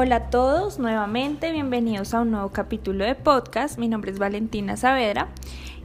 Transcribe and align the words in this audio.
Hola 0.00 0.14
a 0.14 0.30
todos, 0.30 0.78
nuevamente 0.78 1.50
bienvenidos 1.50 2.14
a 2.14 2.20
un 2.20 2.30
nuevo 2.30 2.50
capítulo 2.50 3.04
de 3.04 3.16
podcast. 3.16 3.80
Mi 3.80 3.88
nombre 3.88 4.12
es 4.12 4.20
Valentina 4.20 4.76
Saavedra 4.76 5.26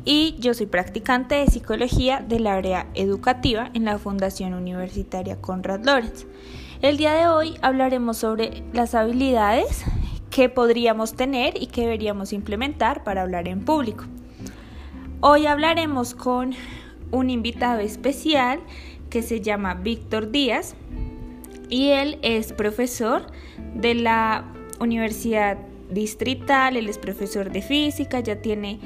y 0.05 0.35
yo 0.37 0.53
soy 0.53 0.67
practicante 0.67 1.33
de 1.33 1.47
psicología 1.47 2.19
del 2.19 2.45
área 2.45 2.85
educativa 2.93 3.71
en 3.73 3.85
la 3.85 3.97
Fundación 3.97 4.53
Universitaria 4.53 5.41
Conrad 5.41 5.83
Lorenz. 5.83 6.27
El 6.83 6.97
día 6.97 7.13
de 7.13 7.27
hoy 7.27 7.57
hablaremos 7.63 8.17
sobre 8.17 8.61
las 8.71 8.93
habilidades 8.93 9.83
que 10.29 10.47
podríamos 10.47 11.15
tener 11.15 11.59
y 11.59 11.65
que 11.65 11.81
deberíamos 11.81 12.33
implementar 12.33 13.03
para 13.03 13.23
hablar 13.23 13.47
en 13.47 13.65
público. 13.65 14.03
Hoy 15.21 15.47
hablaremos 15.47 16.13
con 16.13 16.51
un 17.09 17.31
invitado 17.31 17.79
especial 17.79 18.59
que 19.09 19.23
se 19.23 19.41
llama 19.41 19.73
Víctor 19.73 20.29
Díaz 20.29 20.75
y 21.67 21.89
él 21.89 22.19
es 22.21 22.53
profesor 22.53 23.25
de 23.73 23.95
la 23.95 24.45
Universidad 24.79 25.57
Distrital, 25.89 26.77
él 26.77 26.89
es 26.89 26.97
profesor 26.97 27.51
de 27.51 27.61
física, 27.61 28.19
ya 28.19 28.37
tiene 28.37 28.79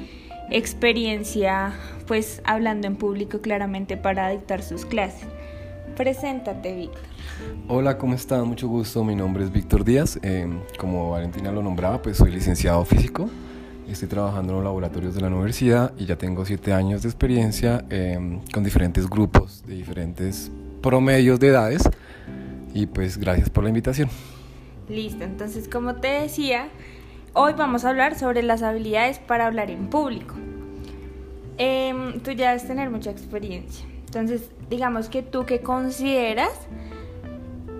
experiencia 0.50 1.72
pues 2.06 2.40
hablando 2.44 2.86
en 2.86 2.96
público 2.96 3.40
claramente 3.40 3.96
para 3.96 4.30
dictar 4.30 4.62
sus 4.62 4.84
clases. 4.84 5.28
Preséntate, 5.96 6.74
Víctor. 6.74 7.02
Hola, 7.68 7.98
¿cómo 7.98 8.14
están? 8.14 8.46
Mucho 8.46 8.68
gusto. 8.68 9.04
Mi 9.04 9.14
nombre 9.14 9.44
es 9.44 9.52
Víctor 9.52 9.84
Díaz. 9.84 10.18
Eh, 10.22 10.48
como 10.78 11.10
Valentina 11.10 11.52
lo 11.52 11.62
nombraba, 11.62 12.00
pues 12.00 12.16
soy 12.16 12.30
licenciado 12.30 12.84
físico. 12.84 13.28
Estoy 13.88 14.08
trabajando 14.08 14.52
en 14.52 14.56
los 14.56 14.64
laboratorios 14.64 15.14
de 15.14 15.20
la 15.22 15.28
universidad 15.28 15.92
y 15.98 16.06
ya 16.06 16.16
tengo 16.16 16.44
siete 16.44 16.72
años 16.72 17.02
de 17.02 17.08
experiencia 17.08 17.84
eh, 17.90 18.38
con 18.52 18.62
diferentes 18.62 19.08
grupos 19.08 19.64
de 19.66 19.74
diferentes 19.74 20.50
promedios 20.82 21.40
de 21.40 21.48
edades. 21.48 21.82
Y 22.74 22.86
pues 22.86 23.18
gracias 23.18 23.50
por 23.50 23.64
la 23.64 23.70
invitación. 23.70 24.08
Listo, 24.88 25.24
entonces 25.24 25.68
como 25.68 25.96
te 25.96 26.08
decía, 26.08 26.68
hoy 27.34 27.52
vamos 27.52 27.84
a 27.84 27.90
hablar 27.90 28.18
sobre 28.18 28.42
las 28.42 28.62
habilidades 28.62 29.18
para 29.18 29.46
hablar 29.46 29.70
en 29.70 29.88
público. 29.88 30.34
Em, 31.58 32.20
tú 32.20 32.30
ya 32.30 32.48
debes 32.48 32.66
tener 32.66 32.88
mucha 32.88 33.10
experiencia. 33.10 33.84
Entonces, 34.06 34.50
digamos 34.70 35.08
que 35.08 35.22
tú 35.22 35.44
qué 35.44 35.60
consideras 35.60 36.52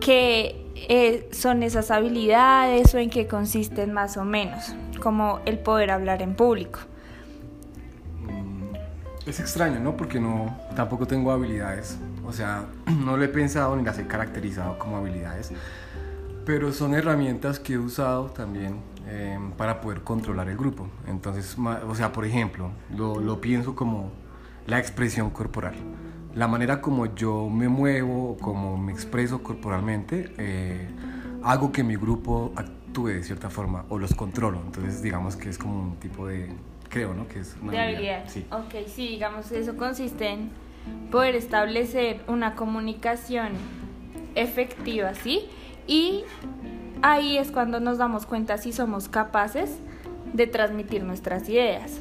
que 0.01 0.69
eh, 0.89 1.29
son 1.33 1.63
esas 1.63 1.91
habilidades 1.91 2.95
o 2.95 2.99
en 2.99 3.09
qué 3.09 3.27
consisten 3.27 3.93
más 3.93 4.17
o 4.17 4.25
menos, 4.25 4.75
como 5.01 5.41
el 5.47 5.59
poder 5.59 5.91
hablar 5.91 6.23
en 6.23 6.35
público. 6.35 6.81
Mm, 8.23 8.75
es 9.29 9.41
extraño, 9.41 9.81
¿no? 9.81 9.97
Porque 9.97 10.21
no, 10.21 10.57
tampoco 10.77 11.07
tengo 11.07 11.31
habilidades. 11.31 11.99
O 12.27 12.33
sea, 12.33 12.67
no 12.87 13.17
lo 13.17 13.25
he 13.25 13.29
pensado 13.29 13.75
ni 13.77 13.85
las 13.85 13.99
he 13.99 14.07
caracterizado 14.07 14.79
como 14.79 14.99
habilidades. 14.99 15.53
Pero 16.49 16.73
son 16.73 16.95
herramientas 16.95 17.61
que 17.61 17.75
he 17.75 17.79
usado 17.79 18.31
también 18.31 18.81
em, 19.07 19.53
para 19.53 19.81
poder 19.81 20.01
controlar 20.01 20.49
el 20.49 20.57
grupo. 20.57 20.89
Entonces, 21.07 21.57
o 21.87 21.95
sea, 21.95 22.11
por 22.11 22.25
ejemplo, 22.25 22.71
lo, 22.97 23.21
lo 23.21 23.41
pienso 23.41 23.77
como 23.77 24.11
la 24.67 24.79
expresión 24.79 25.31
corporal 25.31 25.75
la 26.39 26.47
manera 26.47 26.81
como 26.81 27.15
yo 27.17 27.49
me 27.49 27.69
muevo, 27.69 28.37
como 28.41 28.77
me 28.77 28.93
expreso 28.93 29.43
corporalmente, 29.43 30.33
eh, 30.39 30.89
hago 31.43 31.73
que 31.73 31.83
mi 31.83 31.97
grupo 31.97 32.53
actúe 32.55 33.09
de 33.09 33.23
cierta 33.25 33.51
forma 33.51 33.85
o 33.89 33.99
los 33.99 34.15
controlo. 34.15 34.61
Entonces, 34.65 35.03
digamos 35.03 35.35
que 35.35 35.49
es 35.49 35.59
como 35.59 35.83
un 35.83 35.97
tipo 35.97 36.29
de, 36.29 36.51
creo, 36.89 37.13
¿no? 37.13 37.27
Que 37.27 37.41
es 37.41 37.57
una 37.61 37.73
de 37.73 37.81
habilidad. 37.81 38.25
Sí. 38.29 38.47
Ok, 38.53 38.87
sí, 38.87 39.09
digamos, 39.09 39.51
eso 39.51 39.77
consiste 39.77 40.29
en 40.29 40.51
poder 41.11 41.35
establecer 41.35 42.23
una 42.29 42.55
comunicación 42.55 43.49
efectiva, 44.37 45.15
¿sí? 45.15 45.49
Y 45.89 46.23
ahí 47.03 47.37
es 47.37 47.51
cuando 47.51 47.81
nos 47.81 47.99
damos 47.99 48.25
cuenta 48.27 48.59
si 48.59 48.73
somos 48.73 49.09
capaces 49.09 49.79
de 50.33 50.47
transmitir 50.47 51.03
nuestras 51.03 51.49
ideas 51.49 52.01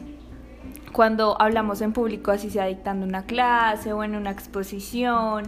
cuando 0.97 1.39
hablamos 1.39 1.81
en 1.81 1.93
público, 1.93 2.31
así 2.31 2.49
sea 2.49 2.65
dictando 2.65 3.05
una 3.05 3.23
clase 3.25 3.93
o 3.93 4.03
en 4.03 4.15
una 4.15 4.31
exposición 4.31 5.43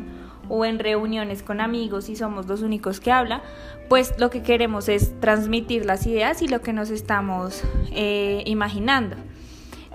o 0.47 0.63
en 0.63 0.77
reuniones 0.77 1.41
con 1.41 1.59
amigos 1.59 2.07
y 2.09 2.15
somos 2.15 2.45
los 2.45 2.61
únicos 2.61 2.99
que 2.99 3.11
habla, 3.11 3.41
pues 3.87 4.13
lo 4.19 4.29
que 4.29 4.43
queremos 4.43 4.89
es 4.89 5.19
transmitir 5.19 5.85
las 5.85 6.05
ideas 6.05 6.43
y 6.43 6.47
lo 6.47 6.61
que 6.61 6.71
nos 6.71 6.91
estamos 6.91 7.63
eh, 7.91 8.43
imaginando. 8.45 9.15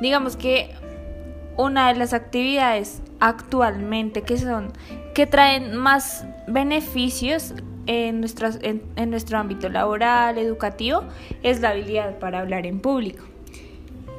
Digamos 0.01 0.37
que 0.37 0.75
una 1.57 1.93
de 1.93 2.01
las 2.01 2.15
actividades 2.15 3.01
actualmente 3.21 4.23
que 4.23 4.39
son 4.39 4.73
que 5.15 5.29
traen 5.29 5.77
más 5.77 6.27
beneficios 6.49 7.55
en, 7.87 8.25
en 8.97 9.11
nuestro 9.11 9.39
ámbito 9.39 9.69
laboral, 9.69 10.39
educativo, 10.39 11.03
es 11.43 11.61
la 11.61 11.71
habilidad 11.71 12.19
para 12.19 12.41
hablar 12.41 12.67
en 12.67 12.81
público 12.81 13.25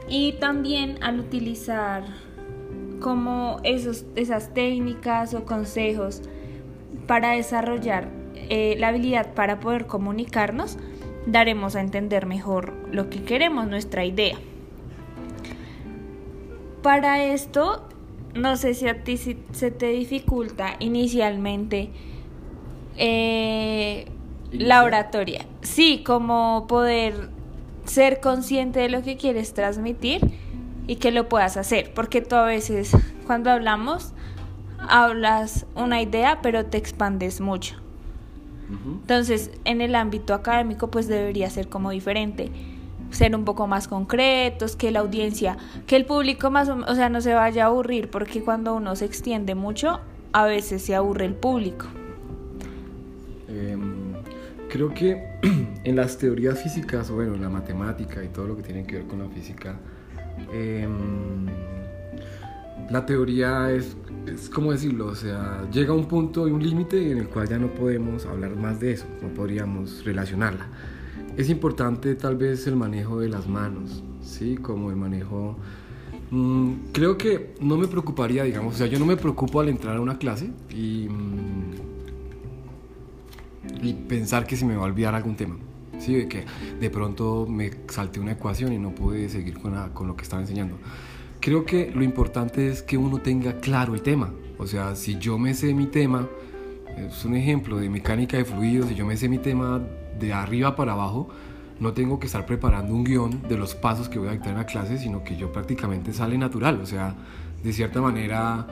y 0.08 0.34
también 0.34 0.98
al 1.02 1.20
utilizar 1.20 2.04
como 3.00 3.60
esos, 3.64 4.06
esas 4.16 4.54
técnicas 4.54 5.34
o 5.34 5.46
consejos 5.46 6.22
para 7.08 7.32
desarrollar 7.32 8.10
eh, 8.36 8.76
la 8.80 8.90
habilidad 8.90 9.34
para 9.34 9.60
poder 9.60 9.88
comunicarnos, 9.88 10.78
daremos 11.26 11.76
a 11.76 11.82
entender 11.82 12.26
mejor 12.26 12.74
lo 12.92 13.10
que 13.10 13.24
queremos, 13.24 13.68
nuestra 13.68 14.06
idea. 14.06 14.38
Para 16.82 17.24
esto, 17.24 17.88
no 18.36 18.58
sé 18.58 18.76
si 18.76 18.88
a 18.88 19.04
ti 19.04 19.18
se 19.18 19.72
te 19.72 19.88
dificulta 19.88 20.76
inicialmente 20.80 21.90
eh, 22.98 24.06
la 24.52 24.84
oratoria. 24.84 25.46
Sí, 25.62 26.04
como 26.06 26.66
poder 26.68 27.30
ser 27.86 28.20
consciente 28.20 28.80
de 28.80 28.90
lo 28.90 29.04
que 29.04 29.18
quieres 29.18 29.54
transmitir 29.54 30.22
y 30.88 30.98
que 30.98 31.12
lo 31.12 31.30
puedas 31.30 31.58
hacer, 31.58 31.94
porque 31.94 32.22
tú 32.22 32.36
a 32.36 32.46
veces 32.46 32.96
cuando 33.26 33.52
hablamos 33.52 34.14
hablas 34.88 35.66
una 35.76 36.02
idea 36.02 36.40
pero 36.42 36.66
te 36.66 36.78
expandes 36.78 37.42
mucho. 37.42 37.76
Entonces, 38.68 39.52
en 39.64 39.80
el 39.82 39.94
ámbito 39.94 40.34
académico 40.34 40.90
pues 40.90 41.08
debería 41.08 41.50
ser 41.52 41.70
como 41.70 41.92
diferente, 41.92 42.50
ser 43.12 43.36
un 43.36 43.46
poco 43.46 43.68
más 43.68 43.88
concretos, 43.88 44.76
que 44.76 44.90
la 44.90 45.02
audiencia, 45.02 45.58
que 45.86 45.96
el 45.96 46.06
público 46.06 46.50
más 46.50 46.70
o, 46.70 46.78
o 46.78 46.96
sea, 46.96 47.10
no 47.10 47.22
se 47.22 47.36
vaya 47.36 47.66
a 47.66 47.68
aburrir, 47.68 48.10
porque 48.10 48.42
cuando 48.42 48.74
uno 48.74 48.96
se 48.96 49.06
extiende 49.06 49.54
mucho, 49.54 50.00
a 50.34 50.46
veces 50.46 50.84
se 50.84 50.96
aburre 50.96 51.26
el 51.26 51.36
público. 51.36 51.86
Creo 54.76 54.94
que 54.94 55.24
en 55.86 55.96
las 55.96 56.18
teorías 56.18 56.62
físicas, 56.62 57.10
bueno, 57.10 57.36
en 57.36 57.42
la 57.42 57.50
matemática 57.50 58.22
y 58.22 58.28
todo 58.28 58.46
lo 58.46 58.58
que 58.58 58.62
tiene 58.62 58.86
que 58.86 58.98
ver 58.98 59.08
con 59.08 59.20
la 59.20 59.30
física, 59.30 59.80
em, 60.52 61.46
la 62.90 63.06
teoría 63.06 63.72
es, 63.72 63.96
es, 64.28 64.50
como 64.50 64.74
decirlo, 64.74 65.06
o 65.06 65.16
sea, 65.16 65.66
llega 65.72 65.94
a 65.94 65.96
un 65.96 66.10
punto 66.10 66.46
y 66.46 66.52
un 66.52 66.62
límite 66.62 67.10
en 67.10 67.20
el 67.20 67.30
cual 67.30 67.48
ya 67.48 67.58
no 67.58 67.68
podemos 67.68 68.26
hablar 68.26 68.58
más 68.58 68.82
de 68.82 68.92
eso, 68.92 69.06
no 69.22 69.30
podríamos 69.30 70.04
relacionarla. 70.04 70.68
Es 71.38 71.50
importante 71.50 72.14
tal 72.16 72.36
vez 72.36 72.68
el 72.68 72.76
manejo 72.76 73.22
de 73.22 73.30
las 73.30 73.48
manos, 73.48 74.04
¿sí? 74.22 74.58
Como 74.58 74.90
el 74.90 74.98
manejo... 74.98 75.56
Mm, 76.32 76.92
creo 76.92 77.18
que 77.18 77.56
no 77.62 77.78
me 77.78 77.88
preocuparía, 77.88 78.44
digamos, 78.44 78.76
o 78.76 78.78
sea, 78.78 78.88
yo 78.88 79.00
no 79.00 79.06
me 79.06 79.16
preocupo 79.16 79.62
al 79.62 79.70
entrar 79.70 79.96
a 79.96 80.02
una 80.02 80.18
clase 80.18 80.52
y... 80.70 81.08
Mm, 81.08 81.95
y 83.82 83.94
pensar 83.94 84.46
que 84.46 84.56
se 84.56 84.66
me 84.66 84.76
va 84.76 84.84
a 84.84 84.86
olvidar 84.86 85.16
algún 85.16 85.36
tema. 85.36 85.58
¿sí? 86.00 86.16
De 86.16 86.28
que 86.28 86.46
de 86.80 86.90
pronto 86.90 87.48
me 87.50 87.72
salté 87.88 88.20
una 88.20 88.34
ecuación 88.34 88.74
y 88.74 88.80
no 88.80 88.92
pude 88.92 89.30
seguir 89.30 89.60
con, 89.60 89.74
con 89.90 90.08
lo 90.08 90.16
que 90.16 90.24
estaba 90.24 90.42
enseñando. 90.42 90.78
Creo 91.40 91.66
que 91.66 91.92
lo 91.94 92.04
importante 92.04 92.70
es 92.70 92.82
que 92.82 92.98
uno 92.98 93.20
tenga 93.20 93.60
claro 93.60 93.94
el 93.94 94.02
tema. 94.02 94.32
O 94.58 94.68
sea, 94.68 94.96
si 94.96 95.18
yo 95.18 95.38
me 95.38 95.54
sé 95.54 95.74
mi 95.74 95.86
tema, 95.86 96.28
es 96.98 97.26
un 97.26 97.36
ejemplo 97.36 97.78
de 97.78 97.90
mecánica 97.90 98.38
de 98.38 98.46
fluidos, 98.46 98.90
si 98.90 98.96
yo 98.96 99.06
me 99.06 99.18
sé 99.18 99.28
mi 99.30 99.38
tema 99.38 99.82
de 100.20 100.34
arriba 100.34 100.76
para 100.76 100.94
abajo, 100.94 101.30
no 101.80 101.92
tengo 101.92 102.20
que 102.20 102.28
estar 102.28 102.46
preparando 102.46 102.94
un 102.94 103.04
guion 103.04 103.42
de 103.50 103.58
los 103.58 103.76
pasos 103.76 104.08
que 104.08 104.18
voy 104.18 104.30
a 104.30 104.32
dictar 104.32 104.52
en 104.52 104.58
la 104.58 104.66
clase, 104.66 104.98
sino 104.98 105.24
que 105.24 105.36
yo 105.36 105.52
prácticamente 105.52 106.14
sale 106.14 106.38
natural. 106.38 106.80
O 106.82 106.86
sea, 106.86 107.16
de 107.64 107.74
cierta 107.74 108.02
manera 108.02 108.66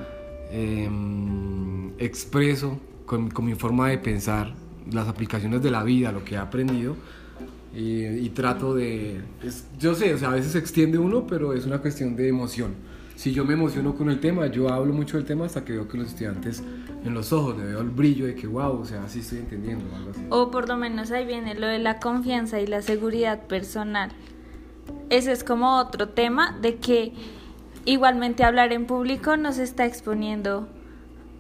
em, 0.52 1.92
expreso 2.00 2.80
con, 3.06 3.30
con 3.30 3.46
mi 3.46 3.56
forma 3.56 3.90
de 3.90 3.98
pensar 3.98 4.56
las 4.92 5.08
aplicaciones 5.08 5.62
de 5.62 5.72
la 5.72 5.84
vida, 5.84 6.12
lo 6.12 6.24
que 6.24 6.36
he 6.36 6.38
aprendido. 6.38 6.96
Y, 7.76 8.30
trato 8.30 8.76
de... 8.76 9.22
yo 9.80 9.96
sé, 9.96 10.14
o 10.14 10.18
sea, 10.18 10.30
a 10.30 10.34
veces 10.34 10.52
se 10.52 10.60
extiende 10.60 11.00
uno, 11.00 11.26
pero 11.26 11.54
es 11.54 11.66
una 11.66 11.80
cuestión 11.80 12.16
de 12.16 12.28
emoción. 12.28 12.76
Si 13.16 13.32
yo 13.32 13.46
me 13.46 13.54
emociono 13.54 13.96
con 13.96 14.10
el 14.10 14.20
tema, 14.20 14.48
yo 14.48 14.70
hablo 14.70 14.94
mucho 14.94 15.18
del 15.18 15.26
tema 15.26 15.46
hasta 15.46 15.66
que 15.66 15.74
veo 15.74 15.88
que 15.88 15.98
los 15.98 16.08
estudiantes 16.10 16.64
en 17.04 17.14
los 17.14 17.34
ojos 17.34 17.58
le 17.58 17.66
veo 17.66 17.82
el 17.82 17.90
brillo 17.90 18.26
de 18.26 18.36
que, 18.36 18.48
wow, 18.48 18.80
o 18.80 18.86
sea, 18.86 19.08
sí 19.08 19.20
estoy 19.20 19.40
entendiendo. 19.40 19.86
Algo 19.96 20.12
así. 20.12 20.22
O 20.30 20.52
por 20.52 20.68
lo 20.68 20.78
menos 20.78 21.12
ahí 21.12 21.26
viene 21.26 21.56
lo 21.56 21.68
de 21.68 21.80
la 21.80 22.00
confianza 22.00 22.60
y 22.60 22.68
la 22.68 22.82
seguridad 22.82 23.48
personal. 23.48 24.12
Ese 25.10 25.32
es 25.32 25.44
como 25.44 25.78
otro 25.78 26.10
tema 26.10 26.58
de 26.62 26.76
que 26.76 27.14
igualmente 27.86 28.44
hablar 28.44 28.72
en 28.74 28.86
público 28.86 29.38
nos 29.38 29.58
está 29.58 29.86
exponiendo 29.86 30.68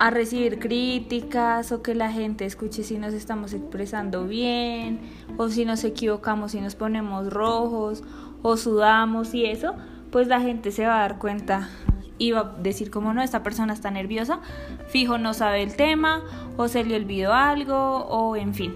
a 0.03 0.09
recibir 0.09 0.59
críticas 0.59 1.71
o 1.71 1.81
que 1.81 1.95
la 1.95 2.11
gente 2.11 2.43
escuche 2.43 2.83
si 2.83 2.97
nos 2.97 3.13
estamos 3.13 3.53
expresando 3.53 4.27
bien 4.27 4.99
o 5.37 5.47
si 5.47 5.63
nos 5.63 5.85
equivocamos, 5.85 6.51
si 6.51 6.59
nos 6.59 6.75
ponemos 6.75 7.31
rojos 7.31 8.03
o 8.41 8.57
sudamos 8.57 9.33
y 9.33 9.45
eso, 9.45 9.75
pues 10.11 10.27
la 10.27 10.41
gente 10.41 10.71
se 10.71 10.85
va 10.85 10.97
a 10.97 10.99
dar 10.99 11.19
cuenta 11.19 11.69
y 12.17 12.31
va 12.31 12.39
a 12.41 12.61
decir 12.61 12.91
como 12.91 13.13
no, 13.13 13.21
esta 13.21 13.43
persona 13.43 13.71
está 13.71 13.91
nerviosa, 13.91 14.41
fijo 14.89 15.17
no 15.17 15.33
sabe 15.33 15.63
el 15.63 15.77
tema 15.77 16.21
o 16.57 16.67
se 16.67 16.83
le 16.83 16.97
olvidó 16.97 17.31
algo 17.31 17.99
o 17.99 18.35
en 18.35 18.53
fin. 18.53 18.75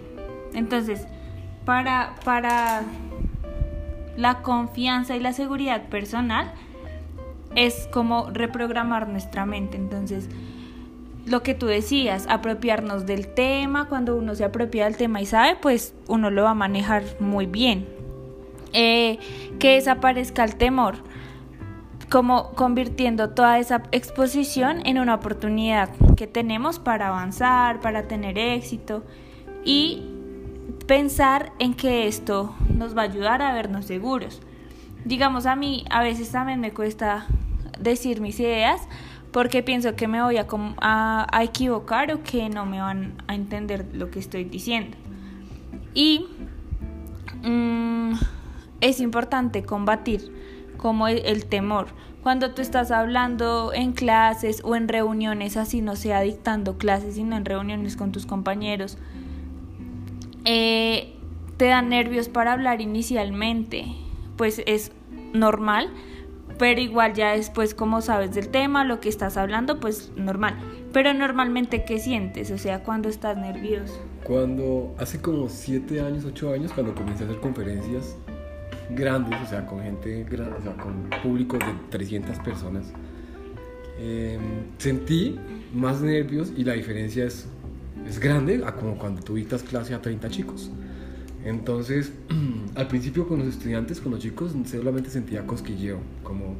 Entonces, 0.53 1.07
para, 1.65 2.15
para 2.23 2.83
la 4.15 4.41
confianza 4.43 5.17
y 5.17 5.19
la 5.19 5.33
seguridad 5.33 5.89
personal 5.89 6.53
es 7.57 7.89
como 7.91 8.29
reprogramar 8.29 9.09
nuestra 9.09 9.45
mente. 9.45 9.75
Entonces, 9.75 10.29
lo 11.27 11.43
que 11.43 11.53
tú 11.53 11.65
decías, 11.65 12.25
apropiarnos 12.29 13.05
del 13.05 13.27
tema, 13.27 13.89
cuando 13.89 14.15
uno 14.15 14.33
se 14.35 14.45
apropia 14.45 14.85
del 14.85 14.97
tema 14.97 15.21
y 15.21 15.25
sabe, 15.25 15.57
pues 15.61 15.93
uno 16.07 16.29
lo 16.29 16.43
va 16.43 16.51
a 16.51 16.55
manejar 16.55 17.03
muy 17.19 17.45
bien. 17.45 17.87
Eh, 18.73 19.19
que 19.59 19.75
desaparezca 19.75 20.43
el 20.43 20.55
temor, 20.55 20.95
como 22.09 22.51
convirtiendo 22.51 23.31
toda 23.31 23.59
esa 23.59 23.83
exposición 23.91 24.85
en 24.85 24.99
una 24.99 25.15
oportunidad 25.15 25.89
que 26.15 26.27
tenemos 26.27 26.79
para 26.79 27.07
avanzar, 27.07 27.79
para 27.81 28.07
tener 28.07 28.37
éxito 28.37 29.03
y 29.63 30.03
pensar 30.85 31.51
en 31.59 31.73
que 31.73 32.07
esto 32.07 32.55
nos 32.73 32.95
va 32.95 33.01
a 33.01 33.05
ayudar 33.05 33.41
a 33.41 33.53
vernos 33.53 33.85
seguros. 33.85 34.41
Digamos, 35.05 35.45
a 35.45 35.55
mí 35.55 35.85
a 35.89 36.01
veces 36.01 36.31
también 36.31 36.59
me 36.59 36.73
cuesta 36.73 37.27
decir 37.79 38.21
mis 38.21 38.39
ideas 38.39 38.87
porque 39.31 39.63
pienso 39.63 39.95
que 39.95 40.07
me 40.07 40.21
voy 40.21 40.37
a, 40.37 40.47
a, 41.31 41.43
equivocar 41.43 42.11
o 42.13 42.23
que 42.23 42.49
no 42.49 42.65
me 42.65 42.79
van 42.79 43.13
a 43.27 43.35
entender 43.35 43.85
lo 43.93 44.09
que 44.09 44.19
estoy 44.19 44.45
diciendo. 44.45 44.97
Y 45.93 46.25
mm, 47.43 48.13
es 48.81 48.99
importante 48.99 49.63
combatir 49.63 50.31
como 50.77 51.07
el, 51.07 51.45
temor. 51.45 51.87
Cuando 52.21 52.53
tú 52.53 52.61
estás 52.61 52.91
hablando 52.91 53.71
en 53.73 53.93
clases 53.93 54.61
o 54.63 54.75
en 54.75 54.87
reuniones, 54.87 55.57
así 55.57 55.81
no 55.81 55.95
sea 55.95 56.21
dictando 56.21 56.77
clases, 56.77 57.15
sino 57.15 57.35
en 57.35 57.45
reuniones 57.45 57.95
con 57.95 58.11
tus 58.11 58.25
compañeros, 58.25 58.97
eh, 60.45 61.15
te 61.57 61.65
dan 61.65 61.89
nervios 61.89 62.29
para 62.29 62.53
hablar 62.53 62.81
inicialmente, 62.81 63.85
pues 64.35 64.61
es 64.65 64.91
normal, 65.33 65.89
pero 66.57 66.81
igual 66.81 67.13
ya 67.13 67.33
después 67.33 67.73
como 67.73 68.01
sabes 68.01 68.33
del 68.33 68.49
tema, 68.49 68.83
lo 68.83 68.99
que 68.99 69.09
estás 69.09 69.37
hablando, 69.37 69.79
pues 69.79 70.11
normal. 70.15 70.57
Pero 70.93 71.13
normalmente, 71.13 71.83
¿qué 71.85 71.99
sientes? 71.99 72.51
O 72.51 72.57
sea, 72.57 72.83
cuando 72.83 73.09
estás 73.09 73.37
nervioso. 73.37 74.01
Cuando 74.23 74.95
hace 74.97 75.21
como 75.21 75.49
7 75.49 76.01
años, 76.01 76.25
8 76.25 76.53
años, 76.53 76.73
cuando 76.73 76.95
comencé 76.95 77.23
a 77.23 77.27
hacer 77.27 77.39
conferencias 77.39 78.15
grandes, 78.89 79.39
o 79.41 79.45
sea, 79.45 79.65
con 79.65 79.81
gente, 79.81 80.25
o 80.25 80.61
sea, 80.61 80.73
con 80.73 81.09
públicos 81.21 81.59
de 81.59 81.73
300 81.89 82.39
personas, 82.39 82.85
em, 83.99 84.39
sentí 84.77 85.37
más 85.73 86.01
nervios 86.01 86.51
y 86.55 86.63
la 86.63 86.73
diferencia 86.73 87.25
es, 87.25 87.47
es 88.07 88.19
grande 88.19 88.63
a 88.65 88.73
como 88.73 88.97
cuando 88.97 89.21
tú 89.21 89.35
dictas 89.35 89.63
clase 89.63 89.93
a 89.93 90.01
30 90.01 90.29
chicos. 90.29 90.71
Entonces, 91.43 92.11
al 92.75 92.87
principio 92.87 93.27
con 93.27 93.39
los 93.39 93.47
estudiantes, 93.47 94.01
con 94.01 94.11
los 94.11 94.21
chicos, 94.21 94.53
solamente 94.65 95.09
sentía 95.09 95.45
cosquilleo, 95.45 95.99
como 96.23 96.55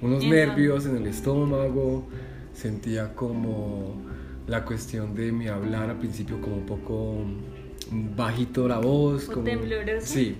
unos 0.00 0.24
nervios 0.24 0.86
en 0.86 0.96
el 0.96 1.06
estómago, 1.06 2.06
sentía 2.52 3.14
como 3.14 4.00
la 4.46 4.64
cuestión 4.64 5.14
de 5.14 5.32
mi 5.32 5.48
hablar 5.48 5.90
al 5.90 5.98
principio 5.98 6.40
como 6.40 6.56
un 6.56 6.66
poco 6.66 7.24
bajito 8.16 8.68
la 8.68 8.78
voz, 8.78 9.26
como 9.26 9.44
tembloroso. 9.44 10.06
Sí. 10.06 10.36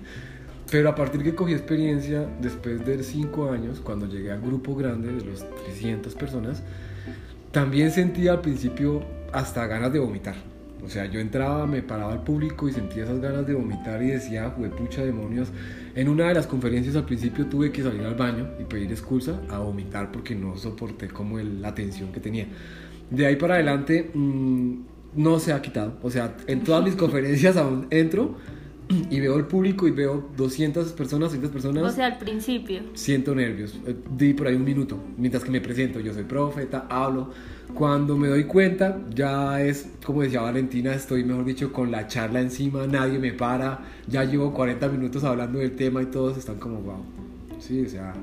Pero 0.69 0.89
a 0.89 0.95
partir 0.95 1.23
que 1.23 1.33
cogí 1.33 1.53
experiencia, 1.53 2.27
después 2.41 2.85
de 2.85 3.01
cinco 3.03 3.51
años, 3.51 3.79
cuando 3.79 4.05
llegué 4.05 4.31
al 4.31 4.41
grupo 4.41 4.75
grande 4.75 5.13
de 5.13 5.23
los 5.23 5.45
300 5.65 6.13
personas, 6.15 6.61
también 7.51 7.91
sentía 7.91 8.33
al 8.33 8.41
principio 8.41 9.01
hasta 9.31 9.65
ganas 9.65 9.93
de 9.93 9.99
vomitar. 9.99 10.35
O 10.87 10.89
sea, 10.89 11.05
yo 11.05 11.19
entraba, 11.19 11.67
me 11.67 11.81
paraba 11.81 12.13
al 12.13 12.23
público 12.23 12.69
y 12.69 12.71
sentía 12.71 13.03
esas 13.03 13.19
ganas 13.19 13.45
de 13.45 13.53
vomitar 13.53 14.01
y 14.01 14.07
decía, 14.07 14.55
pucha 14.55 15.03
demonios. 15.03 15.49
En 15.95 16.07
una 16.07 16.29
de 16.29 16.33
las 16.33 16.47
conferencias 16.47 16.95
al 16.95 17.03
principio 17.03 17.45
tuve 17.47 17.73
que 17.73 17.83
salir 17.83 18.03
al 18.03 18.15
baño 18.15 18.51
y 18.57 18.63
pedir 18.63 18.89
excusa 18.89 19.41
a 19.49 19.57
vomitar 19.59 20.13
porque 20.13 20.33
no 20.33 20.55
soporté 20.55 21.09
como 21.09 21.39
la 21.39 21.75
tensión 21.75 22.13
que 22.13 22.21
tenía. 22.21 22.47
De 23.09 23.25
ahí 23.25 23.35
para 23.35 23.55
adelante 23.55 24.11
mm, 24.13 24.75
no 25.17 25.39
se 25.39 25.51
ha 25.51 25.61
quitado. 25.61 25.97
O 26.03 26.09
sea, 26.09 26.37
en 26.47 26.63
todas 26.63 26.85
mis 26.85 26.95
conferencias 27.03 27.57
aún 27.57 27.87
entro 27.89 28.37
y 28.87 29.19
veo 29.19 29.35
el 29.35 29.45
público 29.45 29.89
y 29.89 29.91
veo 29.91 30.29
200 30.37 30.93
personas, 30.93 31.31
200 31.31 31.51
personas. 31.51 31.83
O 31.83 31.93
sea, 31.93 32.05
al 32.05 32.17
principio. 32.17 32.83
Siento 32.93 33.35
nervios. 33.35 33.77
Eh, 33.85 33.93
di 34.15 34.33
por 34.33 34.47
ahí 34.47 34.55
un 34.55 34.63
minuto 34.63 34.97
mientras 35.17 35.43
que 35.43 35.51
me 35.51 35.59
presento. 35.59 35.99
Yo 35.99 36.13
soy 36.13 36.23
profeta, 36.23 36.87
hablo 36.89 37.33
cuando 37.73 38.17
me 38.17 38.27
doy 38.27 38.45
cuenta, 38.45 38.99
ya 39.13 39.61
es, 39.61 39.89
como 40.03 40.21
decía 40.21 40.41
Valentina, 40.41 40.93
estoy, 40.93 41.23
mejor 41.23 41.45
dicho, 41.45 41.71
con 41.71 41.91
la 41.91 42.07
charla 42.07 42.41
encima, 42.41 42.87
nadie 42.87 43.19
me 43.19 43.33
para, 43.33 43.79
ya 44.07 44.23
llevo 44.23 44.53
40 44.53 44.87
minutos 44.89 45.23
hablando 45.23 45.59
del 45.59 45.75
tema 45.75 46.01
y 46.01 46.07
todos 46.07 46.37
están 46.37 46.57
como, 46.57 46.79
wow. 46.81 47.03
Sí, 47.59 47.85
o 47.85 47.89
sea... 47.89 48.13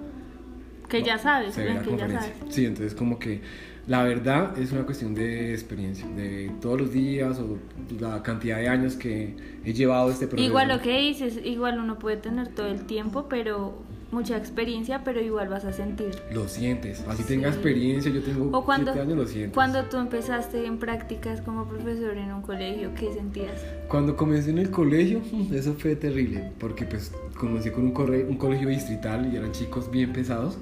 Que 0.88 1.02
ya 1.02 1.19
sabes, 1.19 1.56
que 1.56 1.64
ya 1.64 1.82
sabes. 2.08 2.32
Sí, 2.50 2.67
entonces 2.67 2.94
como 2.94 3.19
que 3.19 3.41
la 3.87 4.02
verdad 4.02 4.58
es 4.58 4.73
una 4.73 4.85
cuestión 4.85 5.14
de 5.14 5.52
experiencia, 5.52 6.06
de 6.08 6.50
todos 6.61 6.81
los 6.81 6.93
días 6.93 7.38
o 7.38 7.58
la 8.00 8.23
cantidad 8.23 8.58
de 8.58 8.69
años 8.69 8.94
que 8.97 9.35
he 9.64 9.73
llevado 9.73 10.11
este 10.11 10.26
proceso. 10.26 10.49
Igual 10.49 10.69
lo 10.69 10.81
que 10.81 10.99
dices, 10.99 11.38
igual 11.44 11.79
uno 11.79 11.99
puede 11.99 12.17
tener 12.17 12.49
todo 12.49 12.69
el 12.69 12.87
tiempo, 12.87 13.26
pero 13.29 13.82
mucha 14.14 14.37
experiencia, 14.37 15.02
pero 15.05 15.20
igual 15.20 15.49
vas 15.49 15.64
a 15.64 15.72
sentir. 15.72 16.14
Lo 16.32 16.49
sientes, 16.49 17.05
así 17.08 17.25
tenga 17.25 17.49
experiencia, 17.49 18.11
yo 18.11 18.22
tengo 18.22 18.56
o 18.56 18.64
cuando, 18.64 18.93
años, 18.93 19.16
lo 19.16 19.26
sientes. 19.26 19.52
Cuando 19.52 19.84
tú 19.84 19.99
empezaste 19.99 20.64
en 20.64 20.78
prácticas 20.78 21.40
como 21.40 21.66
profesor 21.66 22.16
en 22.16 22.32
un 22.32 22.43
colegio, 22.43 22.93
¿qué 22.94 23.12
sentías? 23.12 23.61
Cuando 23.88 24.16
comencé 24.16 24.50
en 24.50 24.58
el 24.58 24.70
colegio, 24.70 25.20
eso 25.52 25.75
fue 25.75 25.96
terrible, 25.96 26.52
porque 26.58 26.84
pues 26.84 27.12
comencé 27.37 27.72
con 27.72 27.84
un, 27.84 27.96
un 28.28 28.37
colegio 28.37 28.69
distrital 28.69 29.31
y 29.32 29.37
eran 29.37 29.52
chicos 29.52 29.90
bien 29.90 30.12
pesados 30.12 30.56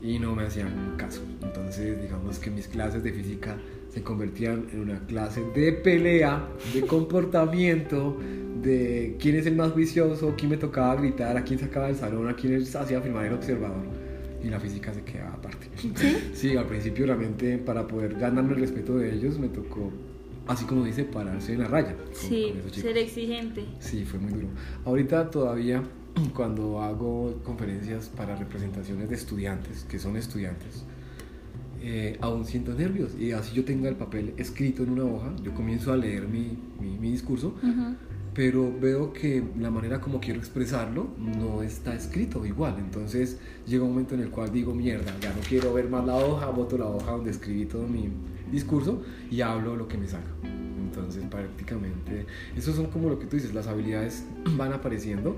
y 0.00 0.18
no 0.18 0.34
me 0.34 0.44
hacían 0.44 0.94
caso. 0.96 1.20
Entonces, 1.42 2.00
digamos 2.00 2.38
que 2.38 2.50
mis 2.50 2.68
clases 2.68 3.02
de 3.02 3.12
física 3.12 3.56
se 3.96 4.02
convertían 4.02 4.66
en 4.74 4.80
una 4.80 5.00
clase 5.06 5.42
de 5.54 5.72
pelea, 5.72 6.46
de 6.74 6.82
comportamiento, 6.82 8.14
de 8.60 9.16
quién 9.18 9.36
es 9.36 9.46
el 9.46 9.56
más 9.56 9.72
juicioso, 9.72 10.34
quién 10.36 10.50
me 10.50 10.58
tocaba 10.58 10.96
gritar, 10.96 11.34
a 11.34 11.42
quién 11.42 11.58
sacaba 11.58 11.86
del 11.86 11.96
salón, 11.96 12.28
a 12.28 12.36
quién 12.36 12.62
hacía 12.62 13.00
firmar 13.00 13.24
el 13.24 13.32
observador. 13.32 13.86
Y 14.44 14.48
la 14.48 14.60
física 14.60 14.92
se 14.92 15.00
quedaba 15.02 15.32
aparte. 15.32 15.68
¿Sí? 15.76 16.14
sí, 16.34 16.56
al 16.58 16.66
principio 16.66 17.06
realmente 17.06 17.56
para 17.56 17.86
poder 17.86 18.16
ganarme 18.18 18.52
el 18.52 18.60
respeto 18.60 18.98
de 18.98 19.14
ellos 19.14 19.38
me 19.38 19.48
tocó, 19.48 19.90
así 20.46 20.66
como 20.66 20.84
dice, 20.84 21.04
pararse 21.04 21.54
en 21.54 21.60
la 21.60 21.68
raya. 21.68 21.96
sí, 22.12 22.52
ser 22.70 22.98
exigente. 22.98 23.64
Sí, 23.78 24.04
fue 24.04 24.20
muy 24.20 24.32
duro. 24.32 24.48
Ahorita 24.84 25.30
todavía 25.30 25.82
cuando 26.34 26.82
hago 26.82 27.40
conferencias 27.42 28.10
para 28.10 28.36
representaciones 28.36 29.08
de 29.08 29.14
estudiantes, 29.14 29.86
que 29.88 29.98
son 29.98 30.18
estudiantes, 30.18 30.84
eh, 31.88 32.18
aún 32.20 32.44
siento 32.44 32.74
nervios. 32.74 33.12
Y 33.16 33.30
así 33.30 33.54
yo 33.54 33.64
tenga 33.64 33.88
el 33.88 33.94
papel 33.94 34.34
escrito 34.38 34.82
en 34.82 34.90
una 34.90 35.04
hoja, 35.04 35.32
yo 35.44 35.54
comienzo 35.54 35.92
a 35.92 35.96
leer 35.96 36.26
mi, 36.26 36.58
mi, 36.80 37.12
discurso, 37.12 37.54
pero 38.34 38.76
veo 38.80 39.12
que 39.12 39.44
la 39.56 39.70
manera 39.70 40.00
como 40.00 40.18
quiero 40.18 40.40
expresarlo 40.40 41.10
no 41.16 41.62
está 41.62 41.94
escrito 41.94 42.44
igual. 42.44 42.74
Entonces 42.80 43.38
llega 43.68 43.84
un 43.84 43.90
momento 43.90 44.16
en 44.16 44.22
el 44.22 44.30
cual 44.30 44.50
digo, 44.50 44.74
mierda, 44.74 45.14
ya 45.20 45.32
no 45.32 45.40
quiero 45.48 45.72
ver 45.74 45.88
más 45.88 46.04
la 46.04 46.16
hoja, 46.16 46.46
boto 46.46 46.76
la 46.76 46.86
hoja 46.86 47.12
donde 47.12 47.30
escribí 47.30 47.66
todo 47.66 47.86
mi 47.86 48.08
discurso 48.50 49.04
y 49.30 49.40
hablo 49.42 49.76
lo 49.76 49.86
que 49.86 49.96
me 49.96 50.08
salga. 50.08 50.32
Entonces 50.42 51.22
prácticamente, 51.30 52.26
esos 52.56 52.74
son 52.74 52.86
como 52.86 53.08
lo 53.10 53.20
que 53.20 53.26
tú 53.26 53.36
dices, 53.36 53.54
las 53.54 53.68
habilidades 53.68 54.24
van 54.56 54.72
apareciendo 54.72 55.36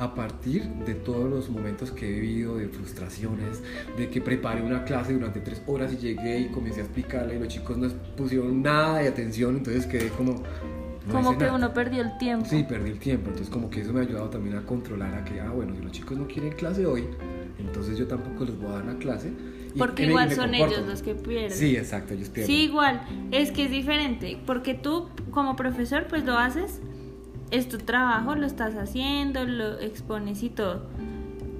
a 0.00 0.14
partir 0.14 0.64
de 0.86 0.94
todos 0.94 1.28
los 1.28 1.50
momentos 1.50 1.90
que 1.90 2.08
he 2.08 2.20
vivido 2.20 2.56
de 2.56 2.68
frustraciones, 2.68 3.62
de 3.98 4.08
que 4.08 4.22
preparé 4.22 4.62
una 4.62 4.82
clase 4.84 5.12
durante 5.12 5.40
tres 5.40 5.62
horas 5.66 5.92
y 5.92 5.98
llegué 5.98 6.40
y 6.40 6.48
comencé 6.48 6.80
a 6.80 6.84
explicarle 6.84 7.36
y 7.36 7.38
los 7.38 7.48
chicos 7.48 7.76
no 7.76 7.86
pusieron 8.16 8.62
nada 8.62 9.00
de 9.00 9.08
atención, 9.08 9.58
entonces 9.58 9.84
quedé 9.84 10.08
como... 10.08 10.42
como 11.12 11.36
que 11.36 11.50
uno 11.50 11.74
perdió 11.74 12.00
el 12.00 12.16
tiempo. 12.16 12.46
Sí, 12.48 12.64
perdí 12.66 12.92
el 12.92 12.98
tiempo, 12.98 13.28
entonces 13.28 13.50
como 13.52 13.68
que 13.68 13.82
eso 13.82 13.92
me 13.92 14.00
ha 14.00 14.02
ayudado 14.04 14.30
también 14.30 14.56
a 14.56 14.62
controlar 14.62 15.14
a 15.14 15.22
que, 15.22 15.38
ah, 15.38 15.50
bueno, 15.50 15.74
si 15.76 15.82
los 15.82 15.92
chicos 15.92 16.16
no 16.16 16.26
quieren 16.26 16.52
clase 16.52 16.86
hoy, 16.86 17.04
entonces 17.58 17.98
yo 17.98 18.06
tampoco 18.06 18.46
les 18.46 18.58
voy 18.58 18.68
a 18.68 18.76
dar 18.76 18.86
la 18.86 18.96
clase. 18.96 19.30
porque 19.76 20.06
igual 20.06 20.32
son 20.32 20.54
ellos 20.54 20.82
los 20.86 21.02
que 21.02 21.14
pierden. 21.14 21.50
Sí, 21.50 21.76
exacto, 21.76 22.14
ellos 22.14 22.30
pierden. 22.30 22.46
Sí, 22.46 22.62
igual, 22.62 23.02
es 23.32 23.52
que 23.52 23.66
es 23.66 23.70
diferente, 23.70 24.40
porque 24.46 24.72
tú 24.72 25.10
como 25.30 25.56
profesor 25.56 26.06
pues 26.08 26.24
lo 26.24 26.38
haces 26.38 26.80
es 27.50 27.68
tu 27.68 27.78
trabajo, 27.78 28.34
lo 28.34 28.46
estás 28.46 28.74
haciendo, 28.74 29.44
lo 29.44 29.78
expones 29.80 30.42
y 30.42 30.50
todo. 30.50 30.82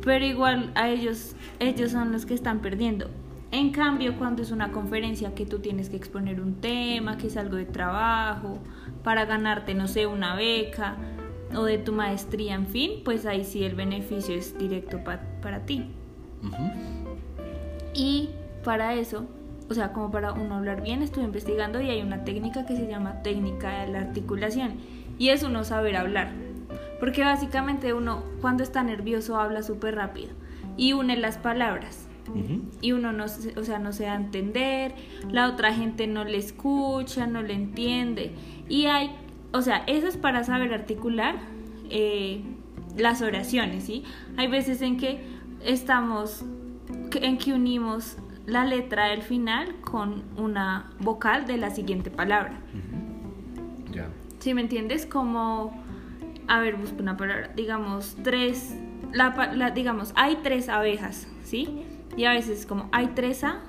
Pero 0.05 0.25
igual 0.25 0.71
a 0.75 0.89
ellos, 0.89 1.35
ellos 1.59 1.91
son 1.91 2.13
los 2.13 2.27
que 2.27 2.35
están 2.35 2.61
perdiendo. 2.61 3.09
En 3.53 3.71
cambio, 3.71 4.17
cuando 4.17 4.43
es 4.43 4.53
una 4.53 4.71
conferencia 4.71 5.35
que 5.35 5.45
tú 5.45 5.59
tienes 5.59 5.91
que 5.91 5.97
exponer 5.97 6.41
un 6.41 6.55
tema, 6.55 7.19
que 7.19 7.27
es 7.27 7.37
algo 7.37 7.57
de 7.57 7.65
trabajo, 7.65 8.59
para 9.03 9.25
ganarte, 9.25 9.75
no 9.75 9.89
sé, 9.89 10.07
una 10.07 10.37
beca 10.37 10.97
o 11.55 11.65
de 11.65 11.79
tu 11.79 11.93
maestría, 11.93 12.55
en 12.55 12.69
fin, 12.69 13.03
pues 13.05 13.27
ahí 13.27 13.45
sí 13.45 13.65
el 13.65 13.75
beneficio 13.75 14.37
es 14.37 14.57
directo 14.57 15.01
para 15.03 15.67
ti. 15.67 15.91
Y 17.93 18.31
para 18.63 18.95
eso, 18.95 19.27
o 19.69 19.75
sea, 19.75 19.93
como 19.93 20.13
para 20.13 20.33
uno 20.33 20.55
hablar 20.55 20.83
bien, 20.83 21.03
estuve 21.03 21.25
investigando 21.25 21.81
y 21.81 21.91
hay 21.91 22.03
una 22.03 22.23
técnica 22.23 22.67
que 22.67 22.77
se 22.77 22.87
llama 22.87 23.23
técnica 23.23 23.81
de 23.81 23.93
la 23.93 23.99
articulación 23.99 24.75
y 25.21 25.29
es 25.29 25.43
uno 25.43 25.65
saber 25.65 25.97
hablar. 25.97 26.33
Porque 26.99 27.23
básicamente 27.23 27.93
uno 27.93 28.25
cuando 28.41 28.63
está 28.63 28.83
nervioso 28.83 29.39
habla 29.39 29.63
súper 29.63 29.95
rápido 29.95 30.31
y 30.77 30.95
une 30.95 31.17
las 31.17 31.37
palabras. 31.37 32.09
Y 32.81 32.93
uno 32.93 33.13
no, 33.13 33.25
o 33.25 33.65
sea, 33.65 33.79
no 33.81 33.93
se 33.93 34.05
da 34.05 34.13
a 34.13 34.17
entender, 34.17 34.95
la 35.31 35.49
otra 35.49 35.75
gente 35.75 36.07
no 36.07 36.25
le 36.25 36.39
escucha, 36.39 37.27
no 37.27 37.43
le 37.43 37.55
entiende. 37.55 38.33
Y 38.69 38.87
hay, 38.87 39.11
o 39.53 39.63
sea, 39.63 39.83
eso 39.89 40.07
es 40.07 40.17
para 40.17 40.45
saber 40.45 40.73
articular 40.73 41.35
eh, 41.91 42.43
las 42.97 43.21
oraciones, 43.21 43.85
¿sí? 43.85 44.05
Hay 44.37 44.47
veces 44.47 44.81
en 44.81 44.97
que 44.97 45.21
estamos, 45.65 46.45
en 47.21 47.37
que 47.37 47.53
unimos 47.53 48.17
la 48.47 48.65
letra 48.65 49.09
del 49.09 49.23
final 49.23 49.75
con 49.81 50.23
una 50.37 50.93
vocal 51.01 51.47
de 51.47 51.57
la 51.57 51.71
siguiente 51.71 52.11
palabra. 52.11 52.61
¿Sí 54.41 54.55
me 54.55 54.63
entiendes? 54.63 55.07
Como, 55.07 55.73
a 56.49 56.61
ver, 56.61 56.77
busco 56.77 57.01
una 57.01 57.17
palabra, 57.17 57.53
digamos, 57.55 58.17
tres, 58.25 58.75
la, 59.13 59.71
digamos, 59.75 60.13
hay 60.17 60.39
tres 60.43 60.69
abejas, 60.69 61.29
¿sí? 61.45 61.83
Y 62.17 62.25
a 62.25 62.33
veces 62.33 62.67
como 62.67 62.89
hay 62.91 63.09
tres 63.09 63.45
a, 63.45 63.61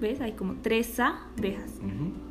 ¿ves? 0.00 0.20
Hay 0.20 0.32
como 0.32 0.56
tres 0.60 0.98
abejas. 1.00 1.70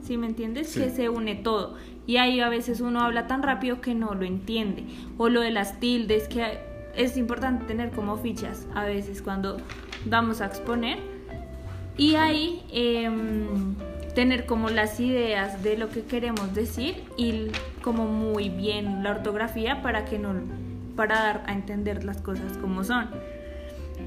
¿Sí 0.01 0.17
me 0.17 0.27
entiendes? 0.27 0.73
Que 0.75 0.89
se 0.89 1.09
une 1.09 1.35
todo. 1.35 1.75
Y 2.05 2.17
ahí 2.17 2.39
a 2.41 2.49
veces 2.49 2.81
uno 2.81 3.01
habla 3.01 3.27
tan 3.27 3.41
rápido 3.41 3.81
que 3.81 3.95
no 3.95 4.13
lo 4.13 4.25
entiende. 4.25 4.85
O 5.17 5.29
lo 5.29 5.41
de 5.41 5.51
las 5.51 5.79
tildes, 5.79 6.27
que 6.27 6.59
es 6.95 7.15
importante 7.17 7.65
tener 7.65 7.91
como 7.91 8.17
fichas 8.17 8.67
a 8.75 8.83
veces 8.83 9.21
cuando 9.21 9.57
vamos 10.05 10.41
a 10.41 10.45
exponer. 10.45 10.99
Y 11.97 12.15
ahí 12.15 12.63
em, 12.71 13.75
tener 14.17 14.47
como 14.47 14.71
las 14.71 14.99
ideas 14.99 15.61
de 15.61 15.77
lo 15.77 15.89
que 15.89 16.01
queremos 16.01 16.55
decir 16.55 17.03
y 17.17 17.51
como 17.83 18.07
muy 18.07 18.49
bien 18.49 19.03
la 19.03 19.11
ortografía 19.11 19.83
para 19.83 20.05
que 20.05 20.17
no 20.17 20.33
para 20.95 21.19
dar 21.19 21.43
a 21.45 21.53
entender 21.53 22.03
las 22.03 22.19
cosas 22.23 22.57
como 22.57 22.83
son. 22.83 23.11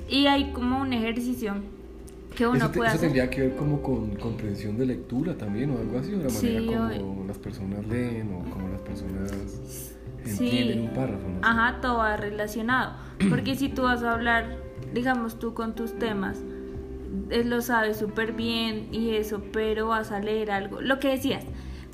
Y 0.08 0.26
hay 0.26 0.50
como 0.50 0.80
un 0.80 0.92
ejercicio 0.92 1.54
que 2.34 2.44
uno 2.44 2.56
eso 2.56 2.72
puede 2.72 2.88
eso 2.88 2.96
hacer. 2.96 3.00
tendría 3.02 3.30
que 3.30 3.42
ver 3.42 3.54
como 3.54 3.82
con 3.82 4.16
comprensión 4.16 4.76
de 4.76 4.86
lectura 4.86 5.36
también 5.36 5.70
o 5.70 5.78
algo 5.78 6.00
así, 6.00 6.12
o 6.12 6.16
la 6.16 6.28
manera 6.28 6.98
como 6.98 7.24
las 7.28 7.38
personas 7.38 7.86
leen 7.86 8.34
o 8.34 8.50
como 8.50 8.68
las 8.68 8.80
personas 8.80 9.94
entienden 10.26 10.88
un 10.88 10.88
párrafo. 10.92 11.28
¿no? 11.28 11.46
Ajá, 11.46 11.80
todo 11.80 11.98
va 11.98 12.16
relacionado. 12.16 12.94
Porque 13.28 13.54
si 13.54 13.68
tú 13.68 13.82
vas 13.82 14.02
a 14.02 14.14
hablar, 14.14 14.56
digamos 14.92 15.38
tú 15.38 15.54
con 15.54 15.76
tus 15.76 15.96
temas, 16.00 16.42
él 17.30 17.50
lo 17.50 17.60
sabes 17.60 17.98
súper 17.98 18.32
bien 18.32 18.88
y 18.92 19.16
eso, 19.16 19.42
pero 19.52 19.88
vas 19.88 20.12
a 20.12 20.20
leer 20.20 20.50
algo. 20.50 20.80
Lo 20.80 20.98
que 20.98 21.08
decías, 21.08 21.44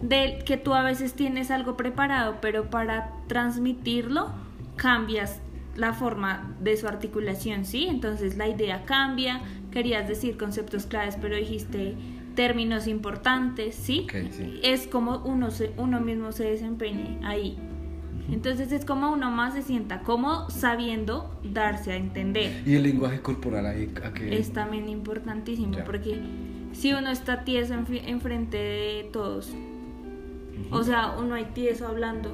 de 0.00 0.38
que 0.44 0.56
tú 0.56 0.74
a 0.74 0.82
veces 0.82 1.14
tienes 1.14 1.50
algo 1.50 1.76
preparado, 1.76 2.36
pero 2.40 2.70
para 2.70 3.12
transmitirlo 3.26 4.30
cambias 4.76 5.40
la 5.74 5.92
forma 5.92 6.54
de 6.60 6.76
su 6.76 6.86
articulación, 6.86 7.64
¿sí? 7.64 7.86
Entonces 7.88 8.36
la 8.36 8.48
idea 8.48 8.84
cambia, 8.84 9.42
querías 9.70 10.08
decir 10.08 10.36
conceptos 10.36 10.86
claves, 10.86 11.16
pero 11.20 11.36
dijiste 11.36 11.94
términos 12.34 12.86
importantes, 12.86 13.74
¿sí? 13.74 14.06
sí. 14.30 14.60
Es 14.62 14.86
como 14.86 15.18
uno, 15.24 15.50
se, 15.50 15.72
uno 15.76 16.00
mismo 16.00 16.32
se 16.32 16.44
desempeñe 16.44 17.18
ahí. 17.24 17.58
Entonces 18.30 18.72
es 18.72 18.84
como 18.84 19.12
uno 19.12 19.30
más 19.30 19.54
se 19.54 19.62
sienta 19.62 20.00
como 20.00 20.50
sabiendo 20.50 21.30
darse 21.44 21.92
a 21.92 21.96
entender. 21.96 22.62
¿Y 22.66 22.74
el 22.74 22.82
lenguaje 22.82 23.20
corporal 23.20 23.66
ahí 23.66 23.92
a 24.04 24.12
qué? 24.12 24.38
Es 24.38 24.52
también 24.52 24.88
importantísimo 24.88 25.78
porque 25.84 26.20
si 26.72 26.92
uno 26.92 27.10
está 27.10 27.44
tieso 27.44 27.74
enfrente 27.74 28.56
de 28.56 29.10
todos, 29.12 29.54
o 30.70 30.82
sea, 30.82 31.14
uno 31.18 31.34
hay 31.34 31.44
tieso 31.46 31.86
hablando, 31.86 32.32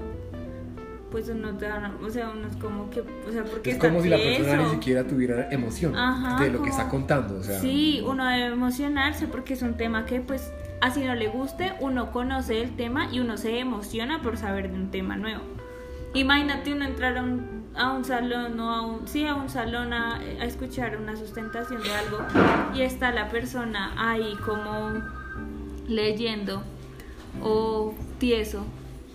pues 1.11 1.29
uno 1.29 1.57
te 1.59 1.69
van 1.69 1.97
o 2.03 2.11
sea, 2.11 2.31
uno 2.31 2.49
es 2.49 2.57
como 2.57 2.89
que, 2.89 3.01
o 3.01 3.33
sea, 3.33 3.45
porque 3.45 3.73
es 3.73 3.79
como 3.79 4.01
si 4.01 4.09
la 4.09 4.17
persona 4.17 4.63
ni 4.63 4.71
siquiera 4.71 5.07
tuviera 5.07 5.51
emoción 5.51 5.95
de 6.41 6.51
lo 6.51 6.63
que 6.63 6.71
está 6.71 6.89
contando, 6.89 7.37
o 7.37 7.43
sea, 7.43 7.61
sí, 7.61 8.03
uno 8.07 8.27
debe 8.27 8.47
emocionarse 8.47 9.27
porque 9.27 9.55
es 9.55 9.63
un 9.63 9.77
tema 9.77 10.07
que 10.07 10.21
pues 10.21 10.51
así 10.81 11.05
no 11.05 11.15
le 11.15 11.29
guste, 11.29 11.75
uno 11.81 12.11
conoce 12.11 12.63
el 12.63 12.75
tema 12.77 13.13
y 13.13 13.21
uno 13.21 13.37
se 13.37 13.59
emociona 13.59 14.23
por 14.23 14.39
saber 14.39 14.71
de 14.71 14.77
un 14.77 14.91
tema 14.91 15.17
nuevo. 15.17 15.43
Imagínate 16.15 16.73
uno 16.73 16.85
entrar 16.85 17.17
a 17.17 17.23
un, 17.23 17.65
a 17.75 17.93
un 17.93 18.05
salón 18.05 18.61
o 18.61 18.71
a 18.71 18.83
un, 18.83 19.09
sí, 19.09 19.27
a 19.27 19.35
un 19.35 19.49
salón 19.49 19.93
a, 19.93 20.19
a, 20.19 20.45
escuchar 20.45 20.99
una 20.99 21.17
sustentación 21.17 21.83
de 21.83 21.91
algo 21.91 22.19
y 22.75 22.83
está 22.83 23.13
la 23.13 23.31
persona 23.31 23.95
ahí 23.97 24.35
como 24.45 24.93
leyendo 25.89 26.63
o 27.43 27.95
tieso, 28.19 28.65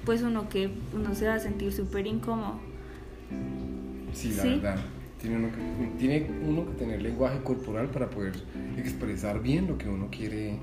pues 0.05 0.21
uno 0.23 0.49
que 0.49 0.71
uno 0.93 1.13
se 1.13 1.27
va 1.27 1.35
a 1.35 1.39
sentir 1.39 1.71
súper 1.71 2.07
incómodo. 2.07 2.59
Sí, 4.13 4.33
la 4.33 4.43
verdad. 4.43 4.79
Tiene 5.21 5.37
uno, 5.37 5.47
que, 5.49 5.97
tiene 5.97 6.29
uno 6.47 6.65
que 6.67 6.73
tener 6.73 7.01
lenguaje 7.01 7.39
corporal 7.43 7.89
para 7.89 8.09
poder 8.09 8.33
expresar 8.77 9.41
bien 9.41 9.67
lo 9.67 9.77
que 9.77 9.89
uno 9.89 10.09
quiere 10.11 10.59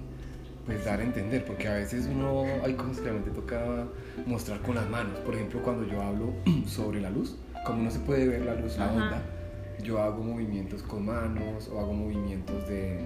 pues 0.66 0.84
dar 0.84 1.00
a 1.00 1.02
entender, 1.02 1.44
porque 1.44 1.68
a 1.68 1.74
veces 1.74 2.08
uno 2.10 2.44
hay 2.64 2.74
cosas 2.74 2.98
que 2.98 3.04
realmente 3.04 3.30
toca 3.30 3.86
mostrar 4.26 4.60
con 4.60 4.74
las 4.74 4.88
manos. 4.88 5.18
Por 5.20 5.34
ejemplo, 5.34 5.60
cuando 5.62 5.86
yo 5.86 6.00
hablo 6.00 6.32
sobre 6.66 7.00
la 7.00 7.10
luz, 7.10 7.36
como 7.64 7.82
no 7.82 7.90
se 7.90 8.00
puede 8.00 8.26
ver 8.28 8.44
la 8.44 8.54
luz, 8.54 8.76
la 8.78 8.86
Ajá. 8.86 8.94
onda, 8.94 9.22
yo 9.82 10.02
hago 10.02 10.22
movimientos 10.22 10.82
con 10.82 11.06
manos 11.06 11.68
o 11.68 11.80
hago 11.80 11.92
movimientos 11.92 12.66
de, 12.68 13.00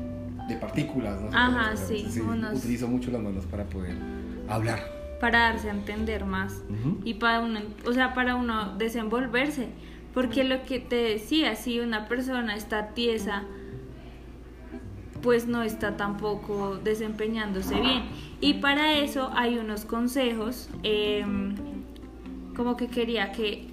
de 0.49 0.57
partículas, 0.57 1.21
¿no? 1.21 1.29
Ajá, 1.33 1.77
sí, 1.77 2.07
sí 2.09 2.21
unos... 2.21 2.59
Utilizo 2.59 2.87
mucho 2.89 3.11
las 3.11 3.23
manos 3.23 3.45
para 3.47 3.65
poder 3.65 3.97
hablar. 4.49 4.79
Para 5.21 5.41
darse 5.41 5.69
a 5.69 5.73
entender 5.73 6.25
más 6.25 6.63
uh 6.69 6.73
-huh. 6.73 7.01
y 7.05 7.15
para 7.15 7.41
uno, 7.41 7.61
o 7.87 7.93
sea, 7.93 8.15
para 8.15 8.37
uno 8.37 8.77
desenvolverse. 8.77 9.69
Porque 10.15 10.43
lo 10.43 10.63
que 10.63 10.81
te 10.81 10.97
decía, 10.97 11.55
si 11.55 11.81
una 11.81 12.09
persona 12.09 12.57
está 12.57 12.89
tiesa, 12.89 13.45
pues 15.23 15.47
no 15.47 15.63
está 15.63 15.97
tampoco 15.97 16.79
desempeñándose 16.83 17.81
bien. 17.81 18.03
Y 18.41 18.55
para 18.55 18.95
eso 18.99 19.31
hay 19.35 19.59
unos 19.59 19.85
consejos, 19.85 20.69
eh, 20.83 21.25
como 22.57 22.77
que 22.77 22.89
quería 22.89 23.33
que, 23.33 23.69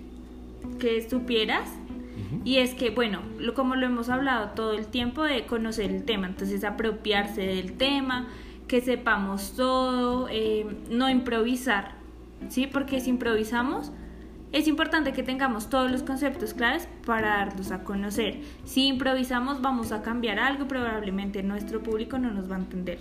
que 0.79 1.07
supieras. 1.07 1.69
Uh 1.69 2.35
-huh. 2.35 2.41
Y 2.45 2.57
es 2.57 2.73
que, 2.73 2.89
bueno, 2.89 3.19
lo, 3.39 3.53
como 3.53 3.75
lo 3.75 3.85
hemos 3.85 4.09
hablado 4.09 4.49
todo 4.55 4.73
el 4.73 4.87
tiempo 4.87 5.23
de 5.23 5.45
conocer 5.45 5.91
el 5.91 6.03
tema, 6.03 6.27
entonces 6.27 6.63
apropiarse 6.63 7.41
del 7.41 7.73
tema, 7.73 8.27
que 8.67 8.81
sepamos 8.81 9.53
todo, 9.55 10.27
eh, 10.29 10.65
no 10.89 11.09
improvisar, 11.09 11.91
¿sí? 12.49 12.67
Porque 12.67 12.99
si 12.99 13.11
improvisamos, 13.11 13.91
es 14.51 14.67
importante 14.67 15.11
que 15.11 15.23
tengamos 15.23 15.69
todos 15.69 15.91
los 15.91 16.03
conceptos 16.03 16.53
claves 16.53 16.87
para 17.05 17.37
darlos 17.37 17.71
a 17.71 17.83
conocer. 17.83 18.41
Si 18.63 18.87
improvisamos 18.87 19.61
vamos 19.61 19.91
a 19.91 20.01
cambiar 20.01 20.39
algo, 20.39 20.67
probablemente 20.67 21.43
nuestro 21.43 21.83
público 21.83 22.17
no 22.17 22.31
nos 22.31 22.49
va 22.49 22.55
a 22.55 22.59
entender. 22.59 22.99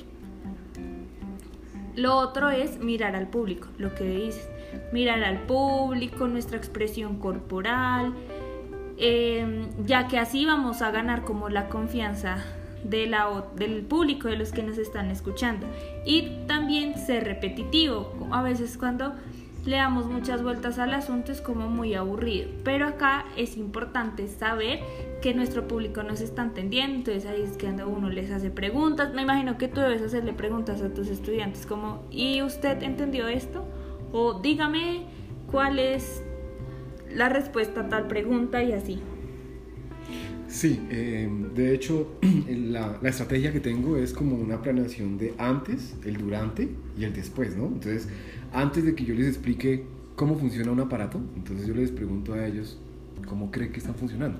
Lo 1.97 2.17
otro 2.17 2.51
es 2.51 2.81
mirar 2.81 3.15
al 3.15 3.29
público, 3.29 3.69
lo 3.79 3.95
que 3.95 4.05
dices. 4.05 4.49
Mirar 4.93 5.23
al 5.23 5.43
público, 5.43 6.27
nuestra 6.27 6.57
expresión 6.57 7.21
corporal, 7.21 8.13
eh, 8.99 9.69
ya 9.85 10.09
que 10.09 10.19
así 10.19 10.45
vamos 10.45 10.83
a 10.83 10.91
ganar 10.91 11.23
como 11.23 11.49
la 11.49 11.69
confianza 11.69 12.45
del 12.83 13.87
público, 13.89 14.29
de 14.29 14.37
los 14.37 14.51
que 14.51 14.65
nos 14.65 14.77
están 14.79 15.11
escuchando. 15.11 15.67
Y 16.05 16.31
también 16.47 16.99
ser 16.99 17.25
repetitivo. 17.25 18.13
A 18.33 18.43
veces 18.43 18.77
cuando 18.77 19.15
le 19.67 19.77
damos 19.77 20.07
muchas 20.07 20.43
vueltas 20.43 20.79
al 20.79 20.93
asunto 20.93 21.33
es 21.33 21.41
como 21.41 21.69
muy 21.69 21.95
aburrido. 21.95 22.49
Pero 22.65 22.87
acá 22.87 23.25
es 23.37 23.57
importante 23.57 24.29
saber 24.29 24.81
que 25.23 25.35
nuestro 25.35 25.67
público 25.67 26.03
nos 26.03 26.21
está 26.21 26.43
entendiendo. 26.43 26.97
Entonces 26.97 27.27
ahí 27.27 27.43
es 27.43 27.57
que 27.57 27.67
uno 27.67 28.11
les 28.11 28.31
hace 28.31 28.51
preguntas. 28.51 29.15
Me 29.15 29.23
imagino 29.23 29.57
que 29.57 29.69
tú 29.69 29.81
debes 29.81 30.03
hacerle 30.03 30.35
preguntas 30.35 30.83
a 30.83 30.93
tus 30.93 31.09
estudiantes 31.09 31.67
como, 31.67 32.07
¿y 32.11 32.43
usted 32.43 32.83
entendió 32.83 33.29
esto? 33.29 33.65
O 34.13 34.41
dígame 34.41 35.07
cuál 35.51 35.79
es 35.79 36.23
la 37.11 37.29
respuesta 37.29 37.83
a 37.83 37.89
tal 37.89 38.07
pregunta 38.07 38.63
y 38.63 38.73
así. 38.73 39.01
Sí, 40.47 40.81
eh, 40.91 41.29
de 41.55 41.75
hecho 41.75 42.17
la, 42.49 42.99
la, 43.03 43.09
estrategia 43.09 43.53
que 43.53 43.59
tengo 43.59 43.97
es 43.97 44.13
como 44.13 44.37
una 44.37 44.63
planeación 44.63 45.19
de 45.19 45.35
antes, 45.37 45.97
el 46.05 46.17
durante 46.17 46.69
y 46.97 47.03
el 47.03 47.13
después, 47.13 47.57
¿no? 47.57 47.67
Entonces, 47.67 48.09
antes 48.55 48.85
de 48.85 48.95
que 48.95 49.05
yo 49.05 49.15
les 49.15 49.27
explique 49.27 49.85
cómo 50.17 50.37
funciona 50.39 50.71
un 50.71 50.81
aparato, 50.81 51.21
entonces 51.37 51.67
yo 51.67 51.75
les 51.75 51.91
pregunto 51.91 52.35
a 52.35 52.47
ellos 52.47 52.79
cómo 53.29 53.51
creen 53.51 53.73
que 53.73 53.79
están 53.79 53.95
funcionando. 53.95 54.39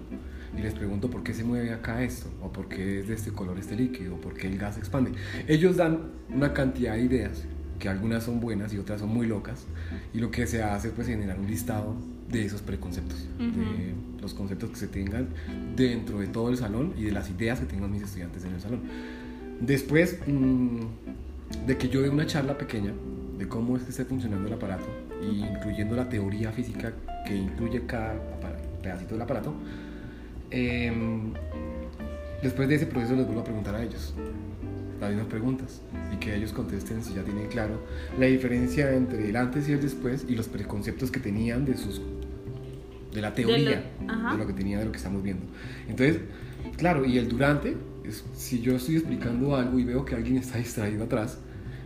y 0.57 0.63
les 0.63 0.73
pregunto 0.73 1.11
por 1.11 1.25
qué 1.25 1.35
se 1.35 1.43
mueve 1.43 1.73
acá 1.73 2.05
esto, 2.05 2.29
o 2.41 2.53
por 2.53 2.69
qué 2.69 3.01
es 3.01 3.09
de 3.09 3.15
este 3.15 3.33
color 3.33 3.59
este 3.59 3.75
líquido, 3.75 4.15
o 4.15 4.21
por 4.21 4.35
qué 4.35 4.47
el 4.47 4.57
gas 4.57 4.79
expande. 4.79 5.11
Ellos 5.49 5.77
dan 5.77 5.99
una 6.33 6.53
cantidad 6.53 6.95
de 6.95 7.03
ideas, 7.03 7.43
que 7.81 7.89
algunas 7.89 8.23
son 8.23 8.39
buenas 8.39 8.73
y 8.73 8.79
otras 8.79 9.01
son 9.01 9.09
muy 9.09 9.27
locas, 9.27 9.67
y 10.13 10.19
lo 10.19 10.31
que 10.31 10.47
se 10.47 10.63
hace 10.63 10.89
es 10.89 10.95
pues 10.95 11.09
generar 11.09 11.41
un 11.41 11.49
listado 11.49 11.97
de 12.31 12.45
esos 12.45 12.63
preconceptos, 12.63 13.27
de 13.39 13.95
los 14.23 14.33
conceptos 14.33 14.71
que 14.71 14.77
se 14.77 14.87
tengan 14.87 15.27
dentro 15.75 16.21
de 16.21 16.29
todo 16.29 16.51
el 16.51 16.57
salón 16.57 16.95
y 16.97 17.03
de 17.03 17.11
las 17.11 17.31
ideas 17.31 17.59
que 17.59 17.67
tengan 17.67 17.91
mis 17.91 18.03
estudiantes 18.03 18.45
en 18.45 18.55
el 18.55 18.61
salón. 18.61 18.81
Después 19.61 20.21
mm, 20.27 21.67
de 21.67 21.77
que 21.77 21.89
yo 21.89 22.01
dé 22.01 22.11
una 22.11 22.27
charla 22.27 22.57
pequeña 22.57 22.93
de 23.39 23.49
cómo 23.49 23.77
es 23.77 23.83
que 23.83 23.91
está 23.91 24.05
funcionando 24.05 24.47
el 24.49 24.55
aparato, 24.55 24.87
incluyendo 25.23 25.97
la 25.97 26.09
teoría 26.09 26.53
física 26.53 26.93
que 27.27 27.35
incluye 27.35 27.85
cada 27.87 28.15
pedacito 28.83 29.15
del 29.15 29.23
aparato, 29.23 29.55
em, 30.51 31.33
después 32.43 32.69
de 32.69 32.77
ese 32.77 32.87
proceso 32.87 33.15
les 33.17 33.25
vuelvo 33.25 33.41
a 33.41 33.45
preguntar 33.45 33.75
a 33.75 33.83
ellos 33.83 34.15
las 35.01 35.11
mismas 35.11 35.27
preguntas 35.29 35.81
y 36.13 36.17
que 36.17 36.35
ellos 36.35 36.53
contesten 36.53 37.03
si 37.03 37.15
ya 37.15 37.23
tienen 37.23 37.49
claro 37.49 37.81
la 38.19 38.27
diferencia 38.27 38.93
entre 38.93 39.29
el 39.29 39.37
antes 39.37 39.69
y 39.69 39.73
el 39.73 39.81
después 39.81 40.25
y 40.29 40.35
los 40.35 40.49
preconceptos 40.49 41.11
que 41.11 41.21
tenían 41.21 41.65
de 41.65 41.77
sus 41.77 42.01
de 43.13 43.21
la 43.21 43.33
teoría 43.33 43.85
de 44.01 44.39
lo, 44.39 44.47
que 44.47 44.53
tenía 44.53 44.81
de 44.81 44.87
lo 44.87 44.91
que 44.93 44.99
estamos 44.99 45.23
viendo. 45.23 45.47
Entonces 45.89 46.21
claro 46.77 47.05
y 47.05 47.19
el 47.19 47.29
durante 47.29 47.77
es, 48.05 48.25
si 48.35 48.61
yo 48.61 48.77
estoy 48.77 48.97
explicando 48.97 49.57
algo 49.57 49.79
y 49.79 49.85
veo 49.85 50.05
que 50.05 50.15
alguien 50.15 50.37
está 50.37 50.59
distraído 50.59 51.05
atrás 51.05 51.39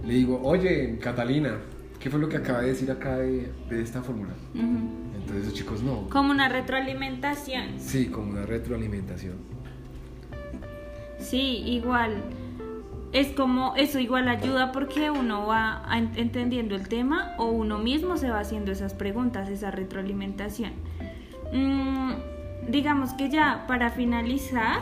le 0.05 0.15
digo 0.15 0.41
oye 0.43 0.99
Catalina 1.01 1.59
¿qué 2.01 2.11
fue 2.11 2.21
lo 2.21 2.29
que 2.29 2.37
acaba 2.37 2.61
de 2.61 2.69
decir 2.69 2.91
acá 2.91 3.17
de, 3.19 3.51
esta 3.71 4.03
fórmula? 4.03 4.33
Entonces 4.55 5.47
los 5.47 5.55
chicos 5.55 5.83
no. 5.83 6.09
Como 6.09 6.31
una 6.31 6.49
retroalimentación. 6.49 7.79
Sí, 7.79 8.07
como 8.07 8.31
una 8.31 8.47
retroalimentación. 8.47 9.37
Sí, 11.19 11.63
igual. 11.67 12.23
Es 13.13 13.29
como 13.29 13.75
eso 13.77 13.99
igual 13.99 14.29
ayuda 14.29 14.71
porque 14.71 15.11
uno 15.11 15.47
va 15.47 15.83
entendiendo 16.17 16.77
el 16.77 16.89
tema 16.89 17.35
o 17.39 17.47
uno 17.47 17.79
mismo 17.79 18.19
se 18.19 18.29
va 18.29 18.41
haciendo 18.41 18.71
esas 18.71 18.95
preguntas, 18.95 19.49
esa 19.49 19.71
retroalimentación. 19.71 20.73
Mm, 21.53 22.13
digamos 22.69 23.15
que 23.15 23.31
ya 23.31 23.65
para 23.67 23.91
finalizar, 23.91 24.81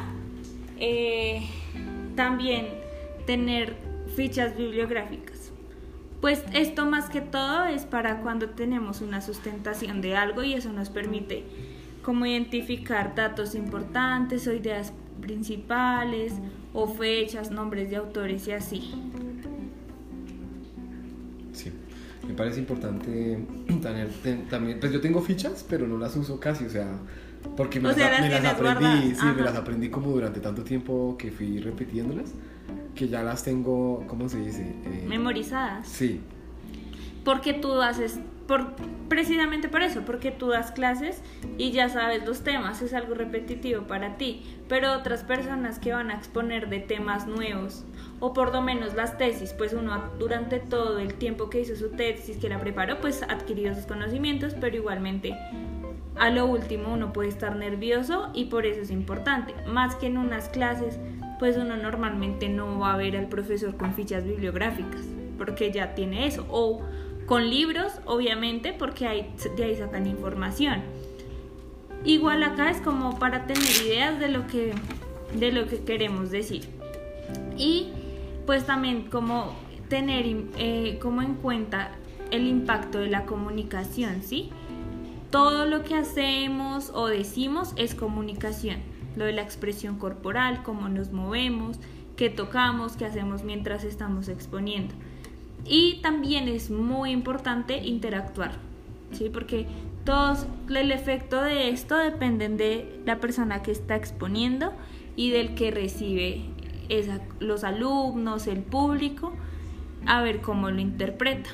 eh, 0.79 1.49
también 2.17 2.67
tener 3.27 3.86
fichas 4.17 4.57
bibliográficas. 4.57 5.53
Pues 6.21 6.43
esto 6.55 6.87
más 6.87 7.11
que 7.11 7.21
todo 7.21 7.67
es 7.67 7.85
para 7.85 8.23
cuando 8.23 8.49
tenemos 8.49 9.03
una 9.03 9.21
sustentación 9.21 10.01
de 10.01 10.17
algo 10.17 10.43
y 10.43 10.55
eso 10.55 10.73
nos 10.73 10.89
permite 10.89 11.45
como 12.03 12.25
identificar 12.25 13.15
datos 13.15 13.55
importantes 13.55 14.47
o 14.49 14.55
ideas 14.55 14.93
principales 15.21 16.33
o 16.73 16.89
fechas, 16.89 17.51
nombres 17.51 17.91
de 17.91 17.97
autores 17.97 18.49
y 18.49 18.53
así. 18.53 18.95
Sí, 21.53 21.71
me 22.27 22.35
parece 22.35 22.61
importante 22.61 23.39
tener 23.83 24.09
también, 24.49 24.81
pues 24.81 24.93
yo 24.93 25.01
tengo 25.01 25.21
fichas, 25.21 25.65
pero 25.69 25.87
no 25.87 25.99
las 25.99 26.17
uso 26.17 26.41
casi, 26.41 26.65
o 26.65 26.71
sea, 26.71 26.89
porque 27.57 27.79
me, 27.79 27.89
las, 27.89 28.45
aprendí, 28.45 29.15
sí, 29.15 29.27
me 29.37 29.43
las 29.43 29.55
aprendí 29.55 29.91
como 29.91 30.11
durante 30.11 30.41
tanto 30.41 30.65
tiempo 30.65 31.17
que 31.19 31.31
fui 31.31 31.61
repitiéndolas 31.61 32.33
que 32.95 33.09
ya 33.09 33.23
las 33.23 33.45
tengo, 33.45 34.05
¿cómo 34.09 34.29
se 34.29 34.41
dice? 34.41 34.63
Eh, 34.63 35.05
Memorizadas. 35.07 35.87
Sí. 35.87 36.21
Porque 37.25 37.53
tú 37.53 37.81
haces, 37.83 38.19
por, 38.47 38.75
precisamente 39.09 39.69
por 39.69 39.83
eso, 39.83 40.03
porque 40.05 40.31
tú 40.31 40.49
das 40.49 40.71
clases 40.73 41.23
y 41.59 41.73
ya 41.73 41.89
sabes 41.89 42.25
los 42.27 42.43
temas, 42.43 42.83
es 42.83 42.95
algo 42.95 43.15
repetitivo 43.15 43.83
para 43.83 44.17
ti, 44.17 44.43
pero 44.69 44.93
otras 44.93 45.25
personas 45.25 45.79
que 45.79 45.93
van 45.93 46.11
a 46.11 46.15
exponer 46.15 46.69
de 46.69 46.79
temas 46.81 47.27
nuevos, 47.27 47.85
o 48.21 48.33
por 48.33 48.53
lo 48.53 48.63
menos 48.63 48.95
las 48.95 49.19
tesis, 49.19 49.53
pues 49.53 49.73
uno 49.73 50.11
durante 50.19 50.59
todo 50.59 50.99
el 50.99 51.15
tiempo 51.15 51.51
que 51.51 51.61
hizo 51.61 51.77
su 51.77 51.91
tesis, 51.91 52.37
que 52.39 52.49
la 52.49 52.61
preparó, 52.61 53.01
pues 53.01 53.23
adquirió 53.25 53.75
sus 53.75 53.87
conocimientos, 53.87 54.55
pero 54.61 54.77
igualmente 54.77 55.35
a 56.19 56.31
lo 56.31 56.47
último 56.47 56.95
uno 56.95 57.13
puede 57.13 57.29
estar 57.29 57.57
nervioso 57.57 58.31
y 58.33 58.47
por 58.47 58.67
eso 58.67 58.81
es 58.81 58.91
importante, 58.91 59.55
más 59.67 59.97
que 59.97 60.07
en 60.07 60.19
unas 60.19 60.49
clases 60.49 60.99
pues 61.39 61.57
uno 61.57 61.77
normalmente 61.77 62.49
no 62.49 62.79
va 62.79 62.95
a 62.95 62.97
ver 62.97 63.17
al 63.17 63.29
profesor 63.29 63.77
con 63.77 63.95
fichas 63.95 64.25
bibliográficas, 64.25 65.03
porque 65.39 65.71
ya 65.71 65.95
tiene 65.95 66.27
eso, 66.27 66.47
o 66.49 66.83
con 67.27 67.51
libros, 67.51 67.93
obviamente, 68.07 68.73
porque 68.73 69.07
ahí, 69.07 69.31
de 69.57 69.65
ahí 69.65 69.77
sacan 69.77 70.07
información. 70.07 70.83
Igual 72.05 72.43
acá 72.45 72.71
es 72.71 72.81
como 72.81 73.19
para 73.19 73.47
tener 73.47 73.65
ideas 73.85 74.19
de 74.21 74.29
lo 74.29 74.47
que, 74.47 74.73
de 75.35 75.53
lo 75.53 75.67
que 75.67 75.81
queremos 75.81 76.31
decir. 76.31 76.65
Y 77.57 77.89
pues 78.47 78.65
también 78.65 79.11
como 79.11 79.57
tener 79.89 80.25
eh, 80.57 80.99
como 81.03 81.23
en 81.23 81.35
cuenta 81.35 81.91
el 82.31 82.47
impacto 82.47 82.99
de 82.99 83.09
la 83.09 83.25
comunicación, 83.25 84.23
¿sí? 84.23 84.51
Todo 85.31 85.67
lo 85.67 85.83
que 85.83 85.97
hacemos 85.97 86.91
o 86.95 87.09
decimos 87.09 87.73
es 87.77 87.95
comunicación 87.95 88.96
lo 89.17 89.25
de 89.25 89.33
la 89.33 89.43
expresión 89.43 89.99
corporal, 89.99 90.63
cómo 90.63 90.89
nos 90.89 91.13
movemos, 91.13 91.79
qué 92.17 92.31
tocamos, 92.31 92.97
qué 92.97 93.07
hacemos 93.07 93.43
mientras 93.43 93.85
estamos 93.85 94.29
exponiendo. 94.29 94.95
Y 95.65 96.01
también 96.03 96.49
es 96.49 96.71
muy 96.71 97.11
importante 97.11 97.79
interactuar, 97.79 98.53
¿sí? 99.13 99.31
porque 99.31 99.67
todos 100.05 100.47
el 100.69 100.93
efecto 100.93 101.43
de 101.43 101.71
esto 101.71 101.97
dependen 101.97 102.57
de 102.57 103.01
la 103.05 103.19
persona 103.19 103.63
que 103.63 103.73
está 103.73 103.97
exponiendo 103.97 104.73
y 105.17 105.31
del 105.31 105.55
que 105.55 105.71
recibe 105.73 106.43
los 107.41 107.65
alumnos, 107.65 108.47
el 108.47 108.61
público, 108.61 109.33
a 110.07 110.23
ver 110.23 110.41
cómo 110.41 110.71
lo 110.71 110.81
interpreta. 110.81 111.51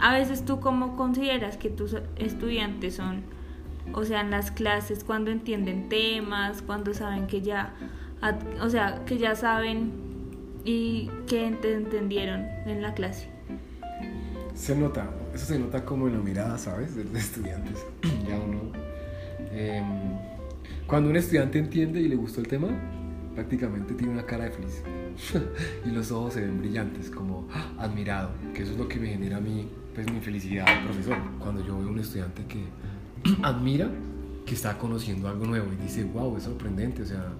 A 0.00 0.12
veces 0.12 0.44
tú 0.44 0.60
cómo 0.60 0.96
consideras 0.96 1.56
que 1.56 1.70
tus 1.70 1.96
estudiantes 2.16 2.96
son 2.96 3.22
o 3.92 4.04
sea, 4.04 4.20
en 4.20 4.30
las 4.30 4.50
clases, 4.50 5.04
cuando 5.04 5.30
entienden 5.30 5.88
temas, 5.88 6.62
cuando 6.62 6.94
saben 6.94 7.26
que 7.26 7.42
ya, 7.42 7.74
o 8.60 8.68
sea, 8.68 9.04
que 9.04 9.18
ya 9.18 9.34
saben 9.34 9.92
y 10.64 11.10
que 11.26 11.46
entendieron 11.46 12.46
en 12.66 12.82
la 12.82 12.94
clase. 12.94 13.28
Se 14.54 14.76
nota, 14.76 15.08
eso 15.34 15.46
se 15.46 15.58
nota 15.58 15.84
como 15.84 16.06
en 16.06 16.14
la 16.14 16.20
mirada, 16.20 16.58
¿sabes? 16.58 16.94
De 16.94 17.18
estudiantes. 17.18 17.86
ya 18.28 18.38
uno. 18.38 18.72
Em, 19.52 19.84
cuando 20.86 21.08
un 21.08 21.16
estudiante 21.16 21.58
entiende 21.58 22.00
y 22.00 22.08
le 22.08 22.16
gustó 22.16 22.40
el 22.40 22.48
tema, 22.48 22.68
prácticamente 23.34 23.94
tiene 23.94 24.12
una 24.12 24.26
cara 24.26 24.44
de 24.44 24.50
feliz. 24.50 24.82
y 25.86 25.90
los 25.90 26.10
ojos 26.10 26.34
se 26.34 26.42
ven 26.42 26.58
brillantes, 26.58 27.10
como 27.10 27.48
¡ah! 27.52 27.72
admirado, 27.78 28.30
que 28.54 28.62
eso 28.62 28.72
es 28.72 28.78
lo 28.78 28.88
que 28.88 28.98
me 28.98 29.08
genera 29.08 29.38
a 29.38 29.40
mí, 29.40 29.68
pues 29.94 30.10
mi 30.10 30.20
felicidad, 30.20 30.66
profesor. 30.84 31.16
Cuando 31.38 31.64
yo 31.64 31.78
veo 31.78 31.88
un 31.88 31.98
estudiante 31.98 32.44
que 32.46 32.64
admira 33.42 33.90
que 34.46 34.54
está 34.54 34.78
conociendo 34.78 35.28
algo 35.28 35.46
nuevo 35.46 35.72
y 35.72 35.76
dice, 35.76 36.04
wow, 36.04 36.36
es 36.36 36.44
sorprendente, 36.44 37.02
o 37.02 37.06
sea, 37.06 37.32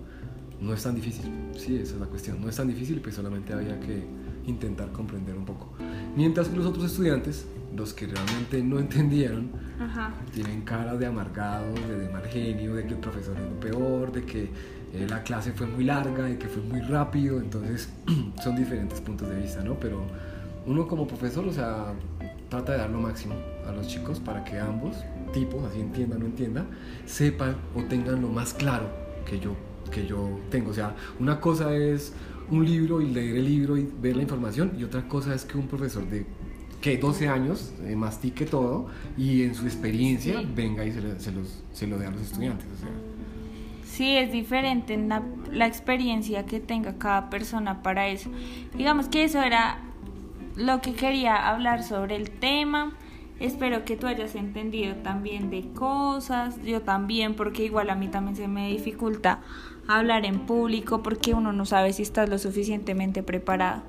no 0.60 0.74
es 0.74 0.82
tan 0.82 0.94
difícil. 0.94 1.30
Sí, 1.56 1.76
esa 1.76 1.94
es 1.94 2.00
la 2.00 2.06
cuestión, 2.06 2.40
no 2.40 2.48
es 2.48 2.56
tan 2.56 2.68
difícil, 2.68 3.00
pues 3.00 3.14
solamente 3.14 3.52
había 3.52 3.78
que 3.80 4.04
intentar 4.46 4.92
comprender 4.92 5.34
un 5.36 5.44
poco. 5.44 5.72
Mientras 6.16 6.48
que 6.48 6.56
los 6.56 6.66
otros 6.66 6.84
estudiantes, 6.84 7.46
los 7.74 7.94
que 7.94 8.06
realmente 8.06 8.62
no 8.62 8.78
entendieron, 8.78 9.50
tienen 10.32 10.62
caras 10.62 10.98
de 10.98 11.06
amargados, 11.06 11.74
de, 11.88 12.08
mal 12.10 12.24
genio, 12.26 12.74
de 12.74 12.84
que 12.84 12.94
el 12.94 13.00
profesor 13.00 13.36
es 13.36 13.44
lo 13.44 13.60
peor, 13.60 14.12
de 14.12 14.24
que 14.24 14.50
eh, 14.92 15.06
la 15.08 15.22
clase 15.22 15.52
fue 15.52 15.66
muy 15.66 15.84
larga, 15.84 16.24
de 16.24 16.38
que 16.38 16.48
fue 16.48 16.62
muy 16.62 16.80
rápido, 16.80 17.38
entonces 17.38 17.88
son 18.42 18.56
diferentes 18.56 19.00
puntos 19.00 19.28
de 19.28 19.40
vista, 19.40 19.62
¿no? 19.62 19.74
Pero 19.74 20.02
uno 20.66 20.86
como 20.86 21.06
profesor, 21.06 21.46
o 21.46 21.52
sea, 21.52 21.94
trata 22.48 22.72
de 22.72 22.78
dar 22.78 22.90
lo 22.90 23.00
máximo 23.00 23.34
a 23.66 23.72
los 23.72 23.86
chicos 23.86 24.20
para 24.20 24.44
que 24.44 24.58
ambos 24.58 24.96
tipos, 25.32 25.64
así 25.64 25.80
entienda 25.80 26.16
o 26.16 26.18
no 26.18 26.26
entienda, 26.26 26.66
sepan 27.06 27.56
o 27.74 27.82
tengan 27.84 28.20
lo 28.20 28.28
más 28.28 28.54
claro 28.54 28.88
que 29.24 29.38
yo, 29.38 29.54
que 29.90 30.06
yo 30.06 30.40
tengo. 30.50 30.70
O 30.70 30.74
sea, 30.74 30.94
una 31.18 31.40
cosa 31.40 31.74
es 31.74 32.12
un 32.50 32.64
libro 32.64 33.00
y 33.00 33.10
leer 33.10 33.36
el 33.36 33.44
libro 33.44 33.76
y 33.76 33.88
ver 34.00 34.16
la 34.16 34.22
información 34.22 34.72
y 34.78 34.84
otra 34.84 35.06
cosa 35.06 35.34
es 35.34 35.44
que 35.44 35.56
un 35.56 35.68
profesor 35.68 36.06
de 36.08 36.26
que 36.80 36.96
12 36.96 37.28
años 37.28 37.74
eh, 37.84 37.94
mastique 37.94 38.46
todo 38.46 38.88
y 39.16 39.42
en 39.42 39.54
su 39.54 39.66
experiencia 39.66 40.42
venga 40.54 40.84
y 40.84 40.92
se, 40.92 41.20
se, 41.20 41.32
los, 41.32 41.62
se, 41.72 41.86
lo 41.86 41.98
dé 41.98 42.06
a 42.06 42.10
los 42.10 42.22
estudiantes. 42.22 42.66
O 42.74 42.76
sea. 42.76 42.88
Sí, 43.84 44.16
es 44.16 44.32
diferente 44.32 44.94
en 44.94 45.08
la, 45.08 45.22
la 45.52 45.66
experiencia 45.66 46.46
que 46.46 46.58
tenga 46.58 46.96
cada 46.96 47.28
persona 47.28 47.82
para 47.82 48.08
eso. 48.08 48.30
Digamos 48.76 49.08
que 49.08 49.24
eso 49.24 49.42
era 49.42 49.78
lo 50.56 50.80
que 50.80 50.94
quería 50.94 51.48
hablar 51.48 51.82
sobre 51.82 52.16
el 52.16 52.30
tema. 52.30 52.96
Espero 53.40 53.86
que 53.86 53.96
tú 53.96 54.06
hayas 54.06 54.34
entendido 54.34 54.96
también 54.96 55.48
de 55.48 55.62
cosas, 55.72 56.62
yo 56.62 56.82
también, 56.82 57.34
porque 57.34 57.64
igual 57.64 57.88
a 57.88 57.94
mí 57.94 58.08
también 58.08 58.36
se 58.36 58.48
me 58.48 58.68
dificulta 58.68 59.40
hablar 59.88 60.26
en 60.26 60.40
público 60.40 61.02
porque 61.02 61.32
uno 61.32 61.52
no 61.52 61.64
sabe 61.64 61.94
si 61.94 62.02
estás 62.02 62.28
lo 62.28 62.38
suficientemente 62.38 63.22
preparado. 63.22 63.82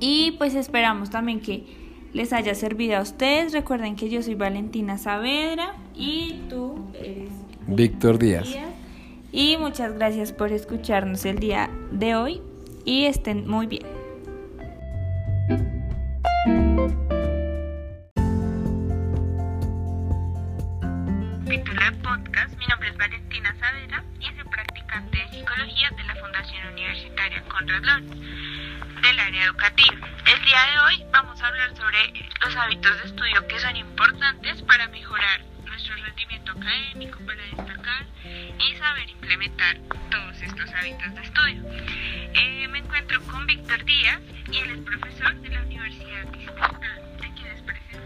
Y 0.00 0.32
pues 0.32 0.54
esperamos 0.54 1.10
también 1.10 1.40
que 1.40 1.64
les 2.12 2.32
haya 2.32 2.54
servido 2.54 2.96
a 2.96 3.02
ustedes. 3.02 3.52
Recuerden 3.52 3.96
que 3.96 4.08
yo 4.08 4.22
soy 4.22 4.34
Valentina 4.34 4.96
Saavedra 4.96 5.76
y 5.94 6.40
tú 6.48 6.86
eres 6.94 7.28
Víctor 7.66 8.18
Díaz. 8.18 8.48
Y 9.30 9.56
muchas 9.58 9.94
gracias 9.94 10.32
por 10.32 10.52
escucharnos 10.52 11.24
el 11.24 11.38
día 11.38 11.70
de 11.90 12.16
hoy 12.16 12.40
y 12.84 13.04
estén 13.04 13.46
muy 13.48 13.66
bien. 13.66 14.01
Del 27.64 29.20
área 29.20 29.44
educativa. 29.44 30.08
El 30.26 30.44
día 30.44 30.58
de 30.72 30.80
hoy 30.80 31.04
vamos 31.12 31.40
a 31.40 31.46
hablar 31.46 31.76
sobre 31.76 32.12
los 32.44 32.56
hábitos 32.56 33.00
de 33.00 33.06
estudio 33.06 33.46
que 33.46 33.60
son 33.60 33.76
importantes 33.76 34.60
para 34.62 34.88
mejorar 34.88 35.42
nuestro 35.64 35.94
rendimiento 35.94 36.50
académico, 36.50 37.20
para 37.24 37.40
destacar 37.40 38.06
y 38.24 38.76
saber 38.76 39.10
implementar 39.10 39.78
todos 40.10 40.42
estos 40.42 40.70
hábitos 40.72 41.14
de 41.14 41.22
estudio. 41.22 41.62
Eh, 42.34 42.66
me 42.66 42.78
encuentro 42.78 43.22
con 43.26 43.46
Víctor 43.46 43.84
Díaz 43.84 44.20
y 44.50 44.56
él 44.56 44.70
es 44.70 44.78
profesor 44.78 45.32
de 45.36 45.48
la 45.50 45.62
Universidad 45.62 46.24
Distrital. 46.32 46.81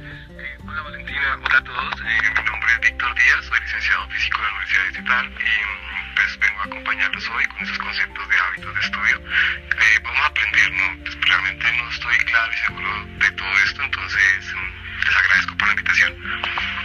Hola 0.07 0.83
Valentina, 0.83 1.37
hola 1.42 1.59
a 1.59 1.64
todos. 1.64 1.95
Eh, 2.01 2.31
mi 2.38 2.45
nombre 2.45 2.73
es 2.75 2.81
Víctor 2.81 3.12
Díaz, 3.16 3.45
soy 3.47 3.59
licenciado 3.59 4.09
físico 4.11 4.38
de 4.38 4.45
la 4.45 4.51
Universidad 4.51 4.85
Distrital 4.85 5.27
y 5.27 5.33
mm, 5.33 6.14
pues 6.14 6.38
vengo 6.38 6.61
a 6.61 6.64
acompañarlos 6.64 7.29
hoy 7.31 7.45
con 7.47 7.62
esos 7.62 7.79
conceptos 7.79 8.29
de 8.29 8.37
hábitos 8.38 8.75
de 8.75 8.81
estudio. 8.83 9.16
Eh, 9.16 10.01
vamos 10.05 10.21
a 10.21 10.27
aprender, 10.27 10.71
¿no? 10.73 11.03
Pues 11.03 11.21
realmente 11.27 11.73
no 11.73 11.90
estoy 11.90 12.19
claro 12.19 12.53
y 12.53 12.57
seguro 12.57 13.07
de 13.19 13.31
todo 13.33 13.59
esto, 13.64 13.83
entonces 13.83 14.55
mm, 14.55 15.07
les 15.07 15.16
agradezco 15.16 15.57
por 15.57 15.66
la 15.66 15.75
invitación. 15.75 16.14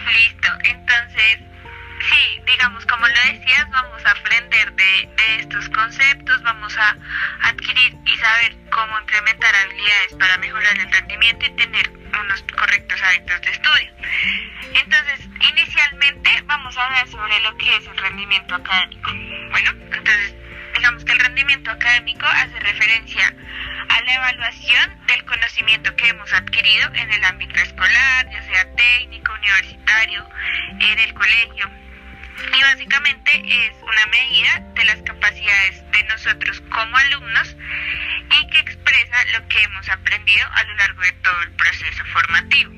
Listo, 0.07 0.49
entonces, 0.63 1.39
sí, 2.09 2.41
digamos, 2.45 2.85
como 2.85 3.07
lo 3.07 3.21
decías, 3.25 3.69
vamos 3.69 4.05
a 4.05 4.11
aprender 4.11 4.73
de, 4.73 5.09
estos 5.39 5.69
conceptos, 5.69 6.41
vamos 6.43 6.77
a 6.77 6.97
adquirir 7.43 7.95
y 8.05 8.17
saber 8.17 8.55
cómo 8.71 8.99
implementar 8.99 9.55
habilidades 9.55 10.13
para 10.19 10.37
mejorar 10.37 10.77
el 10.77 10.91
rendimiento 10.91 11.45
y 11.45 11.55
tener 11.55 11.89
unos 11.89 12.43
correctos 12.57 13.01
hábitos 13.01 13.41
de 13.41 13.51
estudio. 13.51 13.91
Entonces, 14.73 15.27
inicialmente 15.49 16.41
vamos 16.45 16.77
a 16.77 16.85
hablar 16.85 17.07
sobre 17.07 17.39
lo 17.41 17.57
que 17.57 17.75
es 17.75 17.87
el 17.87 17.97
rendimiento 17.97 18.55
académico. 18.55 19.11
Bueno, 19.51 19.71
entonces, 19.71 20.35
digamos 20.75 21.05
que 21.05 21.11
el 21.11 21.19
rendimiento 21.19 21.71
académico 21.71 22.25
hace 22.25 22.59
referencia 22.59 23.33
a 23.89 24.01
la 24.01 24.13
evaluación 24.13 25.07
del 25.07 25.25
conocimiento 25.25 25.95
que 25.95 26.09
hemos 26.09 26.31
adquirido 26.33 26.93
en 26.93 27.11
el 27.11 27.23
ámbito 27.23 27.59
escolar, 27.59 28.29
ya 28.31 28.43
sea 28.43 28.75
técnico, 28.75 29.33
universitario, 29.33 30.27
en 30.79 30.99
el 30.99 31.13
colegio. 31.13 31.80
Básicamente 32.71 33.31
es 33.35 33.73
una 33.81 34.05
medida 34.05 34.59
de 34.75 34.85
las 34.85 35.01
capacidades 35.01 35.91
de 35.91 36.03
nosotros 36.05 36.63
como 36.69 36.95
alumnos 36.95 37.57
y 38.29 38.47
que 38.47 38.59
expresa 38.59 39.25
lo 39.33 39.45
que 39.49 39.61
hemos 39.61 39.89
aprendido 39.89 40.47
a 40.53 40.63
lo 40.63 40.73
largo 40.75 41.01
de 41.01 41.11
todo 41.11 41.41
el 41.41 41.51
proceso 41.51 42.05
formativo. 42.05 42.71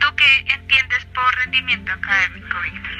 ¿Tú 0.00 0.16
qué 0.16 0.38
entiendes 0.48 1.04
por 1.14 1.36
rendimiento 1.36 1.92
académico, 1.92 2.60
Víctor? 2.62 2.98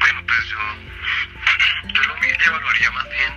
Bueno, 0.00 0.22
pues 0.26 0.44
yo, 0.48 1.94
yo 1.94 2.02
lo 2.02 2.16
evaluaría 2.22 2.90
más 2.90 3.08
bien 3.08 3.32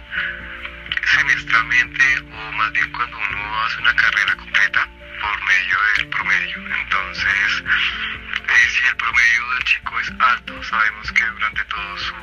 semestralmente 1.05 2.03
o 2.19 2.51
más 2.51 2.73
bien 2.73 2.91
cuando 2.91 3.17
uno 3.19 3.63
hace 3.63 3.77
una 3.79 3.95
carrera 3.95 4.35
completa 4.35 4.89
por 5.21 5.43
medio 5.45 5.77
del 5.95 6.07
promedio. 6.07 6.57
Entonces, 6.81 7.63
eh, 7.67 8.69
si 8.69 8.87
el 8.87 8.95
promedio 8.95 9.49
del 9.53 9.63
chico 9.65 9.99
es 9.99 10.11
alto, 10.19 10.63
sabemos 10.63 11.11
que 11.11 11.25
durante 11.25 11.63
todo 11.65 11.97
su, 11.97 12.13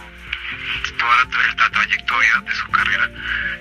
toda 0.98 1.16
la, 1.16 1.54
la 1.56 1.70
trayectoria 1.70 2.40
de 2.40 2.54
su 2.54 2.70
carrera 2.70 3.10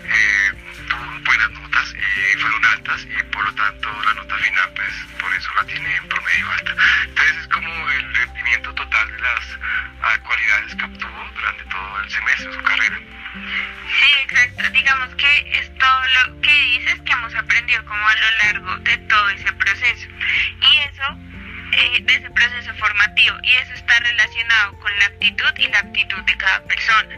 eh, 0.04 0.52
tuvo 0.90 1.20
buenas 1.26 1.52
notas 1.52 1.94
y 1.94 2.38
fueron 2.40 2.66
altas 2.66 3.06
y 3.06 3.24
por 3.32 3.44
lo 3.44 3.54
tanto 3.56 3.90
la 4.04 4.14
nota 4.14 4.36
final 4.38 4.70
pues 4.76 4.94
por 5.20 5.34
eso 5.34 5.50
la 5.56 5.64
tiene 5.66 5.96
en 5.96 6.08
promedio 6.08 6.52
alta. 6.52 6.76
Entonces 7.06 7.38
es 7.38 7.48
como 7.48 7.90
el 7.90 8.16
rendimiento 8.16 8.74
total 8.74 9.12
de 9.12 9.22
las 9.22 9.60
ah, 10.04 10.18
cualidades 10.26 10.76
que 10.76 10.84
obtuvo 10.86 11.30
durante 11.36 11.64
todo 11.66 12.02
el 12.02 12.10
semestre 12.10 12.54
su 12.54 12.64
carrera. 12.64 13.00
Sí, 14.00 14.14
exacto. 14.24 14.70
Digamos 14.72 15.16
que 15.16 15.60
es 15.60 15.78
todo 15.78 16.02
lo 16.26 16.42
que 16.42 16.54
dices 16.54 17.02
que 17.02 17.12
hemos 17.12 17.36
aprendido 17.36 17.86
como 17.86 18.08
a 18.08 18.16
lo 18.16 18.32
largo 18.44 18.78
de 18.78 18.98
todo 18.98 19.30
ese 19.30 19.52
proceso. 19.54 20.08
Y 20.62 20.78
eso, 20.78 21.18
eh, 21.74 22.00
de 22.02 22.16
ese 22.16 22.30
proceso 22.30 22.74
formativo. 22.76 23.38
Y 23.44 23.54
eso 23.54 23.74
está 23.74 24.00
relacionado 24.00 24.80
con 24.80 25.00
la 25.00 25.06
actitud 25.06 25.54
y 25.58 25.68
la 25.68 25.80
aptitud 25.80 26.24
de 26.24 26.38
cada 26.38 26.64
persona. 26.64 27.18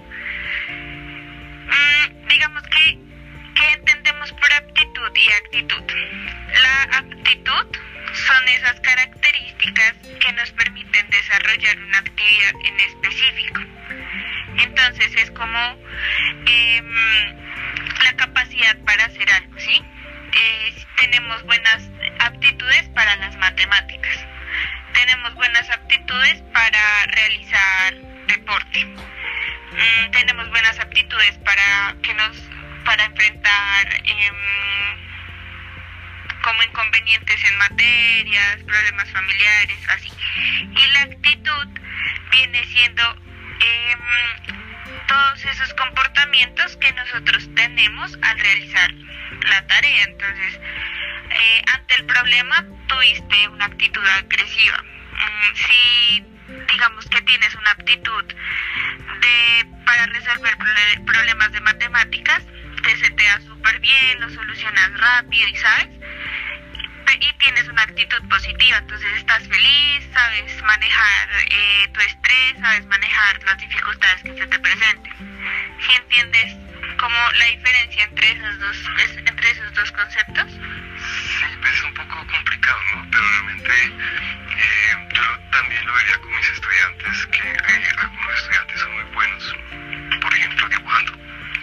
Mm, 0.69 2.27
digamos 2.27 2.63
que, 2.63 2.97
¿qué 3.55 3.71
entendemos 3.73 4.31
por 4.33 4.53
aptitud 4.53 5.11
y 5.15 5.31
actitud? 5.31 5.83
La 6.61 6.83
aptitud 6.97 7.67
son 8.13 8.47
esas 8.47 8.79
características 8.81 9.93
que 10.19 10.33
nos 10.33 10.51
permiten 10.51 11.09
desarrollar 11.09 11.77
una 11.77 11.99
actividad 11.99 12.53
en 12.65 12.79
específico. 12.79 13.61
Entonces 14.57 15.15
es 15.15 15.31
como 15.31 15.77
em, 16.47 16.93
la 18.03 18.13
capacidad 18.17 18.77
para 18.85 19.05
hacer 19.05 19.31
algo, 19.31 19.59
¿sí? 19.59 19.83
Eh, 20.33 20.85
tenemos 20.99 21.43
buenas 21.43 21.89
aptitudes 22.19 22.89
para 22.89 23.15
las 23.17 23.35
matemáticas, 23.37 24.25
tenemos 24.93 25.33
buenas 25.35 25.69
aptitudes 25.69 26.41
para 26.53 27.05
realizar 27.07 27.93
deporte, 28.27 28.95
Mm, 29.71 30.11
tenemos 30.11 30.49
buenas 30.49 30.79
aptitudes 30.79 31.37
para 31.39 31.95
que 32.01 32.13
nos 32.15 32.37
para 32.85 33.03
enfrentar 33.05 33.87
em, 34.03 34.35
como 36.41 36.63
inconvenientes 36.63 37.43
en 37.43 37.57
materias, 37.57 38.57
problemas 38.65 39.11
familiares, 39.11 39.77
así. 39.89 40.11
Y 40.75 40.91
la 40.93 41.01
actitud 41.01 41.67
viene 42.31 42.65
siendo 42.65 43.03
em, 43.61 43.99
todos 45.07 45.45
esos 45.45 45.73
comportamientos 45.75 46.75
que 46.77 46.91
nosotros 46.93 47.47
tenemos 47.55 48.17
al 48.23 48.39
realizar 48.39 48.91
la 49.49 49.67
tarea. 49.67 50.03
Entonces, 50.03 50.59
eh, 51.29 51.63
ante 51.73 51.95
el 51.95 52.05
problema 52.05 52.65
tuviste 52.87 53.47
una 53.49 53.65
actitud 53.65 54.05
agresiva. 54.05 54.83
Mm, 55.11 55.55
si 55.55 56.23
digamos 56.71 57.05
que 57.05 57.21
tienes 57.21 57.53
una 57.55 57.71
aptitud 57.71 58.25
de 58.25 59.65
para 59.85 60.05
resolver 60.07 60.57
problemas 61.05 61.51
de 61.51 61.61
matemáticas, 61.61 62.43
te 62.83 62.97
se 62.97 63.09
te 63.11 63.23
da 63.23 63.41
súper 63.41 63.79
bien, 63.79 64.19
lo 64.19 64.29
solucionas 64.29 64.99
rápido 64.99 65.47
y 65.47 65.55
sabes 65.57 65.99
y 67.19 67.33
tienes 67.39 67.67
una 67.67 67.83
actitud 67.83 68.21
positiva, 68.29 68.77
entonces 68.77 69.09
estás 69.17 69.47
feliz, 69.47 70.09
sabes 70.13 70.61
manejar 70.63 71.29
eh, 71.49 71.87
tu 71.93 71.99
estrés, 72.01 72.55
sabes 72.61 72.85
manejar 72.85 73.43
las 73.43 73.57
dificultades 73.57 74.23
que 74.23 74.37
se 74.37 74.47
te 74.47 74.59
presenten. 74.59 75.13
Si 75.79 75.95
entiendes 75.95 76.55
como 76.99 77.31
la 77.39 77.45
diferencia 77.45 78.03
entre 78.03 78.31
esos 78.31 78.59
dos, 78.59 78.77
entre 79.25 79.51
esos 79.51 79.73
dos 79.73 79.91
conceptos? 79.91 80.51
Pues 81.61 81.73
es 81.73 81.83
un 81.83 81.93
poco 81.93 82.25
complicado, 82.27 82.79
¿no? 82.95 83.07
Pero 83.11 83.23
realmente 83.29 83.71
eh, 83.73 85.07
yo 85.13 85.21
lo- 85.23 85.39
también 85.51 85.85
lo 85.85 85.93
vería 85.93 86.17
con 86.19 86.35
mis 86.35 86.49
estudiantes, 86.49 87.25
que 87.27 87.49
eh, 87.49 87.91
algunos 87.97 88.35
estudiantes 88.35 88.79
son 88.79 88.91
muy 88.93 89.03
buenos, 89.13 89.55
por 90.21 90.33
ejemplo, 90.33 90.69
dibujando, 90.69 91.11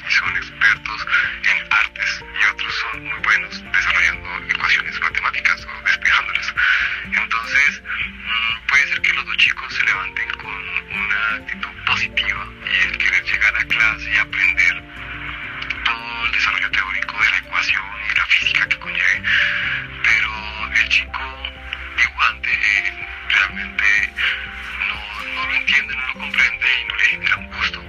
y 0.06 0.10
son 0.12 0.36
expertos 0.36 1.06
en 1.44 1.72
artes, 1.72 2.24
y 2.40 2.44
otros 2.52 2.74
son 2.74 3.04
muy 3.04 3.18
buenos 3.20 3.62
desarrollando 3.72 4.28
ecuaciones 4.48 5.00
matemáticas 5.00 5.66
o 5.66 5.82
despejándolas. 5.84 6.54
Entonces, 7.04 7.82
mm, 7.82 8.66
puede 8.68 8.88
ser 8.88 9.00
que 9.02 9.12
los 9.14 9.26
dos 9.26 9.36
chicos 9.38 9.74
se 9.74 9.84
levanten 9.84 10.28
con 10.30 10.68
una 10.92 11.34
actitud 11.36 11.84
positiva 11.86 12.46
y 12.72 12.76
el 12.88 12.98
querer 12.98 13.24
llegar 13.24 13.56
a 13.56 13.64
clase 13.64 14.10
y 14.10 14.18
aprender 14.18 14.82
todo 15.86 16.26
el 16.26 16.32
desarrollo 16.32 16.70
teórico 16.72 17.18
de 17.22 17.30
la 17.30 17.38
ecuación 17.38 17.84
y 18.10 18.16
la 18.16 18.26
física 18.26 18.68
que 18.68 18.78
conlleve, 18.78 19.22
pero 20.02 20.72
el 20.74 20.88
chico 20.88 21.52
dibujante 21.96 22.50
eh, 22.52 23.06
realmente 23.28 24.12
no, 24.88 25.34
no 25.34 25.46
lo 25.46 25.54
entiende, 25.54 25.94
no 25.94 26.06
lo 26.08 26.12
comprende 26.14 26.66
y 26.80 26.84
no 26.88 26.96
le 26.96 27.04
genera 27.04 27.36
un 27.36 27.46
gusto, 27.52 27.84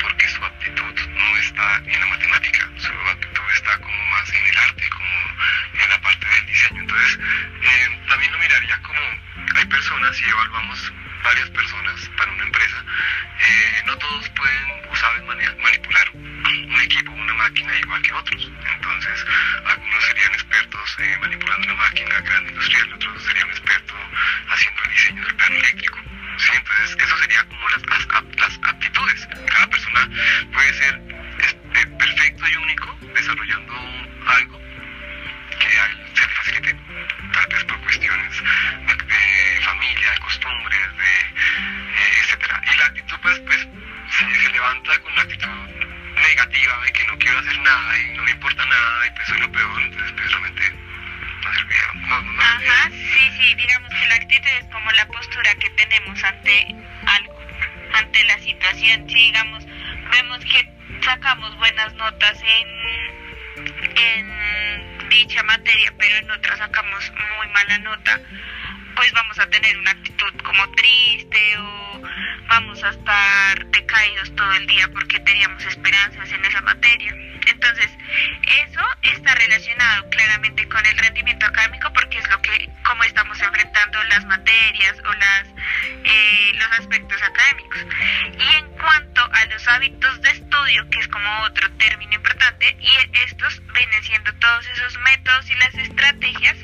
porque 0.00 0.28
su 0.28 0.44
aptitud 0.44 0.94
no 1.08 1.36
está 1.36 1.76
en 1.86 2.00
la 2.00 2.06
matemática, 2.06 2.68
su 2.78 2.92
aptitud 2.92 3.44
está 3.54 3.78
como 3.78 4.06
más 4.06 4.28
en 4.32 4.46
el 4.46 4.58
arte, 4.58 4.88
como 4.90 5.84
en 5.84 5.90
la 5.90 6.00
parte 6.00 6.26
del 6.26 6.46
diseño. 6.46 6.80
Entonces, 6.80 7.18
eh, 7.62 8.00
también 8.08 8.32
lo 8.32 8.38
miraría 8.38 8.82
como 8.82 9.00
hay 9.54 9.64
personas 9.66 10.20
y 10.20 10.24
evaluamos 10.24 10.92
varias 11.22 11.50
personas 11.50 12.10
para 12.16 12.32
una 12.32 12.44
empresa, 12.44 12.84
eh, 13.38 13.82
no 13.86 13.96
todos 13.98 14.28
pueden 14.30 14.90
o 14.90 14.96
saben 14.96 15.26
manipular 15.26 16.10
equipo 16.86 17.10
una 17.12 17.34
máquina 17.34 17.76
igual 17.78 18.02
que 18.02 18.12
otros. 18.12 18.50
Entonces, 18.74 19.26
algunos 19.66 20.04
serían 20.04 20.32
expertos 20.34 20.96
eh, 20.98 21.16
manipulando 21.20 21.66
una 21.66 21.74
máquina 21.74 22.20
grande 22.20 22.50
industrial, 22.50 22.92
otros 22.94 23.22
serían 23.24 23.48
expertos 23.50 23.96
haciendo 24.48 24.82
el 24.82 24.90
diseño 24.90 25.24
del 25.24 25.34
plano 25.36 25.54
eléctrico. 25.56 25.98
Entonces, 26.54 26.96
eso 26.98 27.18
sería 27.18 27.44
como 27.44 27.68
las, 27.70 27.82
las, 27.86 28.58
aptitudes. 28.62 29.28
Cada 29.48 29.66
persona 29.68 30.08
puede 30.52 30.74
ser 30.74 31.00
este, 31.38 31.86
perfecto 31.98 32.48
y 32.48 32.56
único 32.56 32.98
desarrollando 33.14 33.74
algo 34.26 34.60
que 35.58 35.78
a 35.78 35.86
él 35.86 35.98
se 36.14 36.26
le 36.26 36.34
facilite, 36.34 36.76
tal 37.32 37.46
vez 37.48 37.64
por 37.64 37.80
cuestiones 37.80 38.42
de, 38.42 39.60
familia, 39.62 40.10
de 40.12 40.18
costumbres, 40.18 40.96
de, 40.98 41.40
eh, 41.40 42.20
etcétera. 42.22 42.62
Y 42.72 42.76
la 42.76 42.86
actitud, 42.86 43.16
pues, 43.22 43.38
pues 43.40 43.66
se, 44.10 44.40
se 44.42 44.50
levanta 44.50 44.98
con 45.00 45.16
la 45.16 45.22
actitud 45.22 45.75
negativa 46.22 46.80
de 46.84 46.92
que 46.92 47.06
no 47.06 47.18
quiero 47.18 47.38
hacer 47.38 47.58
nada 47.60 47.98
y 47.98 48.16
no 48.16 48.22
me 48.24 48.30
importa 48.30 48.64
nada 48.66 49.06
y 49.06 49.10
pues 49.10 49.26
soy 49.28 49.40
lo 49.40 49.52
peor, 49.52 49.82
entonces 49.82 50.12
pues 50.12 50.30
realmente 50.30 50.72
no 51.42 51.52
sirvieron. 51.52 52.08
No, 52.08 52.22
no, 52.22 52.42
Ajá, 52.42 52.90
sí, 52.90 53.30
sí, 53.36 53.54
digamos 53.54 53.90
que 53.94 54.06
la 54.06 54.14
actitud 54.16 54.48
es 54.58 54.64
como 54.72 54.90
la 54.92 55.06
postura 55.08 55.54
que 55.56 55.70
tenemos 55.70 56.24
ante 56.24 56.74
algo, 57.06 57.40
ante 57.94 58.24
la 58.24 58.38
situación. 58.38 59.08
Si 59.08 59.14
digamos, 59.14 59.64
vemos 60.10 60.38
que 60.44 60.68
sacamos 61.02 61.56
buenas 61.56 61.94
notas 61.94 62.38
en, 62.42 63.96
en 63.96 65.08
dicha 65.08 65.42
materia, 65.44 65.92
pero 65.98 66.16
en 66.16 66.30
otra 66.30 66.56
sacamos 66.56 67.12
muy 67.38 67.48
mala 67.48 67.78
nota, 67.78 68.20
pues 68.96 69.12
vamos 69.12 69.38
a 69.38 69.46
tener 69.50 69.76
una 69.78 69.90
actitud 69.90 70.32
como 70.42 70.68
triste 70.72 71.58
o 71.58 72.02
vamos 72.48 72.82
a 72.82 72.88
estar 72.88 73.66
decaídos 73.66 74.34
todo 74.34 74.52
el 74.52 74.66
día 74.66 74.88
porque 74.88 75.20
teníamos 75.20 75.64
esperanzas 75.66 76.30
en 76.32 76.44
esa 76.44 76.62
materia. 76.62 77.14
Entonces, 77.46 77.90
eso 78.64 78.80
está 79.02 79.34
relacionado 79.34 80.08
claramente 80.10 80.66
con 80.68 80.84
el 80.84 80.96
rendimiento 80.98 81.46
académico 81.46 81.92
porque 81.92 82.18
es 82.18 82.28
lo 82.30 82.40
que, 82.40 82.70
como 82.86 83.04
estamos 83.04 83.40
enfrentando 83.40 84.02
las 84.04 84.24
materias 84.24 84.96
o 85.04 85.12
las, 85.12 85.48
eh, 86.04 86.52
los 86.54 86.72
aspectos 86.80 87.22
académicos. 87.22 87.86
Y 88.38 88.54
en 88.56 88.68
cuanto 88.78 89.28
a 89.32 89.44
los 89.46 89.68
hábitos 89.68 90.22
de 90.22 90.30
estudio, 90.30 90.88
que 90.90 90.98
es 91.00 91.08
como 91.08 91.42
otro 91.42 91.70
término 91.72 92.14
importante, 92.14 92.76
y 92.80 93.18
estos 93.26 93.62
vienen 93.74 94.02
siendo 94.02 94.32
todos 94.34 94.66
esos 94.68 94.98
métodos 95.00 95.50
y 95.50 95.54
las 95.56 95.74
estrategias 95.74 96.56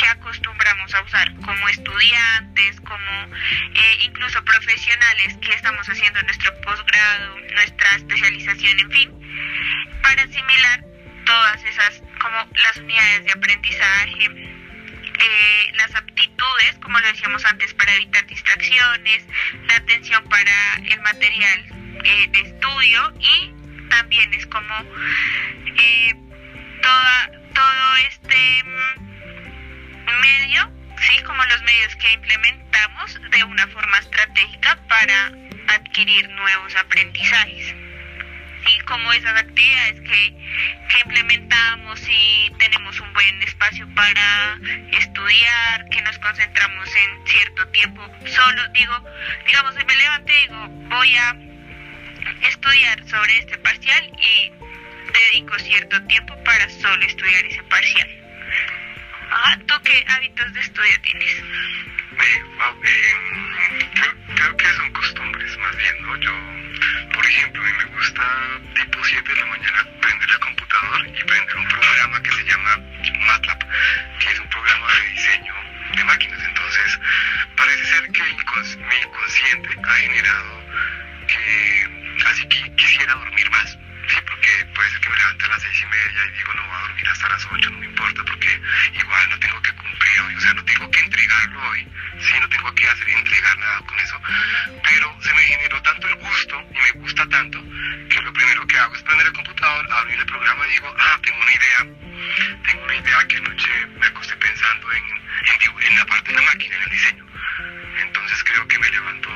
que 0.00 0.08
acostumbramos 0.08 0.94
a 0.94 1.02
usar 1.02 1.34
como 1.44 1.68
estudiantes, 1.68 2.80
como 2.80 3.36
eh, 3.74 3.98
incluso 4.02 4.42
profesionales 4.44 5.36
que 5.42 5.52
estamos 5.52 5.86
haciendo 5.88 6.22
nuestro 6.22 6.58
posgrado, 6.62 7.38
nuestra 7.54 7.96
especialización, 7.96 8.80
en 8.80 8.90
fin, 8.90 10.00
para 10.02 10.22
asimilar 10.22 10.84
todas 11.26 11.64
esas 11.64 12.02
como 12.20 12.36
las 12.36 12.76
unidades 12.78 13.24
de 13.24 13.32
aprendizaje, 13.32 14.24
eh, 14.24 15.72
las 15.74 15.94
aptitudes, 15.94 16.78
como 16.82 16.98
lo 16.98 17.06
decíamos 17.06 17.44
antes, 17.44 17.74
para 17.74 17.94
evitar 17.94 18.26
distracciones, 18.26 19.24
la 19.68 19.76
atención 19.76 20.24
para 20.28 20.76
el 20.76 21.00
material 21.02 21.66
eh, 22.04 22.28
de 22.30 22.40
estudio 22.40 23.12
y 23.20 23.52
también 23.90 24.32
es 24.32 24.46
como 24.46 24.74
eh, 25.76 26.14
toda, 26.82 27.30
todo 27.54 27.96
este 28.08 28.64
mm, 28.64 29.09
medio, 30.12 30.70
sí, 31.00 31.22
como 31.22 31.44
los 31.44 31.62
medios 31.62 31.96
que 31.96 32.12
implementamos 32.12 33.20
de 33.30 33.44
una 33.44 33.66
forma 33.68 33.98
estratégica 33.98 34.78
para 34.88 35.32
adquirir 35.68 36.28
nuevos 36.30 36.76
aprendizajes 36.76 37.74
y 38.66 38.78
como 38.80 39.12
esas 39.12 39.38
actividades 39.40 40.00
que, 40.00 40.34
que 40.88 41.00
implementamos 41.04 42.00
y 42.08 42.52
tenemos 42.58 43.00
un 43.00 43.12
buen 43.12 43.42
espacio 43.42 43.86
para 43.94 44.58
estudiar, 44.92 45.88
que 45.90 46.02
nos 46.02 46.18
concentramos 46.18 46.88
en 46.94 47.26
cierto 47.26 47.68
tiempo 47.68 48.02
solo, 48.26 48.68
digo, 48.68 49.04
digamos, 49.46 49.74
si 49.74 49.84
me 49.84 49.96
levanto 49.96 50.32
y 50.32 50.40
digo, 50.40 50.68
voy 50.88 51.16
a 51.16 51.36
estudiar 52.48 53.08
sobre 53.08 53.38
este 53.38 53.58
parcial 53.58 54.10
y 54.20 54.52
dedico 55.32 55.58
cierto 55.58 56.02
tiempo 56.04 56.34
para 56.44 56.68
solo 56.68 57.04
estudiar 57.04 57.44
ese 57.46 57.62
parcial. 57.64 58.08
Ah, 59.32 59.56
¿Tú 59.66 59.74
qué 59.84 60.04
hábitos 60.08 60.52
de 60.52 60.60
estudio 60.60 61.00
tienes? 61.02 61.42
Creo, 64.34 64.56
que 64.56 64.66
son 64.74 64.92
costumbres 64.92 65.56
más 65.58 65.76
bien, 65.76 66.02
¿no? 66.02 66.16
Yo, 66.16 66.32
por 67.14 67.24
ejemplo, 67.24 67.62
a 67.62 67.66
mí 67.66 67.72
me 67.78 67.84
gusta 67.96 68.60
tipo 68.74 69.04
7 69.04 69.32
de 69.32 69.40
la 69.40 69.46
mañana 69.46 69.86
prender 70.00 70.30
el 70.30 70.38
computador 70.40 71.06
y 71.06 71.24
prender 71.24 71.56
un 71.56 71.68
programa 71.68 72.22
que 72.22 72.30
se 72.32 72.44
llama 72.44 72.76
MATLAB, 73.26 73.58
que 74.18 74.30
es 74.30 74.40
un 74.40 74.48
programa 74.48 74.86
de 74.94 75.10
diseño 75.12 75.54
de 75.96 76.04
máquinas. 76.04 76.40
Entonces, 76.42 77.00
parece 77.56 77.84
ser 77.84 78.10
que 78.10 78.22
mi 78.22 78.96
inconsciente 78.96 79.68
ha 79.84 79.94
generado 79.94 80.64
que 81.28 82.24
así 82.26 82.48
que 82.48 82.74
quisiera 82.74 83.14
dormir 83.14 83.50
más. 83.50 83.78
Sí, 84.10 84.16
porque 84.26 84.64
puede 84.74 84.90
ser 84.90 85.00
que 85.00 85.08
me 85.08 85.16
levante 85.16 85.44
a 85.44 85.48
las 85.48 85.62
seis 85.62 85.80
y 85.80 85.86
media 85.86 86.24
y 86.26 86.36
digo 86.36 86.54
no 86.54 86.66
voy 86.66 86.76
a 86.76 86.80
dormir 86.80 87.08
hasta 87.08 87.28
las 87.28 87.46
8, 87.46 87.70
no 87.70 87.78
me 87.78 87.86
importa, 87.86 88.24
porque 88.24 88.60
igual 88.92 89.30
no 89.30 89.38
tengo 89.38 89.62
que 89.62 89.72
cumplir 89.72 90.20
hoy, 90.22 90.34
o 90.34 90.40
sea, 90.40 90.54
no 90.54 90.64
tengo 90.64 90.90
que 90.90 91.00
entregarlo 91.00 91.70
hoy, 91.70 91.88
sí, 92.18 92.32
no 92.40 92.48
tengo 92.48 92.74
que 92.74 92.88
hacer 92.88 93.08
entregar 93.08 93.58
nada 93.58 93.78
con 93.86 94.00
eso, 94.00 94.20
pero 94.82 95.16
se 95.22 95.32
me 95.34 95.42
generó 95.42 95.80
tanto 95.82 96.08
el 96.08 96.14
gusto 96.16 96.68
y 96.72 96.78
me 96.78 96.90
gusta 97.02 97.28
tanto 97.28 97.62
que 98.08 98.20
lo 98.20 98.32
primero 98.32 98.66
que 98.66 98.78
hago 98.78 98.96
es 98.96 99.02
prender 99.02 99.26
el 99.28 99.32
computador, 99.32 99.92
abrir 99.92 100.18
el 100.18 100.26
programa 100.26 100.66
y 100.66 100.70
digo, 100.70 100.94
ah, 100.98 101.18
tengo 101.22 101.38
una 101.40 101.52
idea, 101.52 101.78
tengo 102.66 102.84
una 102.84 102.96
idea 102.96 103.28
que 103.28 103.36
anoche 103.36 103.86
me 104.00 104.06
acosté 104.06 104.34
pensando 104.36 104.92
en, 104.92 105.04
en, 105.86 105.96
la 105.96 106.06
parte 106.06 106.32
de 106.32 106.38
la 106.38 106.42
máquina, 106.42 106.74
en 106.74 106.82
el 106.82 106.90
diseño. 106.90 107.26
Entonces 108.02 108.42
creo 108.44 108.66
que 108.66 108.78
me 108.78 108.90
levanto 108.90 109.30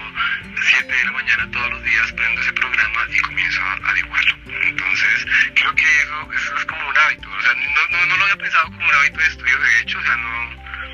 7 0.62 0.92
de 0.92 1.04
la 1.04 1.12
mañana 1.12 1.50
todos 1.50 1.70
los 1.70 1.84
días, 1.84 2.12
prendo 2.12 2.40
ese 2.40 2.52
programa 2.52 3.06
y 3.10 3.18
comienzo 3.20 3.60
a, 3.62 3.90
a 3.90 3.94
dibujarlo. 3.94 4.23
Hábito 8.94 9.18
de 9.20 9.26
estudio, 9.26 9.58
de 9.58 9.80
hecho, 9.80 9.98
o 9.98 10.02
sea, 10.02 10.16
no, 10.16 10.50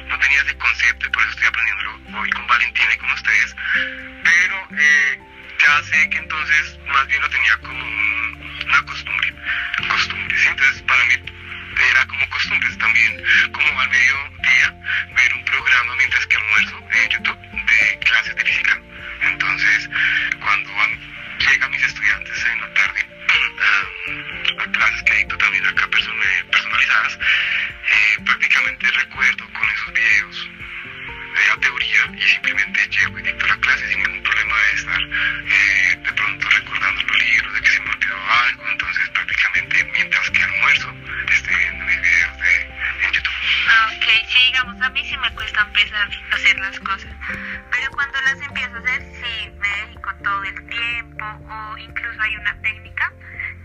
no 0.08 0.18
tenía 0.18 0.40
ese 0.42 0.56
concepto 0.58 1.06
y 1.06 1.10
por 1.10 1.22
eso 1.22 1.30
estoy 1.32 1.46
aprendiéndolo 1.46 2.00
hoy 2.20 2.30
con 2.30 2.46
Valentina 2.46 2.94
y 2.94 2.96
con 2.98 3.10
ustedes. 3.12 3.56
Pero 4.24 4.68
eh, 4.78 5.18
ya 5.60 5.82
sé 5.84 6.10
que 6.10 6.18
entonces 6.18 6.78
más 6.88 7.06
bien 7.06 7.20
lo 7.22 7.28
tenía 7.30 7.56
como 7.58 7.84
un- 7.84 8.60
una 8.66 8.82
costumbre. 8.84 9.34
Costumbre, 9.88 10.38
¿sí? 10.38 10.48
Entonces 10.48 10.82
para 10.82 11.04
mí 11.04 11.14
era 11.90 12.06
como 12.06 12.28
costumbres 12.30 12.76
también, 12.78 13.22
como 13.52 13.80
al 13.80 13.88
mediodía, 13.88 14.74
ver 15.16 15.34
un 15.34 15.44
programa 15.44 15.94
mientras 15.96 16.26
que 16.26 16.36
almuerzo 16.36 16.80
en 16.92 17.08
YouTube 17.10 17.38
de 17.40 17.98
clases 18.00 18.36
de 18.36 18.44
física. 18.44 18.78
Entonces, 19.22 19.88
cuando 20.40 20.74
van, 20.74 21.00
llegan 21.38 21.70
mis 21.70 21.82
estudiantes 21.82 22.44
en 22.44 22.60
la 22.60 22.74
tarde 22.74 23.06
a, 24.60 24.62
a 24.62 24.72
clases 24.72 25.02
que 25.04 25.14
dicto 25.14 25.38
también 25.38 25.66
acá 25.66 25.84
eh, 25.84 26.44
personalizadas, 26.50 27.18
eh, 27.90 28.22
prácticamente 28.24 28.90
recuerdo 28.92 29.44
con 29.52 29.70
esos 29.70 29.92
videos. 29.92 30.50
De 31.34 31.46
la 31.46 31.56
teoría 31.58 32.10
y 32.16 32.22
simplemente 32.22 32.88
llego 32.88 33.18
y 33.18 33.22
dicto 33.22 33.46
la 33.46 33.56
clase 33.58 33.88
sin 33.88 34.02
ningún 34.02 34.22
problema 34.22 34.56
de 34.56 34.72
estar 34.74 35.00
eh, 35.00 35.96
de 36.04 36.12
pronto 36.12 36.48
recordando 36.50 37.02
los 37.02 37.18
libros, 37.18 37.54
de 37.54 37.60
que 37.60 37.70
se 37.70 37.80
me 37.82 37.90
olvidó 37.90 38.16
algo, 38.30 38.68
entonces 38.68 39.08
prácticamente 39.10 39.84
mientras 39.92 40.30
que 40.30 40.42
almuerzo 40.42 40.94
estoy 41.32 41.54
viendo 41.56 41.84
mis 41.84 42.00
videos 42.00 42.38
de, 42.40 42.62
en 43.06 43.12
YouTube. 43.12 43.34
Ok, 43.86 44.06
sí, 44.28 44.38
digamos, 44.46 44.82
a 44.82 44.90
mí 44.90 45.04
sí 45.04 45.16
me 45.18 45.34
cuesta 45.34 45.60
empezar 45.62 46.10
a 46.30 46.34
hacer 46.34 46.58
las 46.58 46.80
cosas, 46.80 47.14
pero 47.70 47.90
cuando 47.92 48.20
las 48.22 48.40
empiezo 48.42 48.74
a 48.74 48.78
hacer, 48.80 49.02
sí, 49.22 49.52
me 49.60 49.68
dedico 49.86 50.14
todo 50.24 50.44
el 50.44 50.66
tiempo, 50.68 51.24
o 51.24 51.78
incluso 51.78 52.20
hay 52.22 52.36
una 52.36 52.60
técnica 52.60 53.12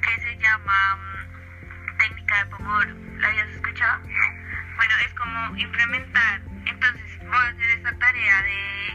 que 0.03 0.21
se 0.21 0.37
llama 0.37 0.95
mm, 0.97 1.97
técnica 1.97 2.37
de 2.37 2.45
Pomodoro, 2.51 2.95
¿la 3.17 3.27
habías 3.27 3.47
Bueno, 3.75 4.93
es 5.05 5.13
como 5.15 5.57
implementar, 5.57 6.41
entonces 6.65 7.19
voy 7.19 7.35
a 7.35 7.47
hacer 7.47 7.69
esa 7.71 7.91
tarea 7.97 8.41
de 8.43 8.93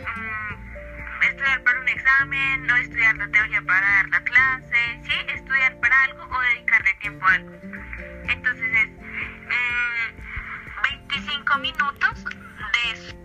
mm, 0.00 1.22
estudiar 1.24 1.62
para 1.62 1.78
un 1.78 1.88
examen, 1.88 2.70
o 2.70 2.76
estudiar 2.76 3.16
la 3.16 3.28
teoría 3.28 3.60
para 3.60 3.86
dar 3.86 4.08
la 4.08 4.20
clase, 4.22 5.00
sí, 5.02 5.12
estudiar 5.34 5.78
para 5.80 6.04
algo 6.04 6.24
o 6.24 6.40
dedicarle 6.40 6.94
tiempo 7.02 7.26
a 7.26 7.34
algo. 7.34 7.52
Entonces 8.30 8.72
es 8.72 8.88
mm, 8.88 10.12
25 11.08 11.58
minutos 11.58 12.24
de 12.24 13.22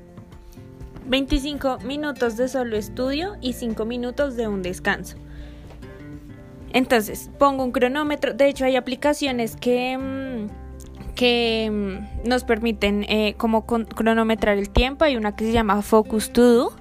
25 1.05 1.79
minutos 1.79 2.35
de 2.35 2.49
solo 2.49 2.75
estudio 2.75 3.37
y 3.39 3.53
5 3.53 3.85
minutos 3.85 4.35
de 4.35 4.49
un 4.49 4.61
descanso. 4.61 5.17
Entonces, 6.73 7.29
pongo 7.37 7.63
un 7.63 7.71
cronómetro. 7.71 8.33
De 8.33 8.47
hecho, 8.47 8.65
hay 8.65 8.75
aplicaciones 8.75 9.55
que, 9.55 9.97
mm, 9.97 11.13
que 11.15 11.69
mm, 11.71 12.27
nos 12.27 12.43
permiten 12.43 13.05
eh, 13.09 13.35
como 13.37 13.65
cronometrar 13.65 14.57
el 14.57 14.69
tiempo. 14.69 15.05
Hay 15.05 15.15
una 15.15 15.35
que 15.35 15.45
se 15.45 15.51
llama 15.51 15.81
Focus 15.81 16.31
To 16.31 16.53
Do. 16.53 16.71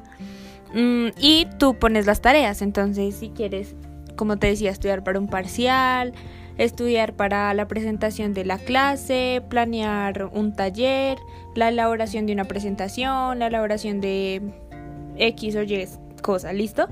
Mm, 0.74 1.08
y 1.18 1.46
tú 1.58 1.78
pones 1.78 2.06
las 2.06 2.20
tareas. 2.20 2.62
Entonces, 2.62 3.16
si 3.16 3.30
quieres, 3.30 3.74
como 4.16 4.36
te 4.38 4.48
decía, 4.48 4.70
estudiar 4.70 5.04
para 5.04 5.18
un 5.18 5.28
parcial, 5.28 6.12
estudiar 6.58 7.14
para 7.14 7.52
la 7.54 7.68
presentación 7.68 8.34
de 8.34 8.44
la 8.44 8.58
clase, 8.58 9.42
planear 9.48 10.30
un 10.32 10.54
taller, 10.54 11.18
la 11.54 11.68
elaboración 11.68 12.26
de 12.26 12.32
una 12.32 12.44
presentación, 12.44 13.38
la 13.38 13.46
elaboración 13.46 14.00
de 14.00 14.42
X 15.16 15.56
o 15.56 15.62
Y 15.62 15.86
cosa, 16.22 16.52
¿listo? 16.52 16.88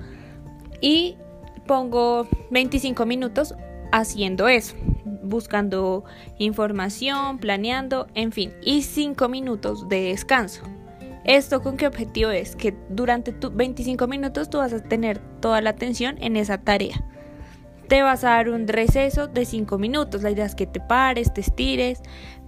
Y 0.80 1.16
pongo 1.66 2.26
25 2.50 3.06
minutos 3.06 3.54
haciendo 3.92 4.48
eso, 4.48 4.74
buscando 5.22 6.04
información, 6.38 7.38
planeando, 7.38 8.06
en 8.14 8.32
fin, 8.32 8.52
y 8.62 8.82
5 8.82 9.28
minutos 9.28 9.88
de 9.88 10.02
descanso. 10.04 10.62
¿Esto 11.24 11.62
con 11.62 11.76
qué 11.76 11.86
objetivo 11.86 12.30
es? 12.30 12.54
Que 12.54 12.74
durante 12.90 13.32
tus 13.32 13.54
25 13.54 14.06
minutos 14.06 14.50
tú 14.50 14.58
vas 14.58 14.72
a 14.72 14.82
tener 14.82 15.18
toda 15.40 15.60
la 15.62 15.70
atención 15.70 16.16
en 16.20 16.36
esa 16.36 16.58
tarea. 16.58 17.02
te 17.88 18.02
vas 18.02 18.24
a 18.24 18.30
dar 18.30 18.48
un 18.48 18.66
receso 18.66 19.26
de 19.26 19.44
5 19.44 19.78
minutos. 19.78 20.22
La 20.22 20.30
idea 20.30 20.46
es 20.46 20.54
que 20.54 20.66
te 20.66 20.80
pares, 20.80 21.32
te 21.34 21.42
estires, 21.42 22.00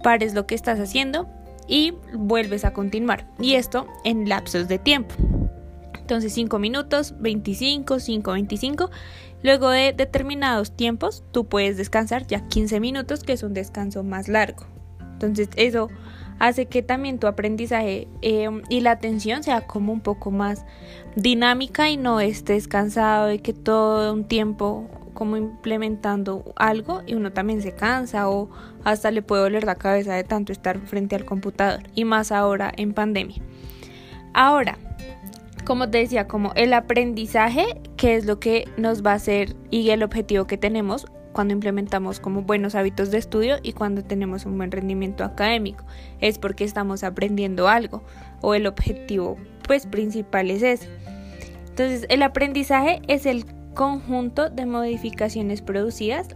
pares 0.03 0.33
lo 0.33 0.47
que 0.47 0.55
estás 0.55 0.79
haciendo 0.79 1.27
y 1.67 1.93
vuelves 2.13 2.65
a 2.65 2.73
continuar. 2.73 3.27
Y 3.39 3.53
esto 3.53 3.87
en 4.03 4.27
lapsos 4.27 4.67
de 4.67 4.79
tiempo. 4.79 5.15
Entonces 6.07 6.31
5 6.35 6.57
minutos, 6.57 7.15
25, 7.19 7.99
5, 7.99 8.31
25. 8.31 8.89
Luego 9.43 9.69
de 9.69 9.91
determinados 9.91 10.71
tiempos, 10.71 11.25
tú 11.33 11.47
puedes 11.49 11.75
descansar 11.75 12.25
ya 12.25 12.47
15 12.47 12.79
minutos, 12.79 13.23
que 13.23 13.33
es 13.33 13.43
un 13.43 13.53
descanso 13.53 14.05
más 14.05 14.29
largo. 14.29 14.65
Entonces 15.01 15.49
eso 15.57 15.89
hace 16.39 16.67
que 16.67 16.81
también 16.81 17.19
tu 17.19 17.27
aprendizaje 17.27 18.07
em, 18.21 18.61
y 18.69 18.79
la 18.79 18.91
atención 18.91 19.43
sea 19.43 19.67
como 19.67 19.91
un 19.91 19.99
poco 19.99 20.31
más 20.31 20.63
dinámica 21.17 21.89
y 21.89 21.97
no 21.97 22.21
estés 22.21 22.69
cansado 22.69 23.25
de 23.25 23.39
que 23.39 23.51
todo 23.51 24.13
un 24.13 24.29
tiempo 24.29 24.87
como 25.13 25.35
implementando 25.35 26.53
algo 26.55 27.01
y 27.05 27.15
uno 27.15 27.33
también 27.33 27.61
se 27.61 27.75
cansa 27.75 28.29
o 28.29 28.49
hasta 28.85 29.11
le 29.11 29.23
puede 29.23 29.41
doler 29.41 29.65
la 29.65 29.75
cabeza 29.75 30.13
de 30.13 30.23
tanto 30.23 30.53
estar 30.53 30.79
frente 30.79 31.17
al 31.17 31.25
computador 31.25 31.83
y 31.95 32.05
más 32.05 32.31
ahora 32.31 32.71
en 32.77 32.93
pandemia. 32.93 33.41
Ahora, 34.33 34.77
como 35.67 35.89
te 35.89 35.97
decía, 35.97 36.29
como 36.29 36.53
el 36.55 36.71
aprendizaje, 36.71 37.65
que 37.97 38.15
es 38.15 38.25
lo 38.25 38.39
que 38.39 38.69
nos 38.77 39.05
va 39.05 39.11
a 39.11 39.15
hacer 39.15 39.53
y 39.69 39.89
el 39.89 40.01
objetivo 40.01 40.47
que 40.47 40.57
tenemos 40.57 41.07
cuando 41.33 41.53
implementamos 41.53 42.21
como 42.21 42.43
buenos 42.43 42.73
hábitos 42.73 43.11
de 43.11 43.17
estudio 43.17 43.57
y 43.61 43.73
cuando 43.73 44.01
tenemos 44.01 44.45
un 44.45 44.57
buen 44.57 44.71
rendimiento 44.71 45.25
académico, 45.25 45.83
es 46.21 46.39
porque 46.39 46.63
estamos 46.63 47.03
aprendiendo 47.03 47.67
algo 47.67 48.01
o 48.39 48.55
el 48.55 48.65
objetivo 48.65 49.35
pues 49.67 49.87
principal 49.87 50.51
es 50.51 50.63
ese. 50.63 50.87
Entonces, 51.67 52.05
el 52.07 52.23
aprendizaje 52.23 53.01
es 53.09 53.25
el 53.25 53.45
conjunto 53.73 54.49
de 54.49 54.65
modificaciones 54.65 55.61
producidas 55.61 56.29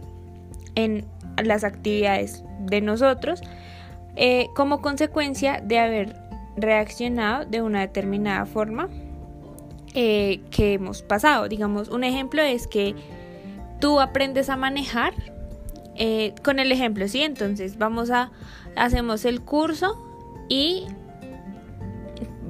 en 0.74 1.06
las 1.42 1.64
actividades 1.64 2.44
de 2.66 2.82
nosotros 2.82 3.40
eh, 4.14 4.48
como 4.54 4.82
consecuencia 4.82 5.62
de 5.62 5.78
haber 5.78 6.16
reaccionado 6.54 7.46
de 7.46 7.62
una 7.62 7.80
determinada 7.80 8.44
forma 8.44 8.90
eh, 9.94 10.40
que 10.50 10.74
hemos 10.74 11.02
pasado. 11.02 11.48
Digamos, 11.48 11.88
un 11.88 12.04
ejemplo 12.04 12.42
es 12.42 12.66
que 12.66 12.94
tú 13.80 14.00
aprendes 14.00 14.48
a 14.48 14.56
manejar 14.56 15.12
eh, 15.96 16.34
con 16.42 16.58
el 16.58 16.72
ejemplo, 16.72 17.06
¿sí? 17.08 17.22
Entonces 17.22 17.78
vamos 17.78 18.10
a, 18.10 18.30
hacemos 18.76 19.24
el 19.24 19.42
curso 19.42 20.02
y 20.48 20.84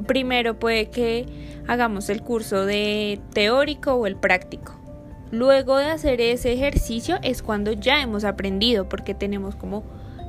primero 0.06 0.58
puede 0.58 0.90
que 0.90 1.26
hagamos 1.66 2.08
el 2.10 2.22
curso 2.22 2.64
de 2.64 3.20
teórico 3.32 3.94
o 3.94 4.06
el 4.06 4.16
práctico. 4.16 4.74
Luego 5.30 5.78
de 5.78 5.86
hacer 5.86 6.20
ese 6.20 6.52
ejercicio 6.52 7.18
es 7.22 7.42
cuando 7.42 7.72
ya 7.72 8.02
hemos 8.02 8.24
aprendido 8.24 8.88
porque 8.88 9.14
tenemos 9.14 9.56
como 9.56 9.82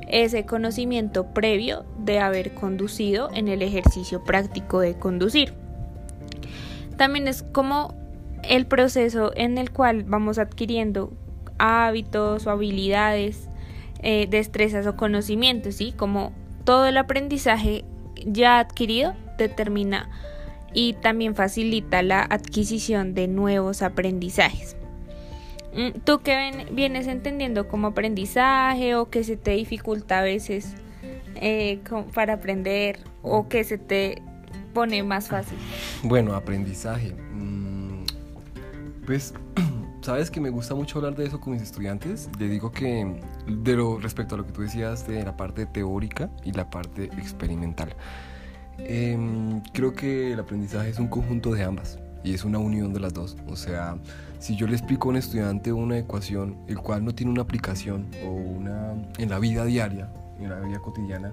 ese 0.08 0.46
conocimiento 0.46 1.32
previo 1.32 1.84
de 1.98 2.20
haber 2.20 2.54
conducido 2.54 3.30
en 3.34 3.48
el 3.48 3.62
ejercicio 3.62 4.24
práctico 4.24 4.80
de 4.80 4.98
conducir. 4.98 5.63
También 6.96 7.28
es 7.28 7.42
como 7.42 7.94
el 8.42 8.66
proceso 8.66 9.32
en 9.34 9.58
el 9.58 9.70
cual 9.70 10.04
vamos 10.04 10.38
adquiriendo 10.38 11.12
hábitos 11.58 12.46
o 12.46 12.50
habilidades, 12.50 13.48
eh, 14.02 14.26
destrezas 14.28 14.86
o 14.86 14.96
conocimientos, 14.96 15.76
¿sí? 15.76 15.92
Como 15.96 16.32
todo 16.64 16.86
el 16.86 16.96
aprendizaje 16.96 17.84
ya 18.26 18.58
adquirido 18.58 19.14
determina 19.38 20.10
y 20.72 20.94
también 20.94 21.34
facilita 21.34 22.02
la 22.02 22.22
adquisición 22.22 23.14
de 23.14 23.28
nuevos 23.28 23.82
aprendizajes. 23.82 24.76
Mm, 25.74 26.00
¿Tú 26.04 26.20
qué 26.20 26.66
vienes 26.70 27.06
entendiendo 27.06 27.68
como 27.68 27.88
aprendizaje 27.88 28.94
o 28.94 29.10
que 29.10 29.24
se 29.24 29.36
te 29.36 29.52
dificulta 29.52 30.20
a 30.20 30.22
veces 30.22 30.74
eh, 31.36 31.80
para 32.12 32.34
aprender 32.34 32.98
o 33.22 33.48
que 33.48 33.64
se 33.64 33.78
te 33.78 34.22
pone 34.74 35.02
más 35.02 35.28
fácil? 35.28 35.56
Bueno, 36.02 36.34
aprendizaje. 36.34 37.14
Mm, 37.32 38.04
pues, 39.06 39.32
sabes 40.02 40.30
que 40.30 40.40
me 40.40 40.50
gusta 40.50 40.74
mucho 40.74 40.98
hablar 40.98 41.14
de 41.14 41.24
eso 41.24 41.40
con 41.40 41.54
mis 41.54 41.62
estudiantes. 41.62 42.28
Le 42.38 42.48
digo 42.48 42.70
que 42.72 43.20
de 43.46 43.76
lo 43.76 43.98
respecto 43.98 44.34
a 44.34 44.38
lo 44.38 44.44
que 44.44 44.52
tú 44.52 44.62
decías 44.62 45.06
de 45.06 45.24
la 45.24 45.36
parte 45.36 45.64
teórica 45.64 46.28
y 46.44 46.52
la 46.52 46.68
parte 46.68 47.04
experimental. 47.04 47.94
Em, 48.78 49.62
creo 49.72 49.92
que 49.92 50.32
el 50.32 50.40
aprendizaje 50.40 50.90
es 50.90 50.98
un 50.98 51.06
conjunto 51.06 51.54
de 51.54 51.62
ambas 51.62 51.98
y 52.24 52.34
es 52.34 52.44
una 52.44 52.58
unión 52.58 52.92
de 52.92 53.00
las 53.00 53.14
dos. 53.14 53.36
O 53.46 53.56
sea, 53.56 53.96
si 54.38 54.56
yo 54.56 54.66
le 54.66 54.74
explico 54.74 55.08
a 55.08 55.10
un 55.10 55.16
estudiante 55.16 55.72
una 55.72 55.98
ecuación, 55.98 56.56
el 56.66 56.78
cual 56.78 57.04
no 57.04 57.14
tiene 57.14 57.30
una 57.30 57.42
aplicación 57.42 58.08
o 58.24 58.30
una 58.30 58.94
en 59.18 59.30
la 59.30 59.38
vida 59.38 59.64
diaria, 59.64 60.10
en 60.40 60.50
la 60.50 60.60
vida 60.60 60.80
cotidiana, 60.80 61.32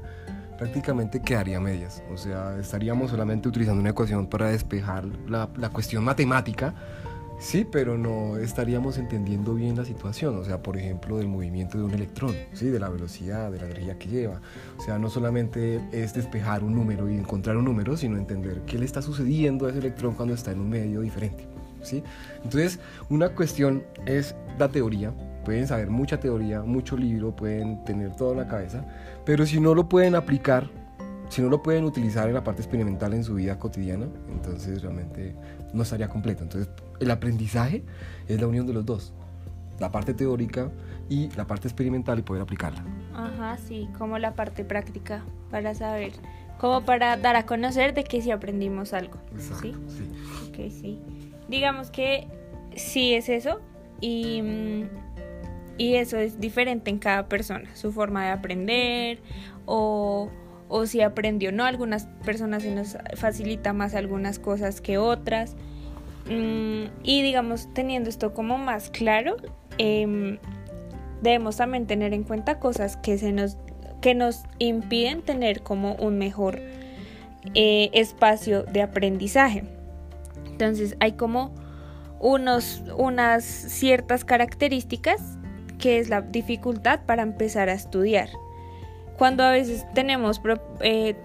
prácticamente 0.62 1.19
quedaría 1.19 1.60
medias. 1.60 2.04
O 2.13 2.17
sea, 2.17 2.56
estaríamos 2.60 3.10
solamente 3.10 3.50
utilizando 3.50 3.82
una 3.82 3.89
ecuación 3.89 4.28
para 4.28 4.50
despejar 4.50 5.06
la, 5.28 5.50
la 5.58 5.69
cuestión 5.69 6.04
matemática, 6.04 6.76
Sí, 7.39 7.65
pero 7.69 7.97
no 7.97 8.38
estaríamos 8.38 9.00
entendiendo 9.00 9.56
bien 9.56 9.76
la 9.76 9.84
situación, 9.84 10.38
o 10.38 10.43
sea, 10.43 10.62
por 10.62 10.78
ejemplo, 10.78 11.17
del 11.17 11.28
movimiento 11.28 11.80
de 11.80 11.86
un 11.86 11.91
electrón, 11.91 12.36
¿sí? 12.54 12.67
de 12.67 12.80
la 12.80 12.88
velocidad, 12.88 13.52
de 13.52 13.58
la 13.58 13.65
energía 13.65 13.97
que 13.97 14.10
lleva. 14.10 14.41
O 14.78 14.82
sea, 14.84 15.00
no 15.00 15.10
solamente 15.10 15.82
es 15.91 16.13
despejar 16.13 16.63
un 16.63 16.76
número 16.76 17.10
y 17.10 17.15
encontrar 17.15 17.58
un 17.58 17.65
número, 17.65 17.97
sino 17.97 18.17
entender 18.17 18.62
qué 18.67 18.78
le 18.78 18.86
está 18.86 19.02
sucediendo 19.02 19.65
a 19.65 19.71
ese 19.71 19.80
electrón 19.80 20.13
cuando 20.13 20.36
está 20.36 20.52
en 20.52 20.60
un 20.60 20.69
medio 20.69 21.02
diferente. 21.02 21.50
¿Sí? 21.81 22.03
Entonces, 22.43 22.79
una 23.09 23.29
cuestión 23.29 23.83
es 24.05 24.35
la 24.57 24.69
teoría, 24.69 25.13
pueden 25.43 25.67
saber 25.67 25.89
mucha 25.89 26.19
teoría, 26.19 26.61
mucho 26.61 26.97
libro, 26.97 27.35
pueden 27.35 27.83
tener 27.83 28.15
todo 28.15 28.31
en 28.31 28.39
la 28.39 28.47
cabeza, 28.47 28.85
pero 29.25 29.45
si 29.45 29.59
no 29.59 29.73
lo 29.73 29.89
pueden 29.89 30.15
aplicar, 30.15 30.69
si 31.29 31.41
no 31.41 31.49
lo 31.49 31.63
pueden 31.63 31.85
utilizar 31.85 32.27
en 32.27 32.33
la 32.33 32.43
parte 32.43 32.61
experimental 32.61 33.13
en 33.13 33.23
su 33.23 33.35
vida 33.35 33.57
cotidiana, 33.57 34.07
entonces 34.29 34.81
realmente 34.81 35.35
no 35.73 35.83
estaría 35.83 36.09
completo. 36.09 36.43
Entonces, 36.43 36.69
el 36.99 37.09
aprendizaje 37.09 37.83
es 38.27 38.39
la 38.39 38.47
unión 38.47 38.67
de 38.67 38.73
los 38.73 38.85
dos, 38.85 39.13
la 39.79 39.91
parte 39.91 40.13
teórica 40.13 40.69
y 41.09 41.29
la 41.31 41.47
parte 41.47 41.67
experimental 41.67 42.19
y 42.19 42.21
poder 42.21 42.41
aplicarla. 42.41 42.83
Ajá, 43.13 43.57
sí, 43.57 43.89
como 43.97 44.17
la 44.17 44.33
parte 44.33 44.63
práctica 44.63 45.23
para 45.49 45.73
saber, 45.73 46.13
como 46.59 46.85
para 46.85 47.17
dar 47.17 47.35
a 47.35 47.45
conocer 47.45 47.93
de 47.93 48.03
que 48.03 48.21
si 48.21 48.31
aprendimos 48.31 48.93
algo. 48.93 49.17
Exacto, 49.33 49.61
¿sí? 49.61 49.75
sí. 49.87 50.49
Ok, 50.49 50.71
sí. 50.71 51.01
Digamos 51.51 51.91
que 51.91 52.27
sí 52.75 53.13
es 53.13 53.27
eso 53.27 53.59
y, 53.99 54.41
mm, 54.41 54.89
y 55.77 55.95
eso 55.95 56.17
es 56.17 56.39
diferente 56.39 56.89
en 56.89 56.97
cada 56.97 57.27
persona, 57.27 57.75
su 57.75 57.91
forma 57.91 58.23
de 58.23 58.31
aprender 58.31 59.19
o, 59.65 60.29
o 60.69 60.85
si 60.85 61.01
aprendió 61.01 61.49
o 61.49 61.51
no. 61.51 61.65
Algunas 61.65 62.05
personas 62.23 62.63
se 62.63 62.73
nos 62.73 62.97
facilita 63.15 63.73
más 63.73 63.95
algunas 63.95 64.39
cosas 64.39 64.79
que 64.79 64.97
otras. 64.97 65.57
Mm, 66.29 66.85
y 67.03 67.21
digamos, 67.21 67.67
teniendo 67.73 68.09
esto 68.09 68.33
como 68.33 68.57
más 68.57 68.89
claro, 68.89 69.35
em, 69.77 70.37
debemos 71.21 71.57
también 71.57 71.85
tener 71.85 72.13
en 72.13 72.23
cuenta 72.23 72.59
cosas 72.59 72.95
que, 72.95 73.17
se 73.17 73.33
nos, 73.33 73.57
que 73.99 74.15
nos 74.15 74.43
impiden 74.57 75.21
tener 75.21 75.63
como 75.63 75.95
un 75.95 76.17
mejor 76.17 76.61
eh, 77.55 77.89
espacio 77.91 78.63
de 78.63 78.81
aprendizaje. 78.81 79.80
Entonces 80.62 80.95
hay 81.00 81.13
como 81.13 81.54
unos, 82.19 82.84
unas 82.97 83.43
ciertas 83.43 84.26
características 84.26 85.21
que 85.80 86.00
es 86.00 86.10
la 86.10 86.21
dificultad 86.21 87.02
para 87.06 87.24
empezar 87.24 87.70
a 87.70 87.74
estudiar. 87.74 88.30
Cuando 89.18 89.43
a 89.43 89.51
veces 89.51 89.86
tenemos, 89.93 90.41
eh, 90.82 91.16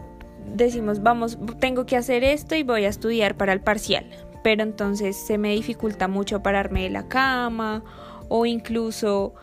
decimos, 0.54 1.02
vamos, 1.02 1.38
tengo 1.60 1.86
que 1.86 1.96
hacer 1.96 2.24
esto 2.24 2.54
y 2.54 2.62
voy 2.62 2.84
a 2.84 2.88
estudiar 2.88 3.36
para 3.36 3.52
el 3.52 3.60
parcial 3.60 4.06
pero 4.46 4.62
entonces 4.62 5.16
se 5.16 5.38
me 5.38 5.50
dificulta 5.54 6.06
mucho 6.06 6.40
pararme 6.40 6.84
de 6.84 6.90
la 6.90 7.08
cama 7.08 7.82
o 8.28 8.46
incluso 8.46 9.34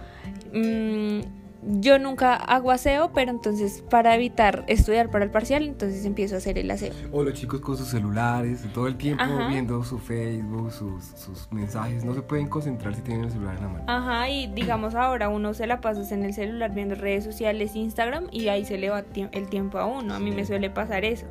mmm, 0.54 1.20
yo 1.68 2.00
nunca 2.00 2.36
hago 2.36 2.72
aseo, 2.72 3.12
pero 3.14 3.32
entonces 3.32 3.84
para 3.90 4.16
evitar 4.16 4.64
estudiar 4.68 5.10
para 5.10 5.26
el 5.26 5.32
parcial, 5.32 5.64
entonces 5.64 6.06
empiezo 6.06 6.36
a 6.36 6.38
hacer 6.40 6.58
el 6.58 6.70
aseo. 6.72 6.94
O 7.12 7.24
los 7.24 7.34
chicos 7.34 7.62
con 7.62 7.78
sus 7.78 7.88
celulares, 7.88 8.64
todo 8.74 8.88
el 8.88 8.96
tiempo 8.96 9.24
viendo 9.50 9.84
su 9.84 10.00
Facebook, 10.00 10.72
sus, 10.72 11.04
sus, 11.04 11.52
mensajes, 11.52 12.04
no 12.04 12.14
se 12.14 12.22
pueden 12.22 12.48
concentrar 12.48 12.96
si 12.96 13.02
tienen 13.02 13.26
el 13.26 13.32
celular 13.32 13.56
en 13.56 13.62
la 13.62 13.70
mano. 13.70 13.86
Ajá, 13.88 14.30
y 14.30 14.48
digamos 14.48 14.96
ahora 14.96 15.30
uno 15.30 15.54
se 15.54 15.68
la 15.68 15.82
pasa 15.82 16.04
en 16.14 16.24
el 16.24 16.34
celular 16.34 16.74
viendo 16.74 16.96
redes 16.96 17.24
sociales, 17.24 17.76
Instagram, 17.76 18.28
y 18.32 18.48
ahí 18.48 18.66
se 18.66 18.78
le 18.78 18.90
va 18.90 19.04
el 19.32 19.50
tiempo 19.50 19.78
a 19.78 19.86
uno. 19.86 20.14
A 20.14 20.20
mí 20.20 20.32
me 20.32 20.46
suele 20.46 20.70
pasar 20.70 21.06
eso. 21.06 21.28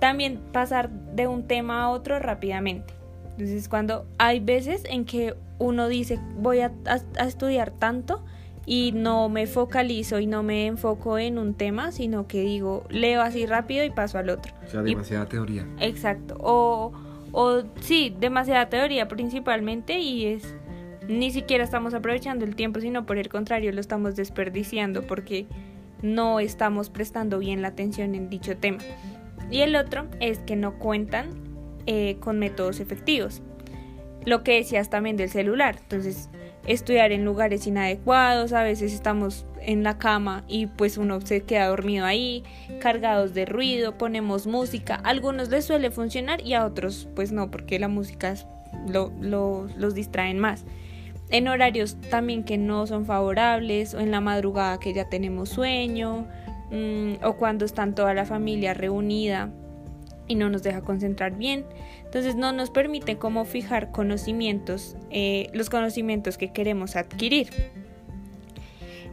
También 0.00 0.40
pasar 0.52 0.90
de 0.90 1.26
un 1.26 1.46
tema 1.46 1.82
a 1.82 1.90
otro 1.90 2.18
rápidamente. 2.18 2.94
Entonces, 3.30 3.68
cuando 3.68 4.06
hay 4.18 4.40
veces 4.40 4.82
en 4.88 5.04
que 5.04 5.34
uno 5.58 5.88
dice, 5.88 6.18
voy 6.36 6.60
a, 6.60 6.72
estudiar 7.24 7.70
tanto 7.70 8.24
y 8.70 8.92
no 8.92 9.30
me 9.30 9.46
focalizo 9.46 10.20
y 10.20 10.26
no 10.26 10.42
me 10.42 10.66
enfoco 10.66 11.16
en 11.16 11.38
un 11.38 11.54
tema, 11.54 11.90
sino 11.90 12.26
que 12.26 12.42
digo, 12.42 12.84
leo 12.90 13.22
así 13.22 13.46
rápido 13.46 13.82
y 13.82 13.88
paso 13.88 14.18
al 14.18 14.28
otro. 14.28 14.52
O 14.62 14.68
sea, 14.68 14.82
demasiada 14.82 15.26
teoría. 15.26 15.66
Exacto. 15.80 16.36
O, 16.38 16.92
o 17.32 17.62
sí, 17.80 18.14
demasiada 18.20 18.68
teoría 18.68 19.08
principalmente 19.08 19.98
y 20.00 20.26
es 20.26 20.54
ni 21.08 21.30
siquiera 21.30 21.64
estamos 21.64 21.94
aprovechando 21.94 22.44
el 22.44 22.56
tiempo, 22.56 22.80
sino 22.80 23.06
por 23.06 23.16
el 23.16 23.30
contrario 23.30 23.72
lo 23.72 23.80
estamos 23.80 24.16
desperdiciando 24.16 25.06
porque 25.06 25.46
no 26.02 26.38
estamos 26.38 26.90
prestando 26.90 27.38
bien 27.38 27.62
la 27.62 27.68
atención 27.68 28.14
en 28.14 28.28
dicho 28.28 28.58
tema. 28.58 28.80
Y 29.50 29.62
el 29.62 29.76
otro 29.76 30.08
es 30.20 30.40
que 30.40 30.56
no 30.56 30.78
cuentan 30.78 31.30
eh, 31.86 32.18
con 32.20 32.38
métodos 32.38 32.80
efectivos. 32.80 33.40
Lo 34.26 34.42
que 34.42 34.56
decías 34.56 34.90
también 34.90 35.16
del 35.16 35.30
celular. 35.30 35.76
Entonces, 35.80 36.28
estudiar 36.68 37.12
en 37.12 37.24
lugares 37.24 37.66
inadecuados, 37.66 38.52
a 38.52 38.62
veces 38.62 38.92
estamos 38.92 39.46
en 39.62 39.82
la 39.82 39.98
cama 39.98 40.44
y 40.46 40.66
pues 40.66 40.98
uno 40.98 41.20
se 41.22 41.42
queda 41.42 41.68
dormido 41.68 42.04
ahí, 42.04 42.44
cargados 42.80 43.34
de 43.34 43.46
ruido, 43.46 43.96
ponemos 43.96 44.46
música, 44.46 45.00
a 45.02 45.08
algunos 45.08 45.48
les 45.48 45.64
suele 45.64 45.90
funcionar 45.90 46.44
y 46.44 46.54
a 46.54 46.66
otros 46.66 47.08
pues 47.16 47.32
no, 47.32 47.50
porque 47.50 47.78
la 47.78 47.88
música 47.88 48.34
lo, 48.86 49.10
los 49.20 49.94
distraen 49.94 50.38
más. 50.38 50.64
En 51.30 51.48
horarios 51.48 51.96
también 52.10 52.44
que 52.44 52.58
no 52.58 52.86
son 52.86 53.04
favorables 53.04 53.94
o 53.94 54.00
en 54.00 54.10
la 54.10 54.20
madrugada 54.20 54.78
que 54.78 54.94
ya 54.94 55.08
tenemos 55.08 55.50
sueño 55.50 56.26
mm, 56.70 57.24
o 57.24 57.34
cuando 57.34 57.64
están 57.64 57.94
toda 57.94 58.14
la 58.14 58.24
familia 58.24 58.72
reunida 58.72 59.50
y 60.26 60.34
no 60.34 60.50
nos 60.50 60.62
deja 60.62 60.82
concentrar 60.82 61.36
bien. 61.36 61.64
Entonces 62.08 62.36
no 62.36 62.52
nos 62.52 62.70
permite 62.70 63.18
como 63.18 63.44
fijar 63.44 63.90
conocimientos, 63.90 64.96
eh, 65.10 65.50
los 65.52 65.68
conocimientos 65.68 66.38
que 66.38 66.54
queremos 66.54 66.96
adquirir. 66.96 67.50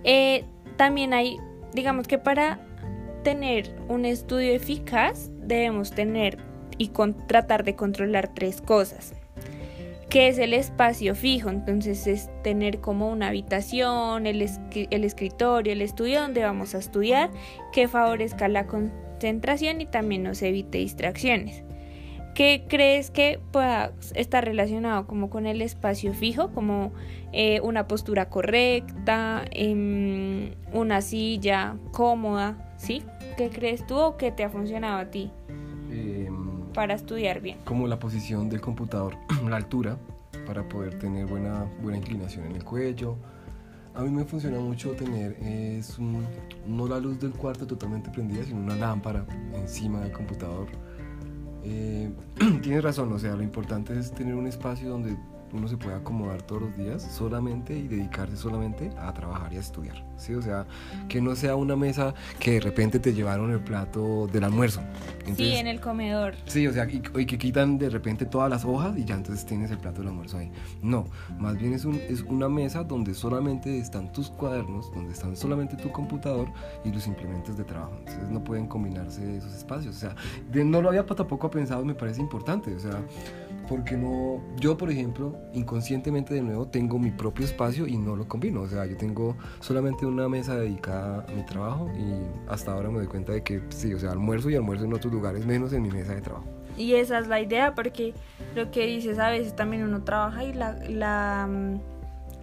Eh, 0.05 0.45
también 0.77 1.13
hay, 1.13 1.35
digamos 1.73 2.07
que 2.07 2.17
para 2.17 2.57
tener 3.23 3.75
un 3.89 4.05
estudio 4.05 4.53
eficaz 4.53 5.29
debemos 5.41 5.91
tener 5.91 6.37
y 6.77 6.91
tratar 7.27 7.65
de 7.65 7.75
controlar 7.75 8.33
tres 8.33 8.61
cosas 8.61 9.13
que 10.09 10.29
es 10.29 10.37
el 10.37 10.53
espacio 10.53 11.13
fijo, 11.13 11.49
entonces 11.49 12.07
es 12.07 12.29
tener 12.41 12.79
como 12.79 13.11
una 13.11 13.27
habitación, 13.27 14.27
el, 14.27 14.49
el 14.71 15.03
escritorio, 15.03 15.73
el 15.73 15.81
estudio 15.81 16.21
donde 16.21 16.41
vamos 16.41 16.73
a 16.73 16.77
estudiar, 16.77 17.31
que 17.73 17.89
favorezca 17.89 18.47
la 18.47 18.65
concentración 18.65 19.81
y 19.81 19.85
también 19.85 20.23
nos 20.23 20.41
evite 20.41 20.77
distracciones. 20.77 21.65
¿Qué 22.35 22.65
crees 22.67 23.11
que 23.11 23.39
pueda 23.53 23.93
estar 24.13 24.43
relacionado 24.43 25.07
como 25.07 25.29
con 25.29 25.45
el 25.45 25.61
espacio 25.61 26.13
fijo, 26.13 26.51
como 26.51 26.91
eh, 27.31 27.61
una 27.61 27.87
postura 27.87 28.27
correcta, 28.27 29.45
em, 29.51 30.53
una 30.73 30.99
silla 30.99 31.77
cómoda, 31.93 32.73
¿sí? 32.75 33.03
¿Qué 33.37 33.49
crees 33.49 33.87
tú 33.87 33.95
o 33.95 34.17
qué 34.17 34.33
te 34.33 34.43
ha 34.43 34.49
funcionado 34.49 34.97
a 34.97 35.05
ti 35.05 35.31
em, 35.89 36.65
para 36.73 36.95
estudiar 36.95 37.39
bien? 37.39 37.57
Como 37.63 37.87
la 37.87 37.99
posición 37.99 38.49
del 38.49 38.59
computador, 38.59 39.15
la 39.49 39.55
altura, 39.55 39.97
para 40.45 40.67
poder 40.67 40.99
tener 40.99 41.27
buena, 41.27 41.65
buena 41.81 41.99
inclinación 41.99 42.47
en 42.47 42.57
el 42.57 42.65
cuello. 42.65 43.15
A 43.93 44.01
mí 44.01 44.09
me 44.09 44.25
funciona 44.25 44.59
mucho 44.59 44.91
tener 44.91 45.37
es 45.41 45.97
no 45.99 46.85
la 46.85 46.99
luz 46.99 47.17
del 47.17 47.31
cuarto 47.31 47.65
totalmente 47.65 48.09
prendida, 48.09 48.43
sino 48.43 48.59
una 48.59 48.75
lámpara 48.75 49.25
encima 49.53 50.01
del 50.01 50.11
computador 50.11 50.67
eh, 51.65 52.11
tienes 52.61 52.83
razón, 52.83 53.11
o 53.11 53.19
sea, 53.19 53.35
lo 53.35 53.43
importante 53.43 53.97
es 53.97 54.11
tener 54.13 54.35
un 54.35 54.47
espacio 54.47 54.89
donde 54.89 55.17
uno 55.55 55.67
se 55.67 55.77
puede 55.77 55.95
acomodar 55.95 56.41
todos 56.41 56.63
los 56.63 56.77
días 56.77 57.01
solamente 57.01 57.77
y 57.77 57.87
dedicarse 57.87 58.35
solamente 58.37 58.91
a 58.97 59.13
trabajar 59.13 59.53
y 59.53 59.57
a 59.57 59.59
estudiar, 59.59 60.05
¿sí? 60.17 60.33
O 60.35 60.41
sea, 60.41 60.65
que 61.07 61.21
no 61.21 61.35
sea 61.35 61.55
una 61.55 61.75
mesa 61.75 62.13
que 62.39 62.51
de 62.51 62.59
repente 62.59 62.99
te 62.99 63.13
llevaron 63.13 63.51
el 63.51 63.61
plato 63.61 64.27
del 64.27 64.43
almuerzo. 64.43 64.81
sí, 65.35 65.53
en 65.53 65.67
el 65.67 65.79
comedor. 65.79 66.35
Sí, 66.45 66.67
o 66.67 66.73
sea, 66.73 66.87
y, 66.89 66.99
que 66.99 67.37
quitan 67.37 67.77
de 67.77 67.89
repente 67.89 68.25
todas 68.25 68.49
las 68.49 68.65
hojas 68.65 68.97
y 68.97 69.05
ya 69.05 69.15
entonces 69.15 69.45
tienes 69.45 69.71
el 69.71 69.77
plato 69.77 70.01
del 70.01 70.09
almuerzo 70.09 70.37
ahí. 70.37 70.51
No, 70.81 71.05
más 71.39 71.57
bien 71.57 71.73
es, 71.73 71.85
un, 71.85 71.95
es 71.95 72.21
una 72.21 72.49
mesa 72.49 72.83
donde 72.83 73.13
solamente 73.13 73.79
están 73.79 74.11
tus 74.11 74.29
cuadernos, 74.29 74.91
donde 74.93 75.13
están 75.13 75.35
solamente 75.35 75.75
tu 75.75 75.91
computador 75.91 76.47
y 76.83 76.91
los 76.91 77.07
implementos 77.07 77.57
de 77.57 77.63
trabajo. 77.63 77.95
Entonces 77.99 78.29
no 78.29 78.43
pueden 78.43 78.67
combinarse 78.67 79.37
esos 79.37 79.53
espacios. 79.53 79.95
O 79.95 79.99
sea, 79.99 80.15
no 80.53 80.81
lo 80.81 80.89
había 80.89 81.05
tampoco 81.05 81.49
pensado, 81.49 81.83
me 81.85 81.95
parece 81.95 82.21
importante. 82.21 82.73
O 82.75 82.79
sea, 82.79 83.01
porque 83.65 83.97
no, 83.97 84.41
yo 84.59 84.77
por 84.77 84.89
ejemplo, 84.89 85.37
inconscientemente 85.53 86.33
de 86.33 86.41
nuevo 86.41 86.67
tengo 86.67 86.99
mi 86.99 87.11
propio 87.11 87.45
espacio 87.45 87.87
y 87.87 87.97
no 87.97 88.15
lo 88.15 88.27
combino, 88.27 88.61
o 88.61 88.67
sea, 88.67 88.85
yo 88.85 88.97
tengo 88.97 89.35
solamente 89.59 90.05
una 90.05 90.29
mesa 90.29 90.55
dedicada 90.55 91.25
a 91.27 91.31
mi 91.31 91.43
trabajo 91.43 91.89
y 91.97 92.49
hasta 92.49 92.73
ahora 92.73 92.89
me 92.89 92.99
doy 92.99 93.07
cuenta 93.07 93.33
de 93.33 93.43
que 93.43 93.61
sí, 93.69 93.93
o 93.93 93.99
sea, 93.99 94.11
almuerzo 94.11 94.49
y 94.49 94.55
almuerzo 94.55 94.85
en 94.85 94.93
otros 94.93 95.13
lugares 95.13 95.45
menos 95.45 95.73
en 95.73 95.81
mi 95.81 95.89
mesa 95.89 96.15
de 96.15 96.21
trabajo. 96.21 96.45
Y 96.77 96.95
esa 96.95 97.19
es 97.19 97.27
la 97.27 97.39
idea, 97.39 97.73
porque 97.73 98.13
lo 98.53 98.69
que 98.69 98.85
dices, 98.85 99.17
a 99.19 99.29
veces 99.29 99.55
también 99.55 99.83
uno 99.83 100.03
trabaja 100.03 100.43
y 100.43 100.53
la, 100.53 100.73
la, 100.89 101.47
mm, 101.49 101.79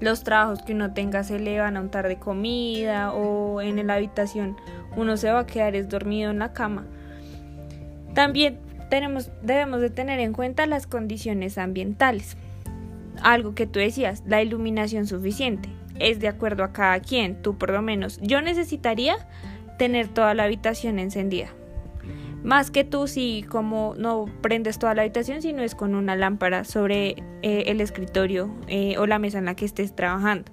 los 0.00 0.24
trabajos 0.24 0.62
que 0.62 0.72
uno 0.72 0.94
tenga 0.94 1.22
se 1.22 1.38
le 1.38 1.60
van 1.60 1.76
a 1.76 1.80
untar 1.80 2.08
de 2.08 2.16
comida 2.16 3.12
o 3.12 3.60
en 3.60 3.86
la 3.86 3.94
habitación 3.94 4.56
uno 4.96 5.16
se 5.16 5.30
va 5.30 5.40
a 5.40 5.46
quedar 5.46 5.74
es 5.74 5.88
dormido 5.88 6.30
en 6.30 6.38
la 6.38 6.52
cama. 6.52 6.84
También 8.14 8.58
debemos 9.00 9.80
de 9.80 9.90
tener 9.90 10.20
en 10.20 10.32
cuenta 10.32 10.66
las 10.66 10.86
condiciones 10.86 11.56
ambientales. 11.58 12.36
Algo 13.22 13.54
que 13.54 13.66
tú 13.66 13.78
decías, 13.78 14.22
la 14.26 14.42
iluminación 14.42 15.06
suficiente. 15.06 15.68
Es 15.98 16.20
de 16.20 16.28
acuerdo 16.28 16.64
a 16.64 16.72
cada 16.72 17.00
quien, 17.00 17.40
tú 17.40 17.56
por 17.56 17.70
lo 17.70 17.80
menos. 17.82 18.18
Yo 18.20 18.42
necesitaría 18.42 19.16
tener 19.78 20.08
toda 20.08 20.34
la 20.34 20.44
habitación 20.44 20.98
encendida. 20.98 21.48
Más 22.42 22.70
que 22.70 22.82
tú 22.82 23.06
si 23.06 23.44
como 23.48 23.94
no 23.96 24.26
prendes 24.40 24.78
toda 24.78 24.94
la 24.94 25.02
habitación, 25.02 25.42
sino 25.42 25.62
es 25.62 25.74
con 25.74 25.94
una 25.94 26.16
lámpara 26.16 26.64
sobre 26.64 27.10
eh, 27.42 27.64
el 27.66 27.80
escritorio 27.80 28.50
eh, 28.66 28.96
o 28.98 29.06
la 29.06 29.18
mesa 29.18 29.38
en 29.38 29.44
la 29.44 29.54
que 29.54 29.64
estés 29.64 29.94
trabajando. 29.94 30.50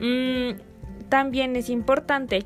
Mm, 0.00 0.58
también 1.08 1.56
es 1.56 1.70
importante, 1.70 2.44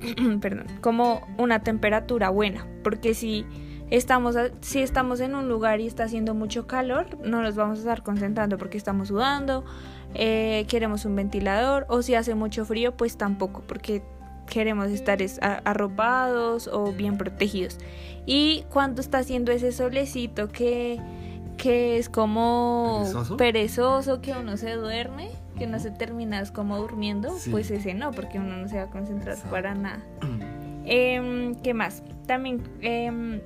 perdón, 0.40 0.66
como 0.80 1.26
una 1.36 1.62
temperatura 1.62 2.30
buena, 2.30 2.66
porque 2.82 3.12
si 3.12 3.44
estamos 3.90 4.36
si 4.60 4.80
estamos 4.80 5.20
en 5.20 5.34
un 5.34 5.48
lugar 5.48 5.80
y 5.80 5.86
está 5.86 6.04
haciendo 6.04 6.34
mucho 6.34 6.66
calor, 6.66 7.18
no 7.24 7.42
nos 7.42 7.56
vamos 7.56 7.78
a 7.78 7.80
estar 7.82 8.02
concentrando 8.02 8.58
porque 8.58 8.76
estamos 8.76 9.08
sudando, 9.08 9.64
eh, 10.14 10.64
queremos 10.68 11.04
un 11.04 11.16
ventilador, 11.16 11.86
o 11.88 12.02
si 12.02 12.14
hace 12.14 12.34
mucho 12.34 12.64
frío, 12.64 12.96
pues 12.96 13.16
tampoco, 13.16 13.62
porque 13.66 14.02
queremos 14.46 14.88
estar 14.88 15.18
arropados 15.64 16.68
o 16.68 16.92
bien 16.92 17.18
protegidos. 17.18 17.78
Y 18.24 18.64
cuando 18.70 19.00
está 19.00 19.18
haciendo 19.18 19.52
ese 19.52 19.72
solecito 19.72 20.48
que, 20.48 21.00
que 21.56 21.98
es 21.98 22.08
como 22.08 23.04
¿Perezoso? 23.36 24.20
que 24.20 24.32
uno 24.32 24.56
se 24.56 24.72
duerme, 24.74 25.30
que 25.58 25.66
no 25.66 25.78
se 25.78 25.90
termina 25.90 26.42
como 26.52 26.78
durmiendo, 26.78 27.36
pues 27.50 27.70
ese 27.70 27.94
no, 27.94 28.12
porque 28.12 28.38
uno 28.38 28.56
no 28.56 28.68
se 28.68 28.76
va 28.76 28.84
a 28.84 28.90
concentrar 28.90 29.36
para 29.50 29.74
nada. 29.74 30.02
Em, 30.88 31.56
¿Qué 31.62 31.74
más? 31.74 32.04
También 32.28 32.62
em, 32.80 33.40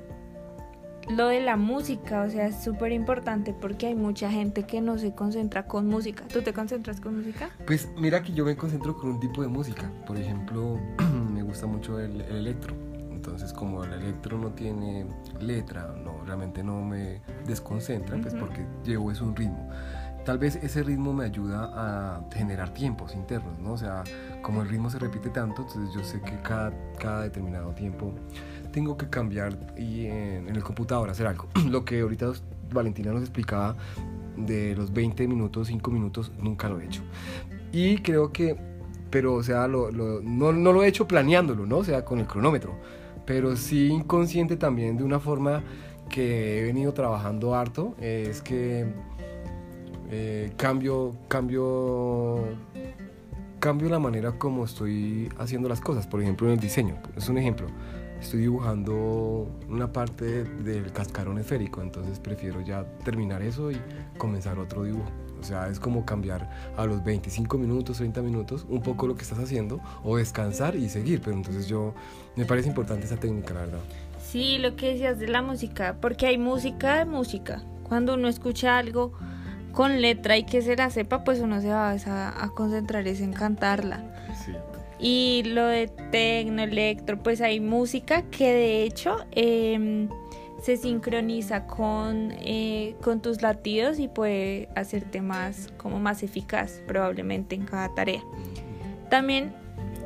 lo 1.10 1.28
de 1.28 1.40
la 1.40 1.56
música, 1.56 2.22
o 2.22 2.30
sea, 2.30 2.46
es 2.46 2.62
súper 2.62 2.92
importante 2.92 3.52
porque 3.52 3.88
hay 3.88 3.94
mucha 3.94 4.30
gente 4.30 4.64
que 4.64 4.80
no 4.80 4.98
se 4.98 5.12
concentra 5.12 5.66
con 5.66 5.86
música. 5.86 6.24
¿Tú 6.28 6.42
te 6.42 6.52
concentras 6.52 7.00
con 7.00 7.18
música? 7.18 7.50
Pues 7.66 7.88
mira 7.96 8.22
que 8.22 8.32
yo 8.32 8.44
me 8.44 8.56
concentro 8.56 8.96
con 8.96 9.10
un 9.10 9.20
tipo 9.20 9.42
de 9.42 9.48
música. 9.48 9.90
Por 10.06 10.16
ejemplo, 10.16 10.78
me 11.32 11.42
gusta 11.42 11.66
mucho 11.66 11.98
el, 11.98 12.20
electro. 12.22 12.74
Entonces, 13.10 13.52
como 13.52 13.84
el 13.84 13.92
electro 13.92 14.38
no 14.38 14.50
tiene 14.50 15.06
letra, 15.40 15.94
no 16.02 16.24
realmente 16.24 16.62
no 16.62 16.82
me 16.82 17.20
desconcentra, 17.46 18.16
pues 18.18 18.34
porque 18.34 18.64
llevo 18.84 19.12
es 19.12 19.20
un 19.20 19.36
ritmo. 19.36 19.68
Tal 20.24 20.38
vez 20.38 20.56
ese 20.56 20.82
ritmo 20.82 21.12
me 21.12 21.24
ayuda 21.24 21.70
a 21.74 22.24
generar 22.32 22.72
tiempos 22.72 23.14
internos, 23.14 23.58
¿no? 23.58 23.72
O 23.72 23.78
sea, 23.78 24.04
como 24.42 24.62
el 24.62 24.68
ritmo 24.68 24.88
se 24.88 24.98
repite 24.98 25.28
tanto, 25.30 25.62
entonces 25.62 25.94
yo 25.94 26.02
sé 26.04 26.20
que 26.22 26.40
cada, 26.42 26.72
cada 26.98 27.22
determinado 27.22 27.72
tiempo 27.72 28.12
tengo 28.72 28.96
que 28.96 29.08
cambiar 29.08 29.74
y 29.76 30.06
en, 30.06 30.48
el 30.48 30.62
computador 30.62 31.10
hacer 31.10 31.26
algo. 31.26 31.48
Lo 31.68 31.84
que 31.84 32.00
ahorita 32.00 32.32
Valentina 32.72 33.12
nos 33.12 33.22
explicaba 33.22 33.76
de 34.36 34.74
los 34.74 34.92
20 34.92 35.26
minutos, 35.28 35.68
5 35.68 35.90
minutos, 35.90 36.32
nunca 36.38 36.68
lo 36.68 36.80
he 36.80 36.86
hecho. 36.86 37.02
Y 37.72 37.98
creo 37.98 38.32
que, 38.32 38.56
pero 39.10 39.34
o 39.34 39.42
sea, 39.42 39.68
no, 39.68 39.90
no 39.90 40.72
lo 40.72 40.82
he 40.82 40.88
hecho 40.88 41.06
planeándolo, 41.06 41.66
¿no? 41.66 41.78
O 41.78 41.84
sea, 41.84 42.04
con 42.04 42.18
el 42.20 42.26
cronómetro, 42.26 42.74
pero 43.26 43.56
sí 43.56 43.88
inconsciente 43.88 44.56
también 44.56 44.96
de 44.96 45.04
una 45.04 45.20
forma 45.20 45.62
que 46.08 46.60
he 46.60 46.64
venido 46.64 46.92
trabajando 46.92 47.54
harto, 47.54 47.94
es 48.00 48.42
que 48.42 48.86
eh, 50.10 50.52
cambio, 50.56 51.14
cambio, 51.28 52.44
cambio 53.60 53.88
la 53.88 54.00
manera 54.00 54.32
como 54.32 54.64
estoy 54.64 55.28
haciendo 55.38 55.68
las 55.68 55.80
cosas, 55.80 56.06
por 56.06 56.20
ejemplo 56.20 56.48
en 56.48 56.54
el 56.54 56.60
diseño, 56.60 56.96
es 57.16 57.28
un 57.28 57.38
ejemplo 57.38 57.68
estoy 58.20 58.40
dibujando 58.40 59.48
una 59.68 59.92
parte 59.92 60.44
del 60.44 60.92
cascarón 60.92 61.38
esférico, 61.38 61.82
entonces 61.82 62.18
prefiero 62.18 62.60
ya 62.60 62.84
terminar 63.04 63.42
eso 63.42 63.70
y 63.70 63.80
comenzar 64.18 64.58
otro 64.58 64.84
dibujo. 64.84 65.10
O 65.40 65.42
sea, 65.42 65.68
es 65.68 65.80
como 65.80 66.04
cambiar 66.04 66.50
a 66.76 66.84
los 66.84 67.02
25 67.02 67.56
minutos, 67.56 67.96
30 67.96 68.20
minutos, 68.20 68.66
un 68.68 68.82
poco 68.82 69.06
lo 69.06 69.14
que 69.14 69.22
estás 69.22 69.38
haciendo, 69.38 69.80
o 70.04 70.18
descansar 70.18 70.76
y 70.76 70.88
seguir. 70.90 71.22
Pero 71.22 71.34
entonces 71.34 71.66
yo, 71.66 71.94
me 72.36 72.44
parece 72.44 72.68
importante 72.68 73.06
esa 73.06 73.16
técnica, 73.16 73.54
la 73.54 73.60
verdad. 73.60 73.78
Sí, 74.22 74.58
lo 74.58 74.76
que 74.76 74.92
decías 74.92 75.18
de 75.18 75.28
la 75.28 75.40
música, 75.40 75.96
porque 76.00 76.26
hay 76.26 76.36
música 76.36 76.98
de 76.98 77.04
música. 77.06 77.62
Cuando 77.84 78.14
uno 78.14 78.28
escucha 78.28 78.76
algo, 78.76 79.12
con 79.72 80.02
letra 80.02 80.36
y 80.36 80.44
que 80.44 80.60
se 80.60 80.76
la 80.76 80.90
sepa, 80.90 81.24
pues 81.24 81.40
uno 81.40 81.60
se 81.60 81.68
va 81.68 81.90
a, 81.90 82.44
a 82.44 82.48
concentrar 82.50 83.06
es 83.08 83.20
en 83.20 83.32
cantarla. 83.32 84.04
Sí. 84.44 84.52
Y 85.00 85.42
lo 85.46 85.66
de 85.66 85.88
tecno, 86.10 86.62
electro, 86.62 87.22
pues 87.22 87.40
hay 87.40 87.58
música 87.60 88.22
que 88.30 88.52
de 88.52 88.82
hecho 88.82 89.16
em, 89.30 90.08
se 90.62 90.76
sincroniza 90.76 91.66
con, 91.66 92.32
eh, 92.32 92.96
con 93.02 93.22
tus 93.22 93.40
latidos 93.40 93.98
y 93.98 94.08
puede 94.08 94.68
hacerte 94.76 95.22
más, 95.22 95.72
como 95.78 95.98
más 95.98 96.22
eficaz 96.22 96.82
probablemente 96.86 97.54
en 97.54 97.64
cada 97.64 97.94
tarea. 97.94 98.22
También 99.08 99.52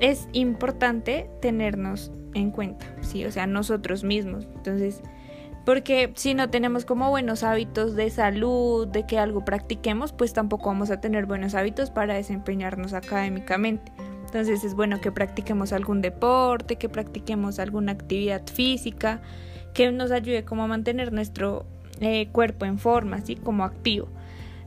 es 0.01 0.29
importante 0.33 1.29
tenernos 1.41 2.13
en 2.35 2.51
cuenta, 2.51 2.87
¿sí? 3.01 3.25
O 3.25 3.33
sea, 3.33 3.47
nosotros 3.47 4.05
mismos. 4.05 4.47
Entonces, 4.57 5.01
porque 5.65 6.13
si 6.15 6.35
no 6.35 6.51
tenemos 6.51 6.85
como 6.85 7.11
buenos 7.11 7.43
hábitos 7.43 7.95
de 7.95 8.11
salud, 8.11 8.87
de 8.87 9.07
que 9.07 9.19
algo 9.19 9.45
practiquemos, 9.45 10.13
pues 10.13 10.33
tampoco 10.33 10.67
vamos 10.67 10.91
a 10.91 11.01
tener 11.01 11.27
buenos 11.27 11.55
hábitos 11.55 11.91
para 11.91 12.15
desempeñarnos 12.15 12.93
académicamente. 12.93 13.93
Entonces 14.35 14.65
es 14.65 14.75
bueno 14.75 15.01
que 15.01 15.13
practiquemos 15.13 15.73
algún 15.73 16.01
deporte, 16.01 16.75
que 16.75 16.89
practiquemos 16.89 17.61
alguna 17.61 17.93
actividad 17.93 18.45
física, 18.53 19.23
que 19.75 19.93
nos 19.93 20.11
ayude 20.11 20.45
como 20.45 20.65
a 20.65 20.67
mantener 20.67 21.13
nuestro 21.13 21.67
eh, 22.01 22.27
cuerpo 22.33 22.65
en 22.65 22.81
forma, 22.81 23.19
así 23.19 23.37
como 23.37 23.63
activo. 23.63 24.09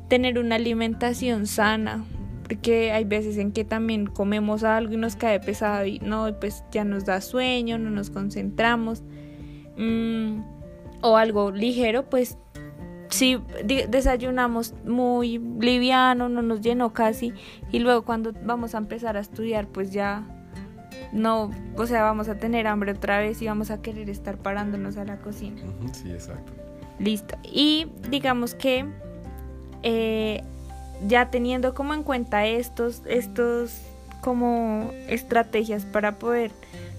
Tener 0.07 0.39
una 0.39 0.55
alimentación 0.55 1.47
sana, 1.47 2.05
porque 2.43 2.93
hay 2.93 3.03
veces 3.03 3.37
en 3.37 3.51
que 3.51 3.65
también 3.65 4.05
comemos 4.05 4.63
algo 4.63 4.93
y 4.93 4.97
nos 4.97 5.17
cae 5.17 5.41
pesado 5.41 5.85
y 5.85 5.99
no, 5.99 6.33
pues 6.39 6.63
ya 6.71 6.85
nos 6.85 7.03
da 7.03 7.19
sueño, 7.19 7.77
no 7.77 7.89
nos 7.89 8.09
concentramos. 8.09 9.03
Mm, 9.75 10.43
o 11.01 11.17
algo 11.17 11.51
ligero, 11.51 12.09
pues 12.09 12.37
si 13.09 13.39
desayunamos 13.65 14.73
muy 14.85 15.37
liviano, 15.37 16.29
no 16.29 16.41
nos 16.41 16.61
llenó 16.61 16.93
casi 16.93 17.33
y 17.71 17.79
luego 17.79 18.03
cuando 18.03 18.33
vamos 18.43 18.75
a 18.75 18.79
empezar 18.79 19.17
a 19.17 19.19
estudiar 19.19 19.67
pues 19.67 19.91
ya 19.91 20.25
no, 21.11 21.51
o 21.75 21.87
sea, 21.87 22.03
vamos 22.03 22.27
a 22.27 22.35
tener 22.35 22.67
hambre 22.67 22.91
otra 22.91 23.19
vez 23.19 23.41
y 23.41 23.47
vamos 23.47 23.71
a 23.71 23.81
querer 23.81 24.09
estar 24.09 24.37
parándonos 24.37 24.97
a 24.97 25.05
la 25.05 25.17
cocina. 25.17 25.61
Sí, 25.93 26.11
exacto. 26.11 26.51
Listo. 26.99 27.37
Y 27.43 27.87
digamos 28.09 28.55
que 28.55 28.85
eh, 29.83 30.43
ya 31.07 31.29
teniendo 31.29 31.73
como 31.73 31.93
en 31.93 32.03
cuenta 32.03 32.45
estos, 32.45 33.03
estos 33.07 33.81
como 34.21 34.91
estrategias 35.07 35.85
para 35.85 36.15
poder 36.15 36.51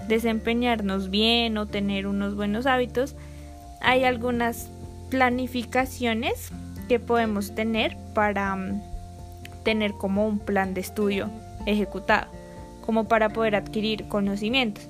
desempeñarnos 0.07 1.11
bien 1.11 1.59
o 1.59 1.67
tener 1.67 2.07
unos 2.07 2.35
buenos 2.35 2.67
hábitos, 2.67 3.17
hay 3.81 4.05
algunas 4.05 4.71
planificaciones 5.11 6.51
que 6.89 6.99
podemos 6.99 7.55
tener 7.55 7.97
para 8.15 8.57
mm, 8.57 8.83
tener 9.63 9.93
como 9.93 10.27
un 10.27 10.39
plan 10.39 10.75
de 10.75 10.81
estudio 10.81 11.31
ejecutado, 11.67 12.27
como 12.85 13.05
para 13.05 13.29
poder 13.29 13.55
adquirir 13.55 14.09
conocimientos. 14.09 14.89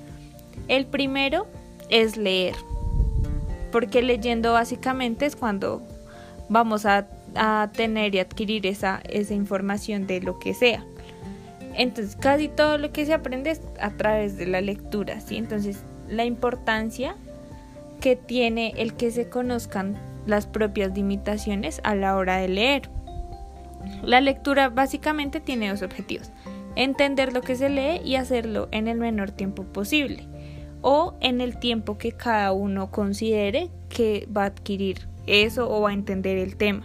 El 0.68 0.86
primero 0.86 1.46
es 1.88 2.16
leer, 2.16 2.54
porque 3.72 4.02
leyendo 4.02 4.52
básicamente 4.52 5.26
es 5.26 5.36
cuando 5.36 5.82
vamos 6.48 6.86
a, 6.86 7.06
tener 7.74 8.14
y 8.14 8.18
adquirir 8.18 8.66
esa, 8.66 9.00
esa 9.08 9.34
información 9.34 10.06
de 10.06 10.20
lo 10.20 10.38
que 10.40 10.54
sea. 10.54 10.84
Entonces, 11.74 12.16
casi 12.16 12.48
todo 12.48 12.78
lo 12.78 12.90
que 12.90 13.06
se 13.06 13.12
aprende 13.12 13.50
es 13.50 13.60
a 13.80 13.90
través 13.90 14.36
de 14.36 14.46
la 14.46 14.60
lectura, 14.60 15.20
¿sí? 15.20 15.36
Entonces, 15.36 15.84
la 16.08 16.24
importancia 16.24 17.14
que 18.00 18.16
tiene 18.16 18.72
el 18.76 18.94
que 18.94 19.10
se 19.10 19.28
conozcan 19.28 19.96
las 20.28 20.46
propias 20.46 20.94
limitaciones 20.94 21.80
a 21.84 21.94
la 21.94 22.16
hora 22.16 22.36
de 22.36 22.48
leer. 22.48 22.90
La 24.02 24.20
lectura 24.20 24.68
básicamente 24.68 25.40
tiene 25.40 25.70
dos 25.70 25.82
objetivos, 25.82 26.30
entender 26.76 27.32
lo 27.32 27.40
que 27.40 27.56
se 27.56 27.68
lee 27.68 28.00
y 28.04 28.16
hacerlo 28.16 28.68
en 28.70 28.88
el 28.88 28.98
menor 28.98 29.30
tiempo 29.30 29.64
posible 29.64 30.26
o 30.82 31.14
en 31.20 31.40
el 31.40 31.58
tiempo 31.58 31.98
que 31.98 32.12
cada 32.12 32.52
uno 32.52 32.90
considere 32.90 33.70
que 33.88 34.28
va 34.34 34.44
a 34.44 34.46
adquirir 34.46 35.08
eso 35.26 35.70
o 35.70 35.80
va 35.80 35.90
a 35.90 35.94
entender 35.94 36.38
el 36.38 36.56
tema. 36.56 36.82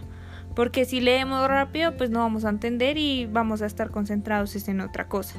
Porque 0.54 0.84
si 0.84 1.00
leemos 1.00 1.46
rápido, 1.48 1.96
pues 1.96 2.10
no 2.10 2.20
vamos 2.20 2.44
a 2.44 2.48
entender 2.48 2.96
y 2.96 3.26
vamos 3.26 3.60
a 3.62 3.66
estar 3.66 3.90
concentrados 3.90 4.68
en 4.68 4.80
otra 4.80 5.08
cosa. 5.08 5.36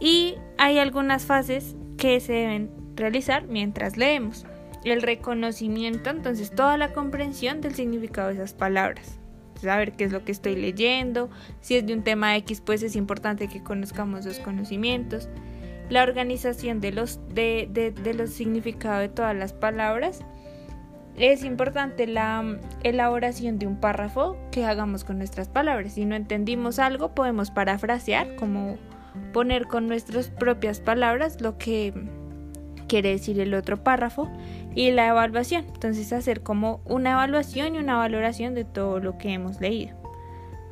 Y 0.00 0.34
hay 0.58 0.78
algunas 0.78 1.24
fases 1.24 1.76
que 1.96 2.18
se 2.18 2.32
deben 2.32 2.70
realizar 2.96 3.46
mientras 3.46 3.96
leemos. 3.96 4.44
El 4.84 5.02
reconocimiento, 5.02 6.10
entonces 6.10 6.50
toda 6.50 6.76
la 6.76 6.92
comprensión 6.92 7.60
del 7.60 7.74
significado 7.74 8.28
de 8.28 8.34
esas 8.34 8.52
palabras. 8.52 9.18
Saber 9.60 9.92
qué 9.92 10.04
es 10.04 10.12
lo 10.12 10.24
que 10.24 10.32
estoy 10.32 10.56
leyendo, 10.56 11.30
si 11.60 11.76
es 11.76 11.86
de 11.86 11.94
un 11.94 12.02
tema 12.02 12.36
X, 12.38 12.60
pues 12.60 12.82
es 12.82 12.96
importante 12.96 13.48
que 13.48 13.62
conozcamos 13.62 14.24
los 14.24 14.40
conocimientos. 14.40 15.28
La 15.88 16.02
organización 16.02 16.80
de 16.80 16.90
los, 16.90 17.20
de, 17.28 17.68
de, 17.70 18.14
los 18.14 18.30
significados 18.30 19.00
de 19.00 19.08
todas 19.08 19.36
las 19.36 19.52
palabras. 19.52 20.20
Es 21.16 21.44
importante 21.44 22.06
la 22.06 22.42
mm, 22.42 22.60
elaboración 22.82 23.58
de 23.58 23.66
un 23.66 23.78
párrafo 23.78 24.36
que 24.50 24.64
hagamos 24.64 25.04
con 25.04 25.18
nuestras 25.18 25.48
palabras. 25.48 25.92
Si 25.92 26.06
no 26.06 26.16
entendimos 26.16 26.78
algo, 26.78 27.14
podemos 27.14 27.50
parafrasear, 27.50 28.34
como 28.36 28.78
poner 29.32 29.66
con 29.66 29.86
nuestras 29.86 30.30
propias 30.30 30.80
palabras 30.80 31.40
lo 31.40 31.58
que 31.58 31.92
quiere 32.92 33.08
decir 33.08 33.40
el 33.40 33.54
otro 33.54 33.82
párrafo 33.82 34.28
y 34.74 34.90
la 34.90 35.08
evaluación. 35.08 35.64
Entonces 35.72 36.12
hacer 36.12 36.42
como 36.42 36.82
una 36.84 37.12
evaluación 37.12 37.74
y 37.74 37.78
una 37.78 37.96
valoración 37.96 38.52
de 38.54 38.66
todo 38.66 39.00
lo 39.00 39.16
que 39.16 39.32
hemos 39.32 39.62
leído. 39.62 39.96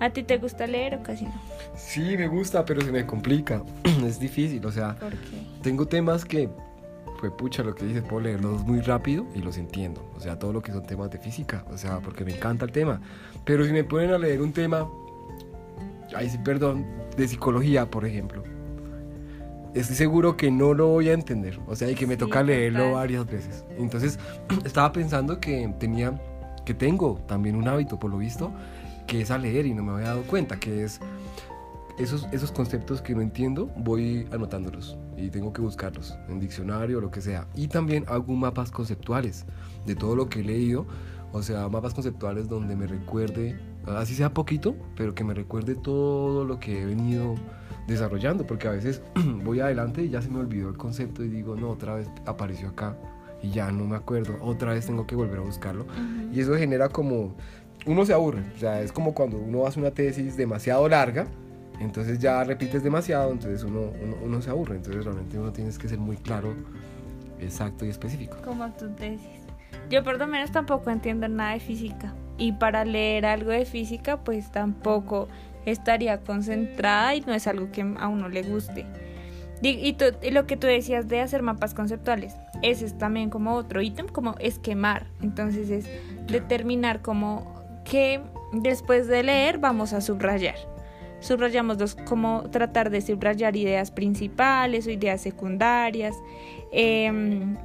¿A 0.00 0.10
ti 0.10 0.22
te 0.22 0.36
gusta 0.36 0.66
leer 0.66 0.96
o 0.96 1.02
casi 1.02 1.24
no? 1.24 1.32
Sí, 1.74 2.18
me 2.18 2.28
gusta, 2.28 2.66
pero 2.66 2.82
se 2.82 2.92
me 2.92 3.06
complica. 3.06 3.62
es 4.04 4.20
difícil, 4.20 4.66
o 4.66 4.70
sea, 4.70 4.96
¿Por 4.96 5.12
qué? 5.12 5.46
tengo 5.62 5.86
temas 5.86 6.26
que, 6.26 6.50
pues 7.20 7.32
pucha, 7.32 7.62
lo 7.62 7.74
que 7.74 7.86
dices, 7.86 8.02
puedo 8.02 8.20
leerlos 8.20 8.66
muy 8.66 8.80
rápido 8.82 9.26
y 9.34 9.38
los 9.38 9.56
entiendo. 9.56 10.06
O 10.14 10.20
sea, 10.20 10.38
todo 10.38 10.52
lo 10.52 10.60
que 10.60 10.72
son 10.72 10.82
temas 10.86 11.10
de 11.10 11.16
física, 11.16 11.64
o 11.72 11.78
sea, 11.78 12.00
porque 12.00 12.22
me 12.26 12.34
encanta 12.36 12.66
el 12.66 12.72
tema. 12.72 13.00
Pero 13.46 13.64
si 13.64 13.72
me 13.72 13.82
ponen 13.82 14.10
a 14.10 14.18
leer 14.18 14.42
un 14.42 14.52
tema, 14.52 14.86
ay, 16.14 16.28
sí, 16.28 16.36
perdón, 16.44 16.84
de 17.16 17.26
psicología, 17.26 17.86
por 17.86 18.04
ejemplo, 18.04 18.44
estoy 19.74 19.96
seguro 19.96 20.36
que 20.36 20.50
no 20.50 20.74
lo 20.74 20.88
voy 20.88 21.08
a 21.08 21.12
entender. 21.12 21.58
O 21.66 21.76
sea, 21.76 21.90
y 21.90 21.94
que 21.94 22.06
me 22.06 22.16
toca 22.16 22.42
leerlo 22.42 22.92
varias 22.92 23.26
veces. 23.26 23.64
Entonces, 23.78 24.18
estaba 24.64 24.92
pensando 24.92 25.40
que 25.40 25.72
tenía, 25.78 26.20
que 26.64 26.74
tengo 26.74 27.20
también 27.26 27.56
un 27.56 27.68
hábito, 27.68 27.98
por 27.98 28.10
lo 28.10 28.18
visto, 28.18 28.52
que 29.06 29.20
es 29.20 29.30
a 29.30 29.38
leer 29.38 29.66
y 29.66 29.74
no 29.74 29.82
me 29.82 29.92
había 29.92 30.08
dado 30.08 30.22
cuenta, 30.22 30.58
que 30.58 30.84
es 30.84 31.00
esos, 31.98 32.26
esos 32.32 32.52
conceptos 32.52 33.02
que 33.02 33.14
no 33.14 33.20
entiendo, 33.20 33.70
voy 33.76 34.26
anotándolos 34.32 34.96
y 35.16 35.28
tengo 35.30 35.52
que 35.52 35.60
buscarlos 35.60 36.16
en 36.28 36.40
diccionario 36.40 36.98
o 36.98 37.00
lo 37.00 37.10
que 37.10 37.20
sea. 37.20 37.46
Y 37.54 37.68
también 37.68 38.04
hago 38.08 38.34
mapas 38.34 38.70
conceptuales 38.70 39.44
de 39.86 39.94
todo 39.94 40.16
lo 40.16 40.28
que 40.28 40.40
he 40.40 40.44
leído, 40.44 40.86
o 41.32 41.42
sea, 41.42 41.68
mapas 41.68 41.94
conceptuales 41.94 42.48
donde 42.48 42.74
me 42.74 42.86
recuerde, 42.86 43.58
así 43.86 44.14
sea 44.14 44.32
poquito, 44.32 44.74
pero 44.96 45.14
que 45.14 45.24
me 45.24 45.34
recuerde 45.34 45.74
todo 45.74 46.44
lo 46.44 46.58
que 46.58 46.82
he 46.82 46.86
venido 46.86 47.34
desarrollando, 47.86 48.46
porque 48.46 48.68
a 48.68 48.72
veces 48.72 49.02
voy 49.44 49.60
adelante 49.60 50.02
y 50.02 50.08
ya 50.08 50.22
se 50.22 50.30
me 50.30 50.38
olvidó 50.38 50.68
el 50.68 50.76
concepto 50.76 51.24
y 51.24 51.28
digo, 51.28 51.56
no, 51.56 51.70
otra 51.70 51.94
vez 51.94 52.08
apareció 52.26 52.68
acá 52.68 52.96
y 53.42 53.50
ya 53.50 53.70
no 53.70 53.86
me 53.86 53.96
acuerdo, 53.96 54.36
otra 54.40 54.72
vez 54.72 54.86
tengo 54.86 55.06
que 55.06 55.16
volver 55.16 55.38
a 55.38 55.42
buscarlo. 55.42 55.86
Y 56.32 56.40
eso 56.40 56.54
genera 56.56 56.88
como, 56.88 57.34
uno 57.86 58.04
se 58.04 58.12
aburre, 58.12 58.42
o 58.54 58.58
sea, 58.58 58.80
es 58.82 58.92
como 58.92 59.14
cuando 59.14 59.38
uno 59.38 59.66
hace 59.66 59.80
una 59.80 59.90
tesis 59.90 60.36
demasiado 60.36 60.88
larga, 60.88 61.26
entonces 61.80 62.18
ya 62.18 62.44
repites 62.44 62.82
demasiado, 62.82 63.32
entonces 63.32 63.64
uno, 63.64 63.92
uno, 64.22 64.42
se 64.42 64.50
aburre, 64.50 64.76
entonces 64.76 65.04
realmente 65.04 65.38
uno 65.38 65.50
tienes 65.52 65.78
que 65.78 65.88
ser 65.88 65.98
muy 65.98 66.16
claro, 66.16 66.54
exacto 67.40 67.86
y 67.86 67.88
específico. 67.88 68.36
Como 68.44 68.70
tu 68.72 68.90
tesis. 68.90 69.40
Yo 69.88 70.04
por 70.04 70.18
lo 70.18 70.26
menos 70.26 70.52
tampoco 70.52 70.90
entiendo 70.90 71.26
nada 71.28 71.54
de 71.54 71.60
física. 71.60 72.14
Y 72.36 72.52
para 72.52 72.84
leer 72.84 73.26
algo 73.26 73.50
de 73.50 73.64
física, 73.64 74.18
pues 74.18 74.52
tampoco 74.52 75.28
estaría 75.70 76.20
concentrada 76.20 77.14
y 77.14 77.20
no 77.22 77.32
es 77.32 77.46
algo 77.46 77.70
que 77.72 77.82
a 77.82 78.08
uno 78.08 78.28
le 78.28 78.42
guste. 78.42 78.86
Y, 79.62 79.96
lo 80.30 80.46
que 80.46 80.56
tú 80.56 80.66
decías 80.66 81.08
de 81.08 81.20
hacer 81.20 81.42
mapas 81.42 81.74
conceptuales, 81.74 82.34
ese 82.62 82.86
es 82.86 82.96
también 82.96 83.28
como 83.28 83.54
otro 83.54 83.82
ítem, 83.82 84.08
como 84.08 84.34
esquemar. 84.38 85.06
Entonces 85.20 85.68
es 85.70 85.86
determinar 86.26 87.02
como 87.02 87.62
que 87.84 88.20
después 88.52 89.06
de 89.06 89.22
leer 89.22 89.58
vamos 89.58 89.92
a 89.92 90.00
subrayar. 90.00 90.56
Subrayamos 91.20 91.76
dos, 91.76 91.94
como 91.94 92.48
tratar 92.50 92.88
de 92.88 93.02
subrayar 93.02 93.54
ideas 93.54 93.90
principales 93.90 94.86
o 94.86 94.90
ideas 94.90 95.20
secundarias, 95.20 96.16
em, 96.72 97.58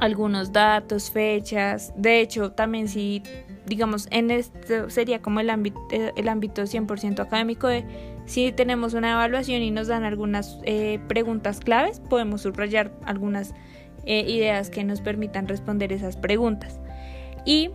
algunos 0.00 0.52
datos, 0.52 1.10
fechas. 1.10 1.92
De 1.96 2.20
hecho, 2.20 2.52
también 2.52 2.88
si 2.88 3.22
digamos, 3.66 4.08
en 4.10 4.30
esto 4.30 4.90
sería 4.90 5.22
como 5.22 5.40
el 5.40 5.50
ámbito, 5.50 5.80
eh, 5.90 6.12
el 6.16 6.28
ámbito 6.28 6.62
100% 6.62 7.20
académico 7.20 7.68
de 7.68 7.84
si 8.26 8.52
tenemos 8.52 8.94
una 8.94 9.12
evaluación 9.12 9.62
y 9.62 9.70
nos 9.70 9.88
dan 9.88 10.04
algunas 10.04 10.58
eh, 10.64 11.00
preguntas 11.08 11.60
claves, 11.60 12.00
podemos 12.00 12.42
subrayar 12.42 12.92
algunas 13.04 13.54
eh, 14.04 14.24
ideas 14.28 14.70
que 14.70 14.84
nos 14.84 15.00
permitan 15.00 15.48
responder 15.48 15.92
esas 15.92 16.16
preguntas. 16.16 16.80
Y 17.44 17.70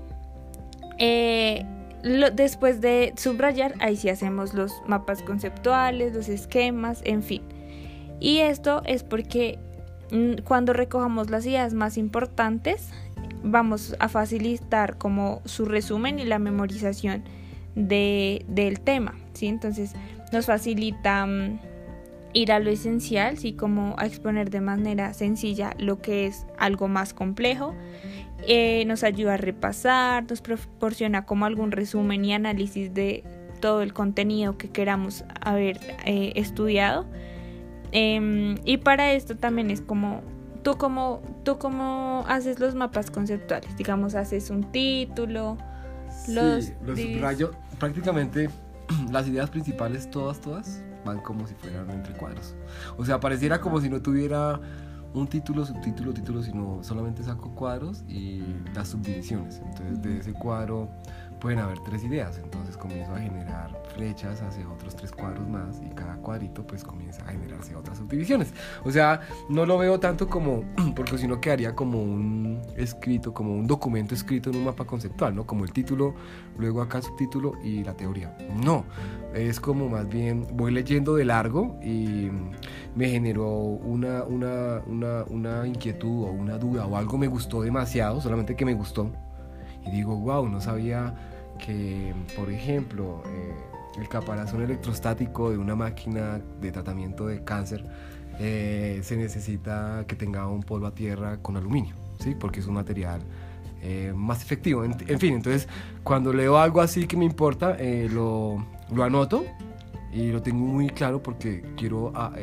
después 2.33 2.81
de 2.81 3.13
subrayar, 3.17 3.75
ahí 3.79 3.97
sí 3.97 4.09
hacemos 4.09 4.53
los 4.53 4.73
mapas 4.87 5.21
conceptuales, 5.21 6.13
los 6.13 6.29
esquemas, 6.29 7.01
en 7.03 7.23
fin. 7.23 7.43
Y 8.19 8.39
esto 8.39 8.81
es 8.85 9.03
porque 9.03 9.59
mm, 10.11 10.43
cuando 10.43 10.73
recojamos 10.73 11.29
las 11.29 11.45
ideas 11.45 11.73
más 11.73 11.97
importantes, 11.97 12.91
vamos 13.43 13.95
a 13.99 14.09
facilitar 14.09 14.97
como 14.97 15.41
su 15.45 15.65
resumen 15.65 16.19
y 16.19 16.25
la 16.25 16.39
memorización 16.39 17.23
de, 17.75 18.45
del 18.47 18.79
tema, 18.79 19.15
¿sí? 19.33 19.47
Entonces 19.47 19.93
nos 20.31 20.45
facilita 20.45 21.25
mm, 21.25 21.59
ir 22.33 22.51
a 22.51 22.59
lo 22.59 22.69
esencial, 22.69 23.37
¿sí? 23.37 23.53
Como 23.53 23.95
a 23.97 24.05
exponer 24.05 24.49
de 24.49 24.61
manera 24.61 25.13
sencilla 25.13 25.73
lo 25.77 26.01
que 26.01 26.27
es 26.27 26.45
algo 26.57 26.87
más 26.87 27.13
complejo. 27.13 27.73
Eh, 28.47 28.83
nos 28.85 29.03
ayuda 29.03 29.35
a 29.35 29.37
repasar, 29.37 30.25
nos 30.29 30.41
proporciona 30.41 31.25
como 31.25 31.45
algún 31.45 31.71
resumen 31.71 32.23
y 32.25 32.33
análisis 32.33 32.93
de 32.93 33.23
todo 33.59 33.81
el 33.81 33.93
contenido 33.93 34.57
que 34.57 34.69
queramos 34.69 35.23
haber 35.41 35.79
eh, 36.05 36.33
estudiado. 36.35 37.05
Em, 37.91 38.55
y 38.65 38.77
para 38.77 39.13
esto 39.13 39.37
también 39.37 39.71
es 39.71 39.81
como 39.81 40.21
tú 40.63 40.77
como 40.77 41.21
tú 41.43 41.57
cómo 41.57 42.23
haces 42.27 42.59
los 42.59 42.75
mapas 42.75 43.11
conceptuales, 43.11 43.75
digamos 43.77 44.15
haces 44.15 44.49
un 44.49 44.71
título, 44.71 45.57
los 46.27 46.65
sí, 46.65 46.73
los 46.83 46.99
subrayo. 46.99 47.51
Prácticamente 47.79 48.49
las 49.11 49.27
ideas 49.27 49.49
principales, 49.49 50.09
todas, 50.09 50.39
todas, 50.39 50.83
van 51.05 51.19
como 51.19 51.47
si 51.47 51.53
fueran 51.55 51.89
entre 51.91 52.13
cuadros. 52.13 52.55
O 52.97 53.05
sea, 53.05 53.19
pareciera 53.19 53.59
como 53.61 53.79
si 53.81 53.89
no 53.89 54.01
tuviera 54.01 54.59
un 55.13 55.27
título, 55.27 55.65
subtítulo, 55.65 56.13
título, 56.13 56.43
sino 56.43 56.83
solamente 56.83 57.23
saco 57.23 57.53
cuadros 57.55 58.03
y 58.07 58.43
las 58.73 58.89
subdivisiones. 58.89 59.61
Entonces, 59.65 60.01
de 60.01 60.19
ese 60.19 60.33
cuadro 60.33 60.89
pueden 61.39 61.59
haber 61.59 61.79
tres 61.79 62.03
ideas. 62.03 62.39
Entonces, 62.43 62.77
comienzo 62.77 63.13
a 63.13 63.19
generar 63.19 63.81
flechas 63.95 64.41
hacia 64.41 64.67
otros 64.69 64.95
tres 64.95 65.11
cuadros 65.11 65.47
más 65.47 65.81
y 65.81 65.89
cada 65.93 66.15
cuadrito, 66.17 66.65
pues 66.65 66.83
comienza 66.83 67.23
a 67.23 67.31
generarse 67.31 67.75
otras 67.75 67.97
subdivisiones. 67.97 68.53
O 68.83 68.91
sea, 68.91 69.21
no 69.49 69.65
lo 69.65 69.77
veo 69.77 69.99
tanto 69.99 70.27
como, 70.27 70.63
porque 70.95 71.17
si 71.17 71.27
no 71.27 71.41
quedaría 71.41 71.75
como 71.75 72.01
un 72.01 72.61
escrito, 72.75 73.33
como 73.33 73.53
un 73.53 73.67
documento 73.67 74.13
escrito 74.13 74.49
en 74.49 74.57
un 74.57 74.65
mapa 74.65 74.85
conceptual, 74.85 75.35
¿no? 75.35 75.45
Como 75.45 75.63
el 75.63 75.71
título, 75.71 76.15
luego 76.57 76.81
acá 76.81 77.01
subtítulo 77.01 77.53
y 77.63 77.83
la 77.83 77.93
teoría. 77.93 78.35
No, 78.63 78.85
es 79.33 79.59
como 79.59 79.89
más 79.89 80.07
bien 80.07 80.47
voy 80.53 80.71
leyendo 80.71 81.15
de 81.15 81.25
largo 81.25 81.79
y 81.83 82.29
me 82.95 83.09
generó 83.09 83.49
una, 83.49 84.23
una, 84.23 84.81
una, 84.85 85.23
una 85.29 85.67
inquietud 85.67 86.23
o 86.23 86.31
una 86.31 86.57
duda 86.57 86.85
o 86.85 86.97
algo 86.97 87.17
me 87.17 87.27
gustó 87.27 87.61
demasiado, 87.61 88.21
solamente 88.21 88.55
que 88.55 88.65
me 88.65 88.73
gustó. 88.73 89.11
Y 89.87 89.91
digo, 89.91 90.15
wow, 90.15 90.47
no 90.49 90.59
sabía 90.59 91.13
que, 91.57 92.13
por 92.35 92.49
ejemplo, 92.49 93.23
eh, 93.27 93.55
el 93.97 94.07
caparazón 94.09 94.61
electrostático 94.61 95.49
de 95.49 95.57
una 95.57 95.75
máquina 95.75 96.39
de 96.61 96.71
tratamiento 96.71 97.27
de 97.27 97.43
cáncer 97.43 97.83
eh, 98.39 98.99
se 99.03 99.17
necesita 99.17 100.05
que 100.07 100.15
tenga 100.15 100.47
un 100.47 100.61
polvo 100.61 100.87
a 100.87 100.93
tierra 100.93 101.37
con 101.37 101.57
aluminio, 101.57 101.95
¿sí? 102.19 102.35
Porque 102.35 102.59
es 102.59 102.67
un 102.67 102.75
material 102.75 103.21
eh, 103.81 104.13
más 104.15 104.43
efectivo. 104.43 104.83
En, 104.83 105.19
fin, 105.19 105.33
entonces 105.33 105.67
cuando 106.03 106.33
leo 106.33 106.57
algo 106.57 106.81
así 106.81 107.07
que 107.07 107.17
me 107.17 107.25
importa, 107.25 107.77
lo, 108.11 108.63
lo 108.93 109.03
anoto 109.03 109.45
y 110.13 110.31
lo 110.31 110.41
tengo 110.41 110.59
muy 110.59 110.89
claro 110.89 111.23
porque 111.23 111.63
quiero, 111.75 112.11
ah, 112.15 112.33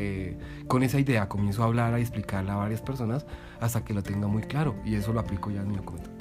con 0.66 0.82
esa 0.82 0.98
idea 0.98 1.28
comienzo 1.28 1.62
a 1.62 1.66
hablar, 1.66 1.94
a 1.94 2.00
explicarla 2.00 2.54
a 2.54 2.56
varias 2.56 2.80
personas 2.80 3.26
hasta 3.60 3.84
que 3.84 3.94
lo 3.94 4.02
tenga 4.02 4.26
muy 4.26 4.42
claro 4.42 4.74
y 4.84 4.96
eso 4.96 5.12
lo 5.12 5.20
aplico 5.20 5.50
ya 5.50 5.60
en 5.60 5.68
mi 5.68 5.76
documento. 5.76 6.13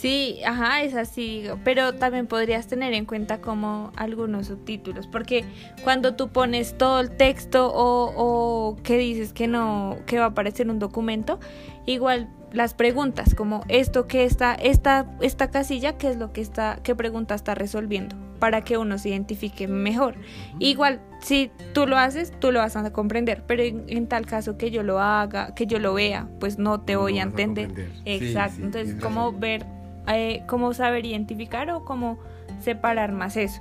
Sí, 0.00 0.40
ajá, 0.46 0.82
es 0.82 0.94
así, 0.94 1.44
pero 1.62 1.94
también 1.94 2.26
podrías 2.26 2.66
tener 2.66 2.94
en 2.94 3.04
cuenta 3.04 3.42
como 3.42 3.92
algunos 3.96 4.46
subtítulos, 4.46 5.06
porque 5.06 5.44
cuando 5.84 6.14
tú 6.14 6.28
pones 6.30 6.78
todo 6.78 7.00
el 7.00 7.10
texto 7.10 7.70
o, 7.70 8.12
o 8.16 8.76
que 8.82 8.96
dices 8.96 9.34
que 9.34 9.46
no, 9.46 9.98
que 10.06 10.18
va 10.18 10.24
a 10.24 10.28
aparecer 10.28 10.70
un 10.70 10.78
documento, 10.78 11.38
igual 11.84 12.30
las 12.50 12.72
preguntas, 12.72 13.34
como 13.34 13.62
esto 13.68 14.06
que 14.06 14.24
está, 14.24 14.54
esta, 14.54 15.06
esta 15.20 15.50
casilla, 15.50 15.98
qué 15.98 16.08
es 16.08 16.16
lo 16.16 16.32
que 16.32 16.40
está, 16.40 16.80
qué 16.82 16.94
pregunta 16.94 17.34
está 17.34 17.54
resolviendo, 17.54 18.16
para 18.38 18.62
que 18.62 18.78
uno 18.78 18.96
se 18.96 19.10
identifique 19.10 19.68
mejor. 19.68 20.14
Igual, 20.58 21.02
si 21.20 21.50
tú 21.74 21.86
lo 21.86 21.98
haces, 21.98 22.32
tú 22.40 22.52
lo 22.52 22.60
vas 22.60 22.74
a 22.74 22.90
comprender, 22.90 23.44
pero 23.46 23.62
en, 23.62 23.84
en 23.88 24.06
tal 24.08 24.24
caso 24.24 24.56
que 24.56 24.70
yo 24.70 24.82
lo 24.82 24.98
haga, 24.98 25.54
que 25.54 25.66
yo 25.66 25.78
lo 25.78 25.92
vea, 25.92 26.26
pues 26.40 26.58
no 26.58 26.80
te 26.80 26.94
No 26.94 27.00
voy 27.00 27.18
a 27.18 27.22
entender. 27.22 27.70
Sí, 27.76 28.02
Exacto, 28.06 28.56
sí, 28.56 28.62
entonces 28.62 29.00
razón. 29.00 29.40
ver, 29.40 29.79
eh, 30.18 30.42
cómo 30.46 30.72
saber 30.74 31.06
identificar 31.06 31.70
o 31.70 31.84
cómo 31.84 32.18
separar 32.60 33.12
más 33.12 33.36
eso. 33.36 33.60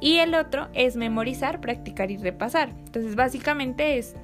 Y 0.00 0.18
el 0.18 0.34
otro 0.34 0.68
es 0.74 0.96
memorizar, 0.96 1.60
practicar 1.60 2.10
y 2.10 2.16
repasar. 2.16 2.70
Entonces 2.84 3.16
básicamente 3.16 3.98
es 3.98 4.14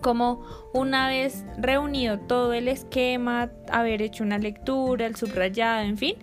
como 0.00 0.42
una 0.72 1.08
vez 1.08 1.44
reunido 1.58 2.20
todo 2.20 2.52
el 2.52 2.68
esquema, 2.68 3.50
haber 3.70 4.02
hecho 4.02 4.22
una 4.22 4.38
lectura, 4.38 5.06
el 5.06 5.16
subrayado, 5.16 5.82
en 5.82 5.98
fin, 5.98 6.14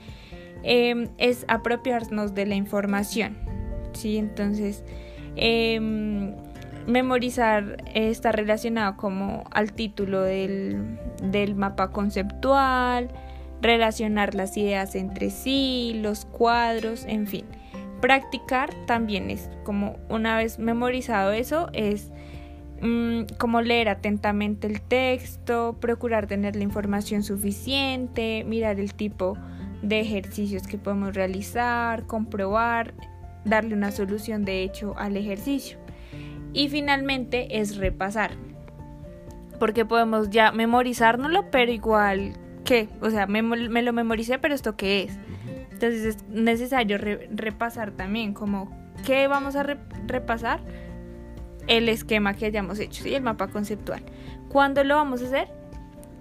eh, 0.63 1.09
es 1.17 1.43
apropiarnos 1.49 2.33
de 2.33 2.45
la 2.45 2.55
información. 2.55 3.37
¿sí? 3.93 4.17
Entonces, 4.17 4.83
eh, 5.35 5.79
memorizar 6.87 7.83
está 7.93 8.31
relacionado 8.31 8.97
como 8.97 9.43
al 9.51 9.73
título 9.73 10.21
del, 10.21 10.97
del 11.21 11.55
mapa 11.55 11.91
conceptual, 11.91 13.09
relacionar 13.63 14.35
las 14.35 14.55
ideas 14.57 14.93
entre 14.93 15.29
sí, 15.29 15.99
los 16.01 16.25
cuadros, 16.25 17.05
en 17.05 17.25
fin. 17.25 17.45
Practicar 18.01 18.69
también 18.85 19.31
es 19.31 19.49
como 19.63 19.95
una 20.09 20.37
vez 20.37 20.59
memorizado 20.59 21.31
eso, 21.31 21.69
es 21.71 22.11
mm, 22.81 23.23
como 23.39 23.61
leer 23.61 23.87
atentamente 23.87 24.67
el 24.67 24.81
texto, 24.81 25.77
procurar 25.79 26.27
tener 26.27 26.57
la 26.57 26.63
información 26.63 27.23
suficiente, 27.23 28.43
mirar 28.43 28.79
el 28.79 28.93
tipo 28.93 29.37
de 29.81 30.01
ejercicios 30.01 30.67
que 30.67 30.77
podemos 30.77 31.15
realizar, 31.15 32.05
comprobar, 32.05 32.93
darle 33.45 33.73
una 33.73 33.91
solución 33.91 34.43
de 34.43 34.63
hecho 34.63 34.93
al 34.97 35.15
ejercicio. 35.15 35.77
Y 36.51 36.67
finalmente 36.67 37.59
es 37.59 37.77
repasar. 37.77 38.31
Porque 39.59 39.85
podemos 39.85 40.29
ya 40.29 40.51
memorizárnoslo, 40.51 41.49
pero 41.51 41.71
igual 41.71 42.33
que, 42.63 42.89
o 43.01 43.09
sea, 43.09 43.27
me, 43.27 43.41
me 43.41 43.81
lo 43.81 43.93
memoricé, 43.93 44.39
pero 44.39 44.53
esto 44.53 44.75
qué 44.75 45.03
es. 45.03 45.17
Entonces 45.71 46.05
es 46.15 46.23
necesario 46.29 46.97
re- 46.97 47.29
repasar 47.33 47.91
también, 47.91 48.33
como 48.33 48.71
qué 49.05 49.27
vamos 49.27 49.55
a 49.55 49.63
re- 49.63 49.77
repasar, 50.07 50.61
el 51.67 51.87
esquema 51.89 52.33
que 52.33 52.45
hayamos 52.45 52.79
hecho, 52.79 53.03
¿sí? 53.03 53.15
el 53.15 53.23
mapa 53.23 53.47
conceptual. 53.47 54.03
¿Cuándo 54.49 54.83
lo 54.83 54.95
vamos 54.95 55.21
a 55.21 55.25
hacer? 55.25 55.47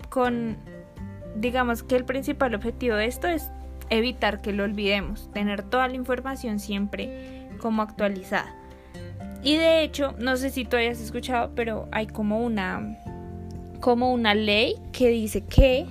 Con, 0.09 0.57
digamos 1.37 1.83
que 1.83 1.97
el 1.97 2.05
principal 2.05 2.55
objetivo 2.55 2.97
de 2.97 3.07
esto 3.07 3.29
es 3.29 3.51
evitar 3.91 4.41
que 4.41 4.53
lo 4.53 4.65
olvidemos, 4.65 5.31
tener 5.33 5.63
toda 5.63 5.89
la 5.89 5.97
información 5.97 6.59
siempre 6.59 7.49
como 7.61 7.83
actualizada. 7.83 8.55
Y 9.43 9.57
de 9.57 9.83
hecho, 9.83 10.15
no 10.19 10.37
sé 10.37 10.51
si 10.51 10.65
tú 10.65 10.77
hayas 10.77 11.01
escuchado, 11.01 11.53
pero 11.55 11.89
hay 11.91 12.07
como 12.07 12.41
una, 12.41 12.97
como 13.81 14.13
una 14.13 14.35
ley 14.35 14.77
que 14.93 15.09
dice 15.09 15.45
que 15.45 15.87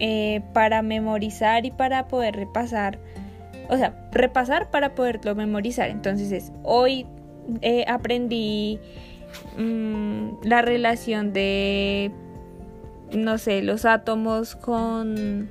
eh, 0.00 0.42
para 0.52 0.82
memorizar 0.82 1.64
y 1.66 1.70
para 1.70 2.08
poder 2.08 2.36
repasar, 2.36 2.98
o 3.68 3.76
sea, 3.76 4.08
repasar 4.12 4.70
para 4.70 4.94
poderlo 4.94 5.34
memorizar. 5.34 5.90
Entonces 5.90 6.32
es, 6.32 6.52
hoy 6.62 7.06
eh, 7.60 7.84
aprendí 7.88 8.78
mm, 9.58 10.44
la 10.44 10.62
relación 10.62 11.32
de, 11.32 12.10
no 13.12 13.38
sé, 13.38 13.62
los 13.62 13.84
átomos 13.84 14.56
con 14.56 15.48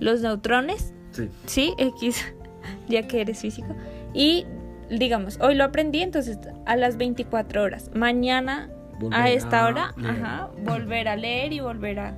los 0.00 0.20
neutrones, 0.22 0.92
Sí. 1.12 1.28
¿sí? 1.46 1.74
X, 1.78 2.34
ya 2.88 3.02
que 3.06 3.20
eres 3.20 3.40
físico. 3.40 3.74
Y 4.12 4.46
digamos, 4.90 5.38
hoy 5.40 5.54
lo 5.54 5.64
aprendí, 5.64 6.02
entonces 6.02 6.38
a 6.66 6.76
las 6.76 6.96
24 6.96 7.62
horas. 7.62 7.90
Mañana 7.94 8.68
a 9.12 9.30
esta 9.30 9.64
a 9.64 9.68
hora, 9.68 9.94
leer. 9.96 10.10
ajá, 10.22 10.50
volver 10.64 11.08
a 11.08 11.16
leer 11.16 11.52
y 11.52 11.60
volver 11.60 11.98
a. 12.00 12.16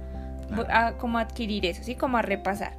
a 0.69 0.93
como 0.93 1.19
adquirir 1.19 1.67
eso, 1.67 1.83
¿sí? 1.83 1.95
Como 1.95 2.19
a 2.19 2.23
repasar. 2.23 2.73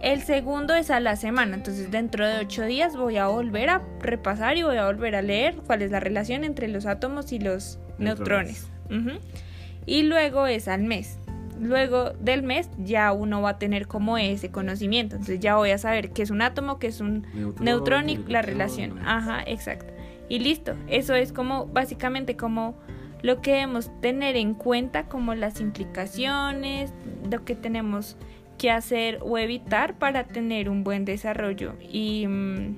El 0.00 0.22
segundo 0.22 0.74
es 0.74 0.90
a 0.90 1.00
la 1.00 1.16
semana, 1.16 1.56
entonces 1.56 1.90
dentro 1.90 2.26
de 2.26 2.38
ocho 2.38 2.64
días 2.64 2.96
voy 2.96 3.16
a 3.16 3.26
volver 3.26 3.68
a 3.68 3.82
repasar 4.00 4.56
y 4.56 4.62
voy 4.62 4.76
a 4.76 4.86
volver 4.86 5.16
a 5.16 5.22
leer 5.22 5.56
cuál 5.66 5.82
es 5.82 5.90
la 5.90 5.98
relación 5.98 6.44
entre 6.44 6.68
los 6.68 6.86
átomos 6.86 7.32
y 7.32 7.40
los 7.40 7.80
neutrones. 7.98 8.68
Neutrones. 8.88 9.18
Ujú. 9.18 9.24
Y 9.86 10.02
luego 10.04 10.46
es 10.46 10.68
al 10.68 10.84
mes. 10.84 11.18
Luego 11.60 12.10
del 12.20 12.44
mes 12.44 12.70
ya 12.78 13.10
uno 13.12 13.42
va 13.42 13.50
a 13.50 13.58
tener 13.58 13.88
como 13.88 14.16
ese 14.18 14.52
conocimiento, 14.52 15.16
entonces 15.16 15.40
ya 15.40 15.56
voy 15.56 15.70
a 15.70 15.78
saber 15.78 16.10
qué 16.10 16.22
es 16.22 16.30
un 16.30 16.42
átomo, 16.42 16.78
qué 16.78 16.86
es 16.86 17.00
un 17.00 17.26
Neutrón, 17.34 17.64
neutrón 17.64 18.08
y 18.08 18.16
la 18.18 18.42
relación. 18.42 19.00
Ajá, 19.04 19.42
exacto. 19.44 19.92
Y 20.28 20.38
listo. 20.38 20.76
Eso 20.86 21.14
es 21.16 21.32
como 21.32 21.66
básicamente 21.66 22.36
como 22.36 22.76
lo 23.22 23.40
que 23.40 23.52
debemos 23.52 23.90
tener 24.00 24.36
en 24.36 24.54
cuenta 24.54 25.04
como 25.04 25.34
las 25.34 25.60
implicaciones, 25.60 26.92
lo 27.30 27.44
que 27.44 27.54
tenemos 27.54 28.16
que 28.58 28.70
hacer 28.70 29.18
o 29.22 29.38
evitar 29.38 29.98
para 29.98 30.24
tener 30.24 30.68
un 30.68 30.84
buen 30.84 31.04
desarrollo 31.04 31.74
y, 31.90 32.26
mm, 32.26 32.76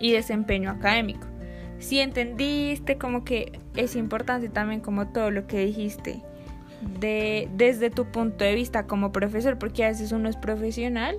y 0.00 0.12
desempeño 0.12 0.70
académico. 0.70 1.26
Si 1.78 2.00
entendiste 2.00 2.98
como 2.98 3.24
que 3.24 3.58
es 3.76 3.96
importante 3.96 4.48
también 4.48 4.80
como 4.80 5.08
todo 5.08 5.30
lo 5.30 5.46
que 5.46 5.64
dijiste 5.64 6.22
de 7.00 7.48
desde 7.56 7.90
tu 7.90 8.06
punto 8.06 8.44
de 8.44 8.54
vista 8.54 8.86
como 8.86 9.12
profesor, 9.12 9.58
porque 9.58 9.84
a 9.84 9.88
veces 9.88 10.12
uno 10.12 10.28
es 10.28 10.36
profesional 10.36 11.18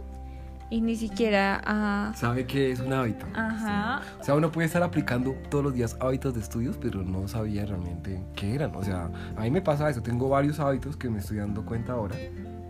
y 0.70 0.82
ni 0.82 0.95
siquiera 0.95 1.61
ah, 1.66 2.11
Sabe 2.16 2.45
que 2.45 2.72
es 2.72 2.80
un 2.80 2.91
hábito. 2.91 3.26
Ajá. 3.34 4.01
O 4.20 4.24
sea, 4.24 4.36
uno 4.36 4.51
puede 4.51 4.68
estar 4.68 4.82
aplicando 4.84 5.36
todos 5.49 5.63
los 5.63 5.74
días 5.74 5.95
hábitos 5.99 6.34
de 6.34 6.41
estudios, 6.41 6.78
pero 6.82 7.03
no 7.03 7.28
sabía 7.28 7.66
realmente 7.66 8.24
qué 8.36 8.55
eran. 8.55 8.76
O 8.76 8.84
sea, 8.84 9.09
a 9.36 9.41
mí 9.41 9.51
me 9.51 9.61
pasa 9.61 9.89
eso. 9.89 10.01
Tengo 10.01 10.30
varios 10.30 10.59
hábitos 10.59 10.97
que 10.97 11.09
me 11.09 11.20
estoy 11.20 11.38
dando 11.38 11.63
cuenta 11.66 11.93
ahora, 11.93 12.16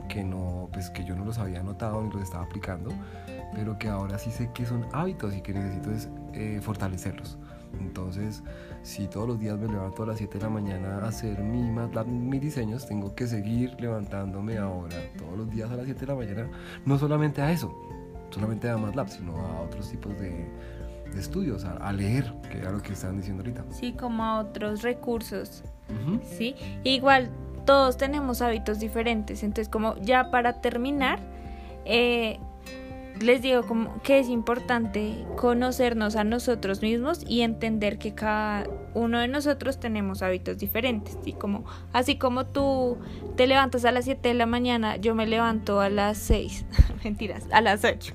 que 0.10 0.24
no, 0.24 0.70
pues 0.74 0.90
que 0.90 1.06
yo 1.06 1.16
no 1.16 1.26
los 1.26 1.38
había 1.38 1.64
notado 1.64 2.04
ni 2.04 2.12
los 2.12 2.22
estaba 2.22 2.44
aplicando, 2.44 2.92
pero 3.54 3.78
que 3.80 3.88
ahora 3.88 4.18
sí 4.18 4.30
sé 4.30 4.52
que 4.54 4.66
son 4.66 4.86
hábitos 4.92 5.34
y 5.34 5.42
que 5.42 5.54
necesito 5.54 5.92
es, 5.92 6.10
eh, 6.34 6.60
fortalecerlos. 6.62 7.38
Entonces, 7.80 8.44
si 8.86 9.08
todos 9.08 9.28
los 9.28 9.40
días 9.40 9.58
me 9.58 9.68
levanto 9.68 10.04
a 10.04 10.06
las 10.06 10.20
7 10.20 10.38
de 10.38 10.44
la 10.44 10.50
mañana 10.50 11.00
a 11.00 11.08
hacer 11.08 11.40
mi 11.40 11.72
MATLAB, 11.72 12.06
mis 12.06 12.40
diseños, 12.40 12.86
tengo 12.86 13.16
que 13.16 13.26
seguir 13.26 13.76
levantándome 13.82 14.60
ahora 14.60 14.96
todos 15.18 15.36
los 15.36 15.50
días 15.50 15.72
a 15.72 15.76
las 15.76 15.86
7 15.86 16.02
de 16.02 16.06
la 16.06 16.16
mañana, 16.16 16.50
no 16.86 17.00
solamente 17.00 17.42
a 17.42 17.52
eso, 17.52 17.74
solamente 18.30 18.70
a 18.70 18.78
MATLAB, 18.78 19.10
sino 19.10 19.38
a 19.38 19.62
otros 19.62 19.90
tipos 19.90 20.16
de, 20.20 20.48
de 21.12 21.20
estudios, 21.20 21.66
a, 21.66 21.78
a 21.78 21.92
leer, 21.92 22.32
que 22.52 22.60
era 22.60 22.72
lo 22.72 22.80
que 22.80 22.94
estaban 22.94 23.18
diciendo 23.18 23.42
ahorita. 23.42 23.66
Sí, 23.72 23.94
como 23.94 24.24
a 24.24 24.40
otros 24.40 24.84
recursos. 24.84 25.64
¿sí? 26.38 26.56
Igual 26.84 27.32
todos 27.66 27.98
tenemos 27.98 28.44
hábitos 28.44 28.80
diferentes, 28.80 29.42
entonces 29.42 29.68
como 29.68 29.98
ya 29.98 30.30
para 30.30 30.62
terminar, 30.62 31.20
eh, 31.86 32.40
les 33.20 33.42
digo 33.42 33.64
como 33.64 34.02
que 34.02 34.20
es 34.20 34.30
importante 34.30 35.26
conocernos 35.38 36.16
a 36.16 36.24
nosotros 36.24 36.82
mismos 36.82 37.24
y 37.28 37.42
entender 37.42 37.98
que 37.98 38.14
cada 38.14 38.68
uno 38.94 39.20
de 39.20 39.28
nosotros 39.28 39.80
tenemos 39.80 40.22
hábitos 40.22 40.58
diferentes, 40.58 41.18
¿sí? 41.24 41.34
Como, 41.34 41.66
así 41.94 42.18
como 42.18 42.46
tú 42.46 42.98
te 43.36 43.48
levantas 43.48 43.86
a 43.86 43.92
las 43.92 44.06
7 44.06 44.28
de 44.28 44.34
la 44.34 44.46
mañana, 44.46 44.98
yo 44.98 45.16
me 45.16 45.28
levanto 45.28 45.80
a 45.80 45.90
las 45.90 46.18
6, 46.20 46.66
mentiras, 47.04 47.46
a 47.52 47.62
las 47.62 47.84
8. 47.84 48.14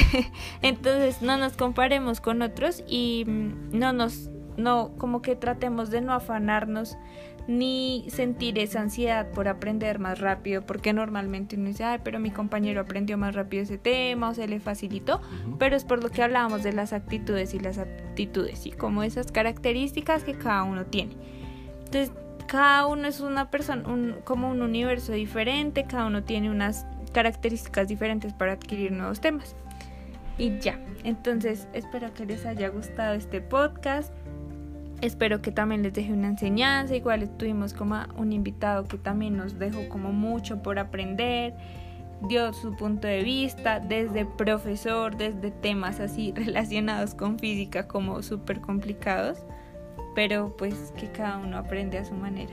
Entonces 0.62 1.22
no 1.22 1.36
nos 1.36 1.56
comparemos 1.56 2.20
con 2.20 2.42
otros 2.42 2.82
y 2.88 3.24
mm, 3.26 3.78
no 3.78 3.92
nos, 3.92 4.30
no, 4.56 4.92
como 4.98 5.22
que 5.22 5.36
tratemos 5.36 5.90
de 5.90 6.00
no 6.00 6.12
afanarnos 6.12 6.96
ni 7.48 8.06
sentir 8.08 8.58
esa 8.58 8.80
ansiedad 8.80 9.30
por 9.30 9.48
aprender 9.48 9.98
más 9.98 10.20
rápido, 10.20 10.62
porque 10.62 10.92
normalmente 10.92 11.56
uno 11.56 11.68
dice, 11.68 11.84
ay, 11.84 11.98
pero 12.04 12.20
mi 12.20 12.30
compañero 12.30 12.80
aprendió 12.80 13.18
más 13.18 13.34
rápido 13.34 13.64
ese 13.64 13.78
tema 13.78 14.30
o 14.30 14.34
se 14.34 14.46
le 14.46 14.60
facilitó, 14.60 15.20
pero 15.58 15.74
es 15.76 15.84
por 15.84 16.02
lo 16.02 16.10
que 16.10 16.22
hablábamos 16.22 16.62
de 16.62 16.72
las 16.72 16.92
actitudes 16.92 17.52
y 17.54 17.58
las 17.58 17.78
aptitudes 17.78 18.66
y 18.66 18.70
como 18.72 19.02
esas 19.02 19.32
características 19.32 20.24
que 20.24 20.34
cada 20.34 20.62
uno 20.62 20.86
tiene. 20.86 21.16
Entonces, 21.84 22.12
cada 22.46 22.86
uno 22.86 23.08
es 23.08 23.20
una 23.20 23.50
persona, 23.50 23.88
un- 23.88 24.16
como 24.24 24.50
un 24.50 24.62
universo 24.62 25.12
diferente, 25.12 25.84
cada 25.84 26.06
uno 26.06 26.22
tiene 26.22 26.50
unas 26.50 26.86
características 27.12 27.88
diferentes 27.88 28.32
para 28.32 28.52
adquirir 28.52 28.92
nuevos 28.92 29.20
temas. 29.20 29.56
Y 30.38 30.58
ya, 30.60 30.78
entonces 31.04 31.68
espero 31.72 32.12
que 32.14 32.24
les 32.24 32.46
haya 32.46 32.68
gustado 32.68 33.14
este 33.14 33.40
podcast. 33.40 34.12
Espero 35.02 35.42
que 35.42 35.50
también 35.50 35.82
les 35.82 35.92
deje 35.92 36.12
una 36.12 36.28
enseñanza. 36.28 36.94
Igual 36.94 37.24
estuvimos 37.24 37.74
como 37.74 38.00
un 38.16 38.32
invitado 38.32 38.84
que 38.84 38.98
también 38.98 39.36
nos 39.36 39.58
dejó 39.58 39.88
como 39.88 40.12
mucho 40.12 40.62
por 40.62 40.78
aprender. 40.78 41.54
Dio 42.28 42.52
su 42.52 42.76
punto 42.76 43.08
de 43.08 43.24
vista 43.24 43.80
desde 43.80 44.24
profesor, 44.24 45.16
desde 45.16 45.50
temas 45.50 45.98
así 45.98 46.32
relacionados 46.36 47.16
con 47.16 47.40
física 47.40 47.88
como 47.88 48.22
súper 48.22 48.60
complicados. 48.60 49.44
Pero 50.14 50.54
pues 50.56 50.92
que 50.96 51.10
cada 51.10 51.38
uno 51.38 51.58
aprende 51.58 51.98
a 51.98 52.04
su 52.04 52.14
manera. 52.14 52.52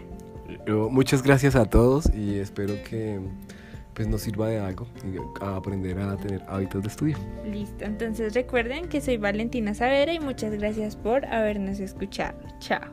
Muchas 0.89 1.22
gracias 1.22 1.56
a 1.56 1.66
todos 1.66 2.12
y 2.16 2.39
espero 2.39 2.74
que 2.89 3.20
pues 3.93 4.07
nos 4.07 4.21
sirva 4.21 4.47
de 4.47 4.59
algo 4.59 4.87
a 5.41 5.55
aprender 5.55 5.99
a 5.99 6.15
tener 6.17 6.41
hábitos 6.47 6.83
de 6.83 6.87
estudio. 6.89 7.17
Listo, 7.45 7.85
entonces 7.85 8.33
recuerden 8.33 8.87
que 8.87 9.01
soy 9.01 9.17
Valentina 9.17 9.73
Savera 9.73 10.13
y 10.13 10.19
muchas 10.19 10.53
gracias 10.53 10.95
por 10.95 11.25
habernos 11.25 11.79
escuchado. 11.79 12.39
Chao. 12.59 12.89